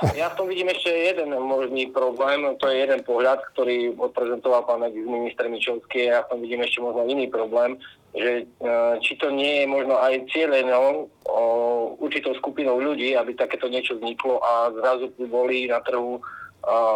Ja 0.00 0.32
v 0.32 0.36
tom 0.40 0.46
vidím 0.48 0.72
ešte 0.72 0.88
jeden 0.88 1.36
možný 1.36 1.92
problém, 1.92 2.56
to 2.56 2.72
je 2.72 2.88
jeden 2.88 3.04
pohľad, 3.04 3.44
ktorý 3.52 3.92
odprezentoval 4.00 4.64
pán 4.64 4.80
minister 4.88 5.44
Mičovský, 5.44 6.08
ja 6.08 6.24
v 6.24 6.28
tom 6.32 6.38
vidím 6.40 6.64
ešte 6.64 6.80
možno 6.80 7.04
iný 7.04 7.28
problém, 7.28 7.76
že 8.16 8.48
e, 8.48 8.74
či 9.04 9.20
to 9.20 9.28
nie 9.28 9.60
je 9.60 9.66
možno 9.68 10.00
aj 10.00 10.24
cieľenou 10.32 11.12
určitou 12.00 12.32
skupinou 12.40 12.80
ľudí, 12.80 13.12
aby 13.12 13.36
takéto 13.36 13.68
niečo 13.68 14.00
vzniklo 14.00 14.40
a 14.40 14.72
zrazu 14.72 15.12
boli 15.28 15.68
na 15.68 15.84
trhu 15.84 16.16
e, 16.16 16.20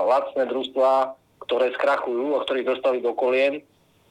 lacné 0.08 0.48
družstva, 0.48 1.12
ktoré 1.44 1.76
skrachujú 1.76 2.40
a 2.40 2.42
ktorých 2.48 2.68
dostali 2.72 2.98
do 3.04 3.12
kolien. 3.12 3.60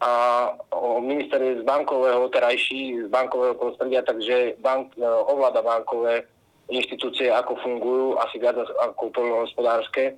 A 0.04 0.54
minister 1.02 1.42
je 1.42 1.60
z 1.60 1.64
bankového, 1.66 2.30
terajší, 2.30 3.08
z 3.08 3.10
bankového 3.10 3.58
prostredia, 3.58 4.06
takže 4.06 4.62
bank, 4.62 4.94
e, 4.96 5.02
ovláda 5.02 5.66
bankové 5.66 6.30
inštitúcie, 6.72 7.28
ako 7.32 7.60
fungujú, 7.60 8.08
asi 8.20 8.40
viac 8.40 8.56
ako 8.60 9.12
poľnohospodárske. 9.12 10.16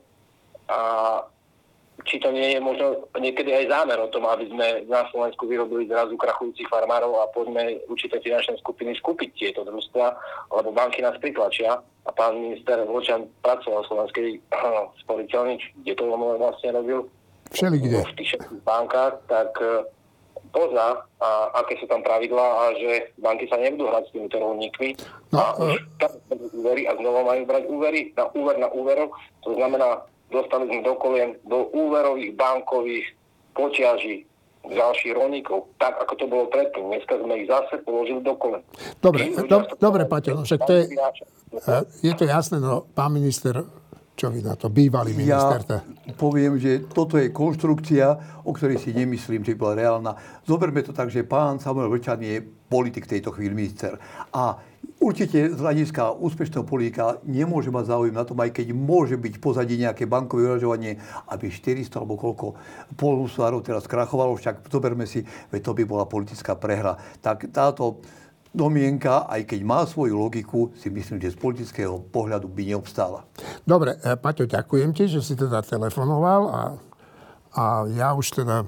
A 0.69 0.79
či 2.03 2.19
to 2.19 2.29
nie 2.29 2.53
je 2.53 2.59
možno 2.59 3.07
niekedy 3.15 3.55
aj 3.55 3.71
zámer 3.71 3.97
o 3.97 4.11
tom, 4.11 4.27
aby 4.27 4.51
sme 4.51 4.83
na 4.91 5.07
Slovensku 5.09 5.47
vyrobili 5.47 5.87
zrazu 5.87 6.19
krachujúcich 6.19 6.67
farmárov 6.67 7.23
a 7.23 7.31
poďme 7.31 7.79
určité 7.87 8.19
finančné 8.19 8.59
skupiny 8.59 8.93
skúpiť 8.99 9.31
tieto 9.31 9.63
družstva, 9.63 10.05
lebo 10.51 10.75
banky 10.75 10.99
nás 10.99 11.15
pritlačia. 11.23 11.79
A 12.05 12.09
pán 12.13 12.37
minister 12.37 12.83
Vlčan 12.85 13.25
pracoval 13.41 13.81
v 13.81 13.89
Slovenskej 13.89 14.27
sporiteľni, 15.07 15.57
kde 15.81 15.93
to 15.97 16.03
vlastne 16.11 16.69
robil. 16.75 16.99
Všelikde. 17.55 18.03
V 18.03 18.17
tých 18.19 18.35
bankách, 18.67 19.23
tak 19.31 19.55
pozná, 20.55 21.03
a 21.19 21.27
aké 21.59 21.79
sú 21.79 21.85
tam 21.87 21.99
pravidlá 21.99 22.47
a 22.47 22.63
že 22.79 23.11
banky 23.19 23.47
sa 23.51 23.59
nebudú 23.59 23.91
hrať 23.91 24.03
s 24.07 24.13
týmito 24.15 24.37
rolníkmi. 24.39 24.89
No, 25.35 25.39
a 25.39 25.47
už 25.59 25.83
tam 25.99 26.11
úvery 26.65 26.89
a 26.89 26.97
znova 26.97 27.21
majú 27.21 27.45
brať 27.45 27.63
úvery 27.69 27.99
na 28.17 28.25
úver 28.33 28.55
na 28.57 28.69
úverov. 28.73 29.13
To 29.45 29.53
znamená, 29.53 30.01
dostali 30.33 30.65
sme 30.65 30.81
do 30.81 30.97
kolien 30.97 31.37
do 31.45 31.69
úverových 31.69 32.33
bankových 32.33 33.05
poťaží 33.53 34.25
ďalších 34.65 35.13
rolníkov, 35.13 35.69
tak 35.77 35.93
ako 36.01 36.13
to 36.17 36.25
bolo 36.25 36.49
predtým. 36.49 36.89
Dneska 36.89 37.21
sme 37.21 37.37
ich 37.37 37.45
zase 37.45 37.85
položili 37.85 38.25
do 38.25 38.33
kolen. 38.33 38.65
Dobre, 38.97 39.29
do, 39.45 39.61
dobre 39.77 40.09
Paťo, 40.09 40.33
no 40.33 40.41
však 40.41 40.61
to 40.65 40.73
je, 40.73 40.83
je 42.01 42.13
to 42.17 42.25
jasné, 42.25 42.57
no 42.57 42.89
pán 42.97 43.13
minister 43.13 43.61
čo 44.15 44.31
vy 44.31 44.39
na 44.39 44.55
to, 44.55 44.71
bývalý 44.71 45.11
minister? 45.11 45.59
Ja 45.67 45.83
poviem, 46.15 46.55
že 46.55 46.87
toto 46.87 47.19
je 47.19 47.35
konštrukcia, 47.35 48.39
o 48.47 48.55
ktorej 48.55 48.79
si 48.79 48.95
nemyslím, 48.95 49.43
že 49.43 49.59
bola 49.59 49.75
reálna. 49.75 50.15
Zoberme 50.47 50.79
to 50.87 50.95
tak, 50.95 51.11
že 51.11 51.27
pán 51.27 51.59
Samuel 51.59 51.91
Vlčan 51.91 52.23
je 52.23 52.39
politik 52.71 53.11
tejto 53.11 53.35
chvíli 53.35 53.51
minister. 53.51 53.99
A 54.31 54.55
určite 54.99 55.53
z 55.53 55.59
hľadiska 55.59 56.17
úspešného 56.17 56.65
politika 56.65 57.21
nemôže 57.23 57.69
mať 57.69 57.85
záujem 57.91 58.15
na 58.15 58.25
tom, 58.25 58.39
aj 58.41 58.51
keď 58.55 58.73
môže 58.73 59.15
byť 59.19 59.37
pozadí 59.39 59.77
nejaké 59.79 60.09
bankové 60.09 60.49
vyražovanie, 60.49 60.97
aby 61.29 61.51
400 61.51 62.01
alebo 62.01 62.17
koľko 62.17 62.57
polnospodárov 62.97 63.61
teraz 63.61 63.85
krachovalo, 63.85 64.35
však 64.35 64.67
zoberme 64.67 65.05
si, 65.05 65.23
veď 65.53 65.61
to 65.61 65.71
by 65.77 65.83
bola 65.83 66.05
politická 66.09 66.57
prehra. 66.57 66.97
Tak 67.21 67.53
táto 67.53 68.01
domienka, 68.55 69.27
aj 69.27 69.51
keď 69.51 69.59
má 69.67 69.83
svoju 69.83 70.15
logiku, 70.15 70.71
si 70.79 70.87
myslím, 70.87 71.19
že 71.19 71.35
z 71.35 71.37
politického 71.37 71.99
pohľadu 72.07 72.47
by 72.47 72.63
neobstála. 72.71 73.27
Dobre, 73.67 73.99
e, 73.99 74.15
Paťo, 74.15 74.47
ďakujem 74.47 74.95
ti, 74.95 75.11
že 75.11 75.19
si 75.19 75.35
teda 75.35 75.59
telefonoval 75.59 76.41
a, 76.47 76.61
a 77.51 77.63
ja 77.91 78.15
už 78.15 78.31
teda 78.31 78.63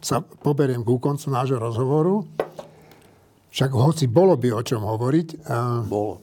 sa 0.00 0.20
poberiem 0.20 0.84
ku 0.84 1.00
koncu 1.00 1.32
nášho 1.32 1.60
rozhovoru. 1.60 2.28
Však 3.50 3.70
hoci 3.74 4.06
bolo 4.06 4.38
by 4.38 4.54
o 4.54 4.62
čom 4.62 4.86
hovoriť. 4.86 5.28
Bolo. 5.90 6.22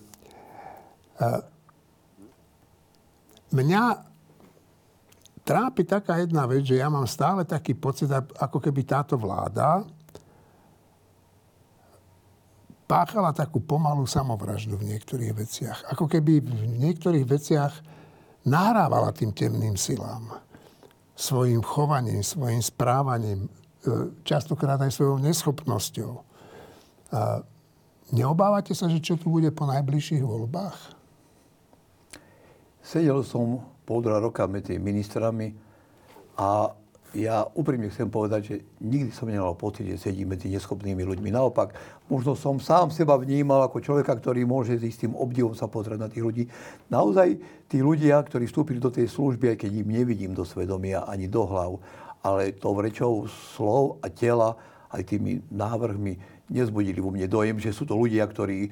Mňa 3.51 3.83
trápi 5.47 5.87
taká 5.87 6.19
jedna 6.19 6.43
vec, 6.47 6.67
že 6.67 6.79
ja 6.79 6.91
mám 6.91 7.07
stále 7.07 7.47
taký 7.47 7.75
pocit, 7.75 8.11
ako 8.11 8.59
keby 8.59 8.83
táto 8.83 9.15
vláda 9.15 9.83
páchala 12.87 13.35
takú 13.35 13.59
pomalú 13.59 14.07
samovraždu 14.07 14.79
v 14.79 14.95
niektorých 14.95 15.33
veciach. 15.35 15.79
Ako 15.91 16.07
keby 16.07 16.39
v 16.39 16.65
niektorých 16.79 17.27
veciach 17.27 17.73
nahrávala 18.47 19.11
tým 19.11 19.35
temným 19.35 19.75
silám. 19.75 20.39
Svojim 21.11 21.59
chovaním, 21.59 22.23
svojim 22.23 22.63
správaním, 22.63 23.47
e, 23.47 23.49
častokrát 24.23 24.79
aj 24.79 24.95
svojou 24.95 25.19
neschopnosťou. 25.19 26.26
Neobávate 28.11 28.71
sa, 28.71 28.87
že 28.87 29.03
čo 29.03 29.19
tu 29.19 29.27
bude 29.27 29.51
po 29.51 29.67
najbližších 29.67 30.23
voľbách? 30.23 30.95
Sedel 32.79 33.19
som 33.27 33.63
pol 33.83 33.99
roka 34.03 34.47
medzi 34.47 34.79
ministrami 34.79 35.51
a 36.39 36.71
ja 37.15 37.47
úprimne 37.55 37.87
chcem 37.87 38.11
povedať, 38.11 38.41
že 38.43 38.55
nikdy 38.83 39.15
som 39.15 39.31
nemal 39.31 39.55
pocit, 39.55 39.87
že 39.87 40.11
sedím 40.11 40.35
medzi 40.35 40.51
neschopnými 40.51 41.07
ľuďmi. 41.07 41.31
Naopak, 41.31 41.71
možno 42.11 42.35
som 42.35 42.59
sám 42.59 42.91
seba 42.91 43.15
vnímal 43.15 43.63
ako 43.63 43.79
človeka, 43.79 44.11
ktorý 44.11 44.43
môže 44.43 44.75
s 44.75 44.83
istým 44.83 45.15
obdivom 45.15 45.55
sa 45.55 45.71
pozrieť 45.71 45.99
na 46.03 46.11
tých 46.11 46.23
ľudí. 46.23 46.43
Naozaj 46.91 47.39
tí 47.71 47.79
ľudia, 47.79 48.19
ktorí 48.19 48.47
vstúpili 48.51 48.83
do 48.83 48.91
tej 48.91 49.07
služby, 49.07 49.55
aj 49.55 49.57
keď 49.65 49.71
im 49.83 49.87
nevidím 49.87 50.35
do 50.35 50.43
svedomia 50.43 51.07
ani 51.07 51.31
do 51.31 51.47
hlav, 51.47 51.79
ale 52.23 52.51
to 52.51 52.75
rečou 52.75 53.23
slov 53.55 54.03
a 54.03 54.11
tela, 54.11 54.59
aj 54.91 55.07
tými 55.07 55.43
návrhmi, 55.47 56.36
nezbudili 56.47 56.99
vo 57.03 57.11
mne 57.11 57.27
dojem, 57.27 57.59
že 57.59 57.75
sú 57.75 57.83
to 57.83 57.99
ľudia, 57.99 58.23
ktorí 58.23 58.71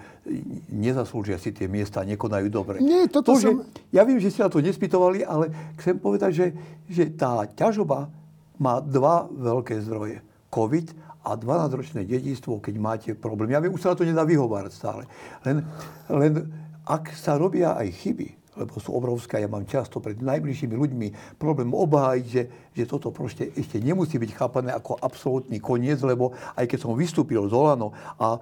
nezaslúžia 0.72 1.36
si 1.36 1.52
tie 1.52 1.68
miesta 1.68 2.02
a 2.02 2.08
nekonajú 2.08 2.48
dobre. 2.48 2.80
Nie, 2.80 3.12
toto 3.12 3.36
to, 3.36 3.40
som... 3.40 3.42
že, 3.42 3.50
ja 3.92 4.08
viem, 4.08 4.20
že 4.20 4.32
ste 4.32 4.48
na 4.48 4.52
to 4.52 4.64
nespýtovali, 4.64 5.28
ale 5.28 5.52
chcem 5.80 6.00
povedať, 6.00 6.32
že, 6.32 6.48
že 6.88 7.04
tá 7.12 7.44
ťažoba 7.52 8.08
má 8.56 8.80
dva 8.80 9.28
veľké 9.28 9.84
zdroje. 9.84 10.24
COVID 10.48 10.88
a 11.26 11.36
12-ročné 11.36 12.08
dedictvo, 12.08 12.64
keď 12.64 12.76
máte 12.80 13.12
problém. 13.12 13.52
Ja 13.52 13.60
viem, 13.60 13.76
už 13.76 13.84
sa 13.84 13.92
na 13.92 14.00
to 14.00 14.08
nedá 14.08 14.24
vyhovárať 14.24 14.72
stále. 14.72 15.04
Len, 15.44 15.66
len 16.08 16.48
ak 16.86 17.12
sa 17.12 17.36
robia 17.36 17.76
aj 17.76 17.92
chyby, 17.92 18.45
lebo 18.56 18.80
sú 18.80 18.95
obrovské. 18.95 19.43
Ja 19.43 19.51
mám 19.51 19.68
často 19.68 19.99
pred 19.99 20.20
najbližšími 20.20 20.76
ľuďmi 20.76 21.08
problém 21.39 21.72
obhájiť, 21.72 22.26
že, 22.26 22.43
že 22.72 22.84
toto 22.88 23.12
proste 23.12 23.51
ešte 23.53 23.80
nemusí 23.80 24.16
byť 24.16 24.32
chápané 24.36 24.72
ako 24.72 24.99
absolútny 24.99 25.60
koniec, 25.60 25.99
lebo 26.01 26.32
aj 26.56 26.66
keď 26.66 26.80
som 26.88 26.95
vystúpil 26.95 27.43
z 27.47 27.53
Olano 27.53 27.91
a 28.20 28.39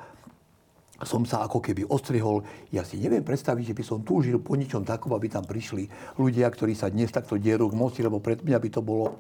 som 1.04 1.28
sa 1.28 1.44
ako 1.44 1.60
keby 1.60 1.84
ostrihol. 1.90 2.46
Ja 2.72 2.88
si 2.88 2.96
neviem 3.02 3.26
predstaviť, 3.26 3.74
že 3.74 3.76
by 3.76 3.84
som 3.84 4.00
túžil 4.06 4.40
po 4.40 4.56
ničom 4.56 4.88
takom, 4.88 5.12
aby 5.12 5.28
tam 5.28 5.44
prišli 5.44 5.90
ľudia, 6.16 6.48
ktorí 6.48 6.78
sa 6.78 6.88
dnes 6.88 7.12
takto 7.12 7.36
dierú 7.36 7.68
k 7.68 7.76
moci, 7.76 8.00
lebo 8.06 8.24
pred 8.24 8.40
mňa 8.40 8.58
by 8.58 8.70
to 8.72 8.82
bolo... 8.86 9.20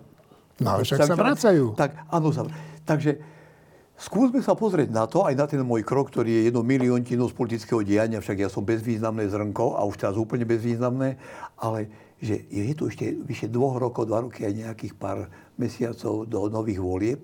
No 0.61 0.79
však 0.79 1.09
sa 1.09 1.17
vracajú. 1.17 1.75
Tak, 1.75 2.07
áno, 2.13 2.29
sa... 2.31 2.47
Takže 2.87 3.19
Skúsme 3.93 4.41
sa 4.41 4.57
pozrieť 4.57 4.89
na 4.89 5.05
to, 5.05 5.21
aj 5.21 5.37
na 5.37 5.45
ten 5.45 5.61
môj 5.61 5.85
krok, 5.85 6.09
ktorý 6.09 6.33
je 6.33 6.41
jedno 6.49 6.65
miliontinu 6.65 7.29
z 7.29 7.37
politického 7.37 7.85
diania, 7.85 8.19
však 8.19 8.41
ja 8.41 8.49
som 8.49 8.65
bezvýznamné 8.65 9.29
zrnko 9.29 9.77
a 9.77 9.85
už 9.85 10.01
teraz 10.01 10.17
úplne 10.17 10.49
bezvýznamné, 10.49 11.21
ale 11.61 11.93
že 12.17 12.41
je 12.49 12.73
tu 12.73 12.89
ešte 12.89 13.13
vyše 13.13 13.51
dvoch 13.51 13.77
rokov, 13.77 14.09
dva 14.09 14.25
roky 14.25 14.49
aj 14.49 14.53
nejakých 14.65 14.93
pár 14.97 15.29
mesiacov 15.61 16.25
do 16.25 16.49
nových 16.49 16.81
volieb, 16.81 17.21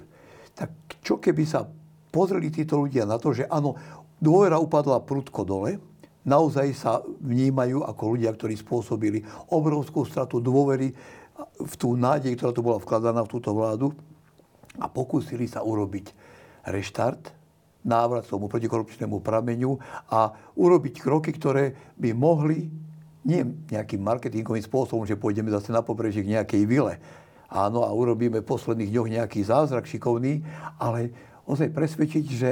tak 0.53 0.69
čo 1.01 1.17
keby 1.17 1.43
sa 1.47 1.65
pozreli 2.13 2.53
títo 2.53 2.85
ľudia 2.85 3.07
na 3.07 3.17
to, 3.17 3.33
že 3.33 3.49
áno, 3.49 3.73
dôvera 4.21 4.61
upadla 4.61 5.01
prudko 5.01 5.41
dole, 5.41 5.81
naozaj 6.27 6.67
sa 6.77 7.01
vnímajú 7.01 7.81
ako 7.81 8.03
ľudia, 8.13 8.29
ktorí 8.35 8.53
spôsobili 8.59 9.25
obrovskú 9.49 10.05
stratu 10.05 10.37
dôvery 10.37 10.93
v 11.57 11.73
tú 11.79 11.95
nádej, 11.95 12.35
ktorá 12.37 12.51
tu 12.53 12.61
bola 12.61 12.77
vkladaná 12.77 13.25
v 13.25 13.31
túto 13.31 13.55
vládu 13.55 13.95
a 14.77 14.85
pokúsili 14.91 15.47
sa 15.47 15.63
urobiť 15.63 16.28
reštart, 16.69 17.33
návrat 17.83 18.27
tomu 18.27 18.51
protikorupčnému 18.51 19.23
prameňu 19.23 19.79
a 20.11 20.35
urobiť 20.55 20.99
kroky, 20.99 21.31
ktoré 21.33 21.75
by 21.95 22.11
mohli 22.11 22.69
nie 23.23 23.43
nejakým 23.71 23.99
marketingovým 23.99 24.63
spôsobom, 24.63 25.03
že 25.03 25.19
pôjdeme 25.19 25.51
zase 25.51 25.75
na 25.75 25.83
pobreží 25.83 26.23
k 26.23 26.39
nejakej 26.39 26.63
vile. 26.63 26.97
Áno, 27.49 27.81
a 27.81 27.89
urobíme 27.89 28.45
v 28.45 28.49
posledných 28.49 28.93
dňoch 28.93 29.09
nejaký 29.09 29.41
zázrak 29.41 29.89
šikovný, 29.89 30.45
ale 30.77 31.11
ozaj 31.49 31.73
presvedčiť, 31.73 32.25
že 32.29 32.49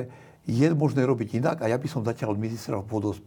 je 0.48 0.68
možné 0.74 1.04
robiť 1.04 1.38
inak 1.44 1.58
a 1.62 1.70
ja 1.70 1.78
by 1.78 1.88
som 1.92 2.08
zatiaľ 2.08 2.34
od 2.34 2.42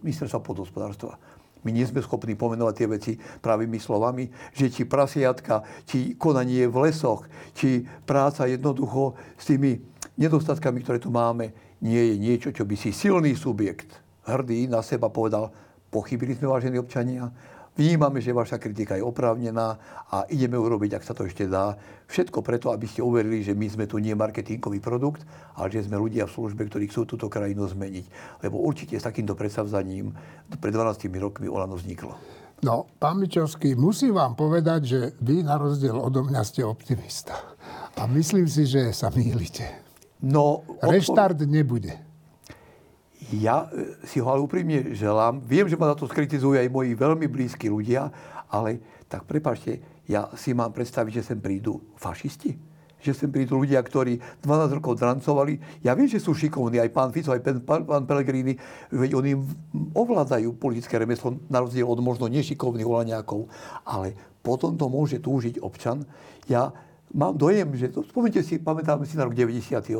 ministerstva 0.02 0.40
podhospodárstva. 0.40 1.20
My 1.60 1.76
nie 1.76 1.84
sme 1.84 2.00
schopní 2.00 2.32
pomenovať 2.32 2.74
tie 2.74 2.88
veci 2.88 3.12
pravými 3.20 3.76
slovami, 3.76 4.32
že 4.56 4.72
či 4.72 4.88
prasiatka, 4.88 5.60
či 5.84 6.16
konanie 6.16 6.64
v 6.64 6.88
lesoch, 6.88 7.28
či 7.52 7.84
práca 8.08 8.48
jednoducho 8.48 9.12
s 9.36 9.44
tými 9.44 9.76
nedostatkami, 10.20 10.84
ktoré 10.84 11.00
tu 11.00 11.08
máme, 11.08 11.50
nie 11.80 12.12
je 12.12 12.14
niečo, 12.20 12.48
čo 12.52 12.68
by 12.68 12.76
si 12.76 12.92
silný 12.92 13.32
subjekt, 13.32 13.96
hrdý 14.28 14.68
na 14.68 14.84
seba 14.84 15.08
povedal, 15.08 15.48
pochybili 15.88 16.36
sme, 16.36 16.52
vážení 16.52 16.76
občania, 16.76 17.32
vnímame, 17.74 18.20
že 18.20 18.36
vaša 18.36 18.60
kritika 18.60 19.00
je 19.00 19.02
oprávnená 19.02 19.80
a 20.12 20.28
ideme 20.28 20.60
urobiť, 20.60 21.00
ak 21.00 21.06
sa 21.08 21.16
to 21.16 21.24
ešte 21.24 21.48
dá. 21.48 21.74
Všetko 22.12 22.44
preto, 22.44 22.68
aby 22.68 22.84
ste 22.84 23.00
uverili, 23.00 23.40
že 23.40 23.56
my 23.56 23.66
sme 23.72 23.84
tu 23.88 23.96
nie 23.96 24.12
marketingový 24.12 24.84
produkt, 24.84 25.24
ale 25.56 25.72
že 25.72 25.88
sme 25.88 25.96
ľudia 25.96 26.28
v 26.28 26.34
službe, 26.36 26.68
ktorí 26.68 26.92
chcú 26.92 27.08
túto 27.08 27.32
krajinu 27.32 27.64
zmeniť. 27.64 28.06
Lebo 28.44 28.60
určite 28.60 29.00
s 29.00 29.06
takýmto 29.08 29.32
predsavzaním 29.32 30.12
pred 30.60 30.74
12 30.74 31.08
rokmi 31.16 31.48
Olano 31.48 31.80
vzniklo. 31.80 32.12
No, 32.60 32.84
pán 33.00 33.16
Mičovský, 33.16 33.72
musím 33.72 34.20
vám 34.20 34.36
povedať, 34.36 34.80
že 34.84 35.00
vy 35.24 35.40
na 35.40 35.56
rozdiel 35.56 35.96
odo 35.96 36.20
mňa 36.28 36.44
ste 36.44 36.60
optimista. 36.60 37.56
A 37.96 38.04
myslím 38.04 38.44
si, 38.44 38.68
že 38.68 38.92
sa 38.92 39.08
mýlite. 39.08 39.89
No, 40.20 40.68
Reštart 40.84 41.40
nebude. 41.48 41.96
Ja 43.32 43.68
e, 43.72 44.00
si 44.04 44.20
ho 44.20 44.28
ale 44.28 44.44
úprimne 44.44 44.92
želám. 44.92 45.40
Viem, 45.44 45.68
že 45.68 45.80
ma 45.80 45.92
za 45.92 45.96
to 45.96 46.08
skritizujú 46.08 46.60
aj 46.60 46.68
moji 46.68 46.92
veľmi 46.92 47.24
blízki 47.28 47.72
ľudia, 47.72 48.12
ale 48.52 48.80
tak 49.08 49.24
prepáčte, 49.24 49.80
ja 50.10 50.28
si 50.34 50.52
mám 50.52 50.74
predstaviť, 50.74 51.22
že 51.22 51.26
sem 51.32 51.38
prídu 51.38 51.80
fašisti? 51.94 52.58
Že 53.00 53.12
sem 53.16 53.30
prídu 53.32 53.56
ľudia, 53.56 53.80
ktorí 53.80 54.20
12 54.44 54.76
rokov 54.76 55.00
drancovali. 55.00 55.56
Ja 55.80 55.96
viem, 55.96 56.10
že 56.10 56.20
sú 56.20 56.36
šikovní, 56.36 56.82
aj 56.82 56.90
pán 56.92 57.14
Fico, 57.14 57.32
aj 57.32 57.40
pán, 57.64 57.86
pán 57.86 58.04
Pellegrini, 58.04 58.58
veď 58.92 59.16
oni 59.16 59.32
ovládajú 59.96 60.52
politické 60.60 61.00
remeslo, 61.00 61.38
na 61.48 61.64
rozdiel 61.64 61.88
od 61.88 62.02
možno 62.04 62.28
nešikovných 62.28 62.84
olaňákov. 62.84 63.48
Ale 63.88 64.12
potom 64.44 64.76
to 64.76 64.90
môže 64.92 65.22
túžiť 65.22 65.62
občan. 65.64 66.04
Ja 66.44 66.74
mám 67.14 67.34
dojem, 67.36 67.74
že, 67.74 67.90
to, 67.90 68.06
spomnite 68.06 68.42
si, 68.42 68.58
pamätáme 68.58 69.06
si 69.06 69.18
na 69.18 69.26
rok 69.26 69.34
98. 69.34 69.90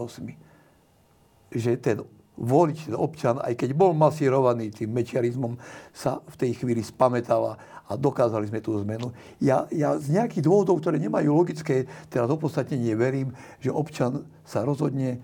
Že 1.51 1.71
ten 1.83 1.99
volič, 2.41 2.89
ten 2.89 2.97
občan, 2.97 3.37
aj 3.43 3.53
keď 3.53 3.77
bol 3.77 3.93
masírovaný 3.93 4.73
tým 4.73 4.89
mečiarizmom, 4.97 5.61
sa 5.93 6.25
v 6.25 6.35
tej 6.41 6.51
chvíli 6.57 6.81
spametal 6.81 7.61
a 7.91 7.93
dokázali 7.99 8.49
sme 8.49 8.65
tú 8.65 8.79
zmenu. 8.81 9.13
Ja, 9.43 9.69
ja 9.69 9.99
z 9.99 10.15
nejakých 10.15 10.47
dôvodov, 10.47 10.81
ktoré 10.81 10.97
nemajú 10.97 11.37
logické 11.37 11.85
teraz 12.09 12.31
opodstatnenie, 12.31 12.97
verím, 12.97 13.35
že 13.61 13.75
občan 13.75 14.25
sa 14.47 14.65
rozhodne 14.65 15.21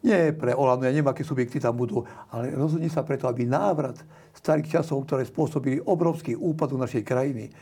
nie 0.00 0.32
pre 0.32 0.56
Olano, 0.56 0.88
ja 0.88 0.92
neviem, 0.92 1.12
aké 1.12 1.20
subjekty 1.20 1.60
tam 1.60 1.76
budú, 1.76 2.04
ale 2.32 2.56
rozhodne 2.56 2.88
sa 2.88 3.04
preto, 3.04 3.28
aby 3.28 3.44
návrat 3.44 4.00
starých 4.32 4.80
časov, 4.80 5.04
ktoré 5.04 5.28
spôsobili 5.28 5.76
obrovský 5.84 6.32
úpadok 6.36 6.80
našej 6.80 7.04
krajiny, 7.04 7.52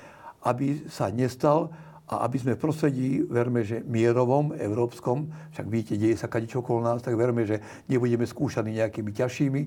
aby 0.47 0.87
sa 0.87 1.11
nestal 1.11 1.71
a 2.09 2.25
aby 2.25 2.41
sme 2.41 2.57
v 2.57 2.63
prostredí, 2.65 3.09
verme, 3.21 3.61
že 3.61 3.85
mierovom, 3.85 4.57
európskom, 4.57 5.29
však 5.53 5.67
vidíte, 5.69 5.95
deje 6.01 6.17
sa 6.17 6.33
kadečo 6.33 6.65
okolo 6.65 6.81
nás, 6.81 7.05
tak 7.05 7.13
verme, 7.13 7.45
že 7.45 7.61
nebudeme 7.85 8.25
skúšaní 8.25 8.81
nejakými 8.81 9.13
ťažšími 9.13 9.63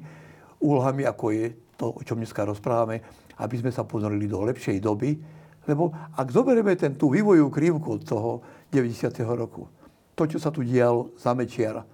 úlohami, 0.61 1.05
ako 1.05 1.25
je 1.33 1.45
to, 1.77 1.93
o 1.93 2.01
čom 2.01 2.17
dneska 2.17 2.41
rozprávame, 2.41 3.01
aby 3.37 3.55
sme 3.61 3.69
sa 3.69 3.85
ponorili 3.85 4.25
do 4.25 4.41
lepšej 4.41 4.81
doby. 4.81 5.17
Lebo 5.69 5.93
ak 5.93 6.27
zoberieme 6.33 6.73
ten, 6.73 6.97
tú 6.97 7.13
vývojovú 7.13 7.49
krivku 7.53 8.01
toho 8.01 8.41
90. 8.73 9.13
roku, 9.37 9.69
to, 10.17 10.25
čo 10.25 10.41
sa 10.41 10.49
tu 10.49 10.65
dialo 10.65 11.13
za 11.17 11.37
Mečiara, 11.37 11.85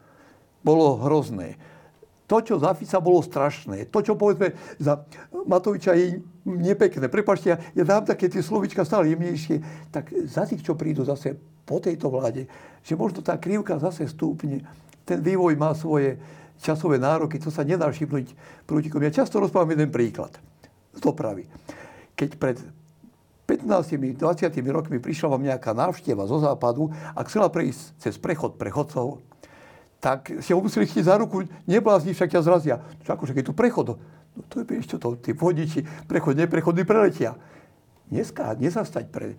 bolo 0.64 1.00
hrozné 1.04 1.60
to, 2.28 2.44
čo 2.44 2.60
za 2.60 2.76
Fica 2.76 3.00
bolo 3.00 3.24
strašné, 3.24 3.88
to, 3.88 4.04
čo 4.04 4.20
povedzme 4.20 4.52
za 4.78 5.00
Matoviča 5.32 5.96
je 5.96 6.20
nepekné, 6.44 7.08
prepačte, 7.08 7.56
ja, 7.56 7.58
ja 7.72 7.84
dám 7.88 8.04
také 8.04 8.28
tie 8.28 8.44
slovička 8.44 8.84
stále 8.84 9.16
jemnejšie, 9.16 9.90
tak 9.96 10.12
za 10.28 10.44
tých, 10.44 10.62
čo 10.62 10.76
prídu 10.76 11.08
zase 11.08 11.40
po 11.64 11.80
tejto 11.80 12.12
vláde, 12.12 12.48
že 12.84 13.00
možno 13.00 13.24
tá 13.24 13.40
krivka 13.40 13.80
zase 13.80 14.08
stúpne, 14.12 14.64
ten 15.08 15.24
vývoj 15.24 15.56
má 15.56 15.72
svoje 15.72 16.20
časové 16.60 17.00
nároky, 17.00 17.40
to 17.40 17.48
sa 17.48 17.64
nedá 17.64 17.88
všimnúť 17.88 18.36
prútikom. 18.68 19.00
Ja 19.04 19.24
často 19.24 19.40
rozprávam 19.40 19.72
jeden 19.72 19.88
príklad 19.88 20.36
z 20.92 21.00
dopravy. 21.00 21.48
Keď 22.18 22.30
pred 22.36 22.58
15-20 23.48 24.20
rokmi 24.68 25.00
prišla 25.00 25.32
vám 25.32 25.44
nejaká 25.48 25.72
návšteva 25.72 26.28
zo 26.28 26.44
západu 26.44 26.92
a 27.16 27.24
chcela 27.24 27.48
prejsť 27.48 28.04
cez 28.04 28.20
prechod 28.20 28.60
prechodcov, 28.60 29.24
tak 29.98 30.30
si 30.46 30.54
ho 30.54 30.62
museli 30.62 30.86
chytiť 30.86 31.06
za 31.06 31.18
ruku, 31.18 31.46
neblázni, 31.66 32.14
však 32.14 32.38
ťa 32.38 32.42
zrazia. 32.46 32.76
Čo 33.02 33.18
akože, 33.18 33.34
keď 33.34 33.44
tu 33.50 33.54
prechod, 33.58 33.98
no 34.38 34.42
to 34.46 34.62
je, 34.62 34.66
vieš 34.70 34.94
to, 34.94 35.18
tí 35.18 35.34
vodiči, 35.34 35.82
prechod, 36.06 36.38
neprechodný 36.38 36.86
preletia. 36.86 37.34
Dneska 38.08 38.56
nezastať 38.56 39.10
pre, 39.10 39.36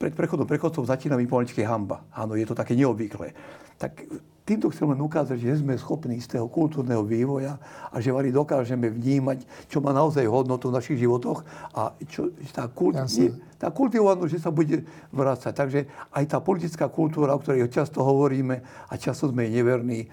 pred 0.00 0.12
prechodom 0.16 0.48
prechodcov 0.48 0.82
začína 0.88 1.14
mi 1.14 1.30
pomaličky 1.30 1.62
hamba. 1.62 2.02
Áno, 2.10 2.34
je 2.34 2.48
to 2.48 2.56
také 2.56 2.74
neobvyklé. 2.74 3.36
Tak 3.78 4.04
týmto 4.42 4.68
chcem 4.74 4.90
len 4.90 5.00
ukázať, 5.00 5.38
že 5.38 5.62
sme 5.62 5.78
schopní 5.78 6.18
z 6.18 6.36
toho 6.36 6.50
kultúrneho 6.50 7.06
vývoja 7.06 7.56
a 7.88 7.96
že 8.02 8.10
vari 8.10 8.34
dokážeme 8.34 8.90
vnímať, 8.90 9.46
čo 9.70 9.78
má 9.78 9.94
naozaj 9.94 10.26
hodnotu 10.26 10.68
v 10.68 10.76
našich 10.76 10.98
životoch 10.98 11.46
a 11.72 11.94
čo, 12.10 12.34
tá, 12.50 12.66
kult, 12.66 12.98
nie, 13.16 13.30
tá 13.56 13.70
kultivovanosť, 13.70 14.32
že 14.34 14.42
sa 14.42 14.50
bude 14.50 14.82
vrácať. 15.14 15.52
Takže 15.54 15.80
aj 16.10 16.24
tá 16.26 16.38
politická 16.42 16.90
kultúra, 16.90 17.38
o 17.38 17.40
ktorej 17.40 17.70
často 17.70 18.02
hovoríme 18.02 18.60
a 18.90 18.94
často 18.98 19.30
sme 19.30 19.46
neverní, 19.46 20.10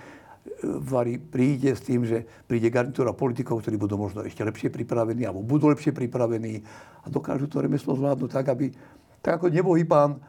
Vary 0.59 1.15
príde 1.19 1.71
s 1.71 1.79
tým, 1.79 2.03
že 2.03 2.27
príde 2.43 2.67
garnitúra 2.67 3.15
politikov, 3.15 3.63
ktorí 3.63 3.79
budú 3.79 3.95
možno 3.95 4.27
ešte 4.27 4.43
lepšie 4.43 4.67
pripravení 4.67 5.23
alebo 5.23 5.39
budú 5.39 5.71
lepšie 5.71 5.95
pripravení 5.95 6.59
a 7.03 7.07
dokážu 7.07 7.47
to 7.47 7.63
remeslo 7.63 7.95
zvládnuť 7.95 8.27
tak, 8.27 8.45
aby, 8.51 8.67
tak 9.23 9.39
ako 9.39 9.47
nebohý 9.47 9.87
pán 9.87 10.19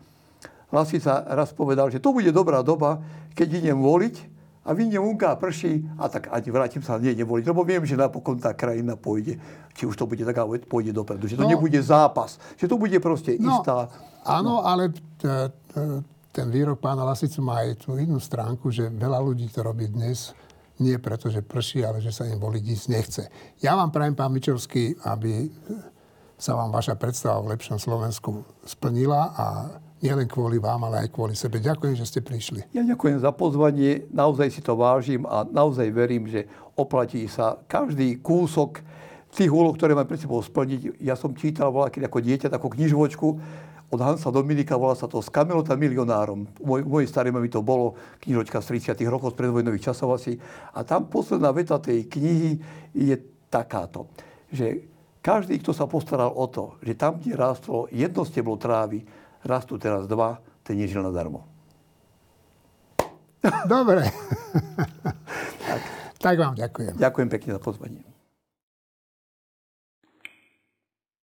Lasica 0.70 1.26
raz 1.26 1.50
povedal, 1.50 1.90
že 1.90 1.98
to 1.98 2.14
bude 2.14 2.30
dobrá 2.30 2.62
doba, 2.62 3.02
keď 3.34 3.62
idem 3.62 3.78
voliť 3.78 4.40
a 4.66 4.70
vyjdem 4.70 5.02
unka 5.02 5.34
a 5.34 5.40
prší 5.40 5.82
a 5.98 6.06
tak 6.06 6.30
ani 6.30 6.48
vrátim 6.52 6.82
sa 6.84 7.00
nie 7.00 7.16
nevoliť, 7.16 7.44
lebo 7.48 7.66
viem, 7.66 7.82
že 7.82 7.98
napokon 7.98 8.38
tá 8.38 8.54
krajina 8.54 8.94
pôjde, 8.94 9.40
či 9.74 9.88
už 9.88 9.96
to 9.96 10.04
bude 10.04 10.22
taká, 10.22 10.46
pôjde 10.46 10.92
dopredu, 10.92 11.26
že 11.26 11.34
to 11.34 11.48
no, 11.48 11.50
nebude 11.50 11.80
zápas, 11.82 12.38
že 12.60 12.68
to 12.68 12.76
bude 12.76 12.94
proste 13.00 13.40
no, 13.40 13.58
istá... 13.58 13.88
Áno, 14.22 14.60
no. 14.60 14.66
ale 14.68 14.92
ten 16.30 16.46
výrok 16.52 16.78
pána 16.78 17.02
Lasicu 17.02 17.40
má 17.42 17.64
aj 17.64 17.88
tú 17.88 17.96
inú 17.96 18.20
stránku, 18.20 18.68
že 18.68 18.92
veľa 18.92 19.18
ľudí 19.18 19.48
to 19.48 19.64
robí 19.64 19.90
dnes 19.90 20.36
nie 20.80 20.96
preto, 20.96 21.28
že 21.28 21.44
prší, 21.44 21.84
ale 21.84 22.00
že 22.00 22.08
sa 22.08 22.24
im 22.24 22.40
voliť 22.40 22.64
ísť 22.64 22.86
nechce. 22.88 23.22
Ja 23.60 23.76
vám 23.76 23.92
prajem, 23.92 24.16
pán 24.16 24.32
Mičovský, 24.32 24.96
aby 25.04 25.52
sa 26.40 26.56
vám 26.56 26.72
vaša 26.72 26.96
predstava 26.96 27.44
v 27.44 27.52
lepšom 27.52 27.76
Slovensku 27.76 28.48
splnila 28.64 29.36
a 29.36 29.46
nielen 30.00 30.26
kvôli 30.26 30.56
vám, 30.56 30.88
ale 30.88 31.06
aj 31.06 31.12
kvôli 31.12 31.36
sebe. 31.36 31.60
Ďakujem, 31.60 31.94
že 31.96 32.08
ste 32.08 32.20
prišli. 32.24 32.64
Ja 32.72 32.82
ďakujem 32.84 33.20
za 33.20 33.30
pozvanie, 33.36 34.08
naozaj 34.10 34.48
si 34.52 34.60
to 34.64 34.76
vážim 34.76 35.28
a 35.28 35.44
naozaj 35.44 35.88
verím, 35.92 36.28
že 36.28 36.48
oplatí 36.76 37.28
sa 37.28 37.60
každý 37.68 38.18
kúsok 38.20 38.80
tých 39.30 39.52
úloh, 39.52 39.76
ktoré 39.76 39.94
mám 39.94 40.08
pred 40.08 40.18
sebou 40.18 40.42
splniť. 40.42 40.98
Ja 40.98 41.14
som 41.14 41.36
čítal 41.36 41.70
voľa, 41.70 41.92
keď 41.92 42.10
ako 42.10 42.18
dieťa 42.18 42.48
takú 42.50 42.66
knižočku 42.72 43.28
od 43.90 43.98
Hansa 43.98 44.30
Dominika, 44.30 44.78
volá 44.78 44.94
sa 44.94 45.10
to 45.10 45.18
S 45.18 45.30
Kamelota 45.30 45.74
milionárom. 45.74 46.46
U 46.62 46.78
mojej 46.82 47.10
starej 47.10 47.34
mi 47.34 47.50
to 47.50 47.62
bolo 47.62 47.98
knižočka 48.22 48.62
z 48.62 48.94
30 48.94 49.02
rokov, 49.10 49.34
z 49.34 49.38
predvojnových 49.42 49.90
časov 49.90 50.14
asi. 50.14 50.38
A 50.74 50.86
tam 50.86 51.10
posledná 51.10 51.50
veta 51.50 51.78
tej 51.78 52.06
knihy 52.06 52.58
je 52.94 53.14
takáto, 53.50 54.06
že 54.50 54.86
každý, 55.20 55.58
kto 55.60 55.74
sa 55.74 55.84
postaral 55.90 56.32
o 56.32 56.46
to, 56.46 56.78
že 56.80 56.96
tam, 56.96 57.18
kde 57.18 57.36
rástlo 57.36 57.90
jedno 57.90 58.22
steblo 58.24 58.56
trávy, 58.56 59.02
rastú 59.44 59.80
teraz 59.80 60.04
dva, 60.10 60.40
ten 60.64 60.76
nežil 60.76 61.00
nadarmo. 61.00 61.46
Dobre. 63.64 64.04
tak. 65.68 65.80
tak 66.20 66.36
vám 66.36 66.54
ďakujem. 66.56 66.94
Ďakujem 67.00 67.28
pekne 67.32 67.50
za 67.56 67.60
pozvanie. 67.62 68.09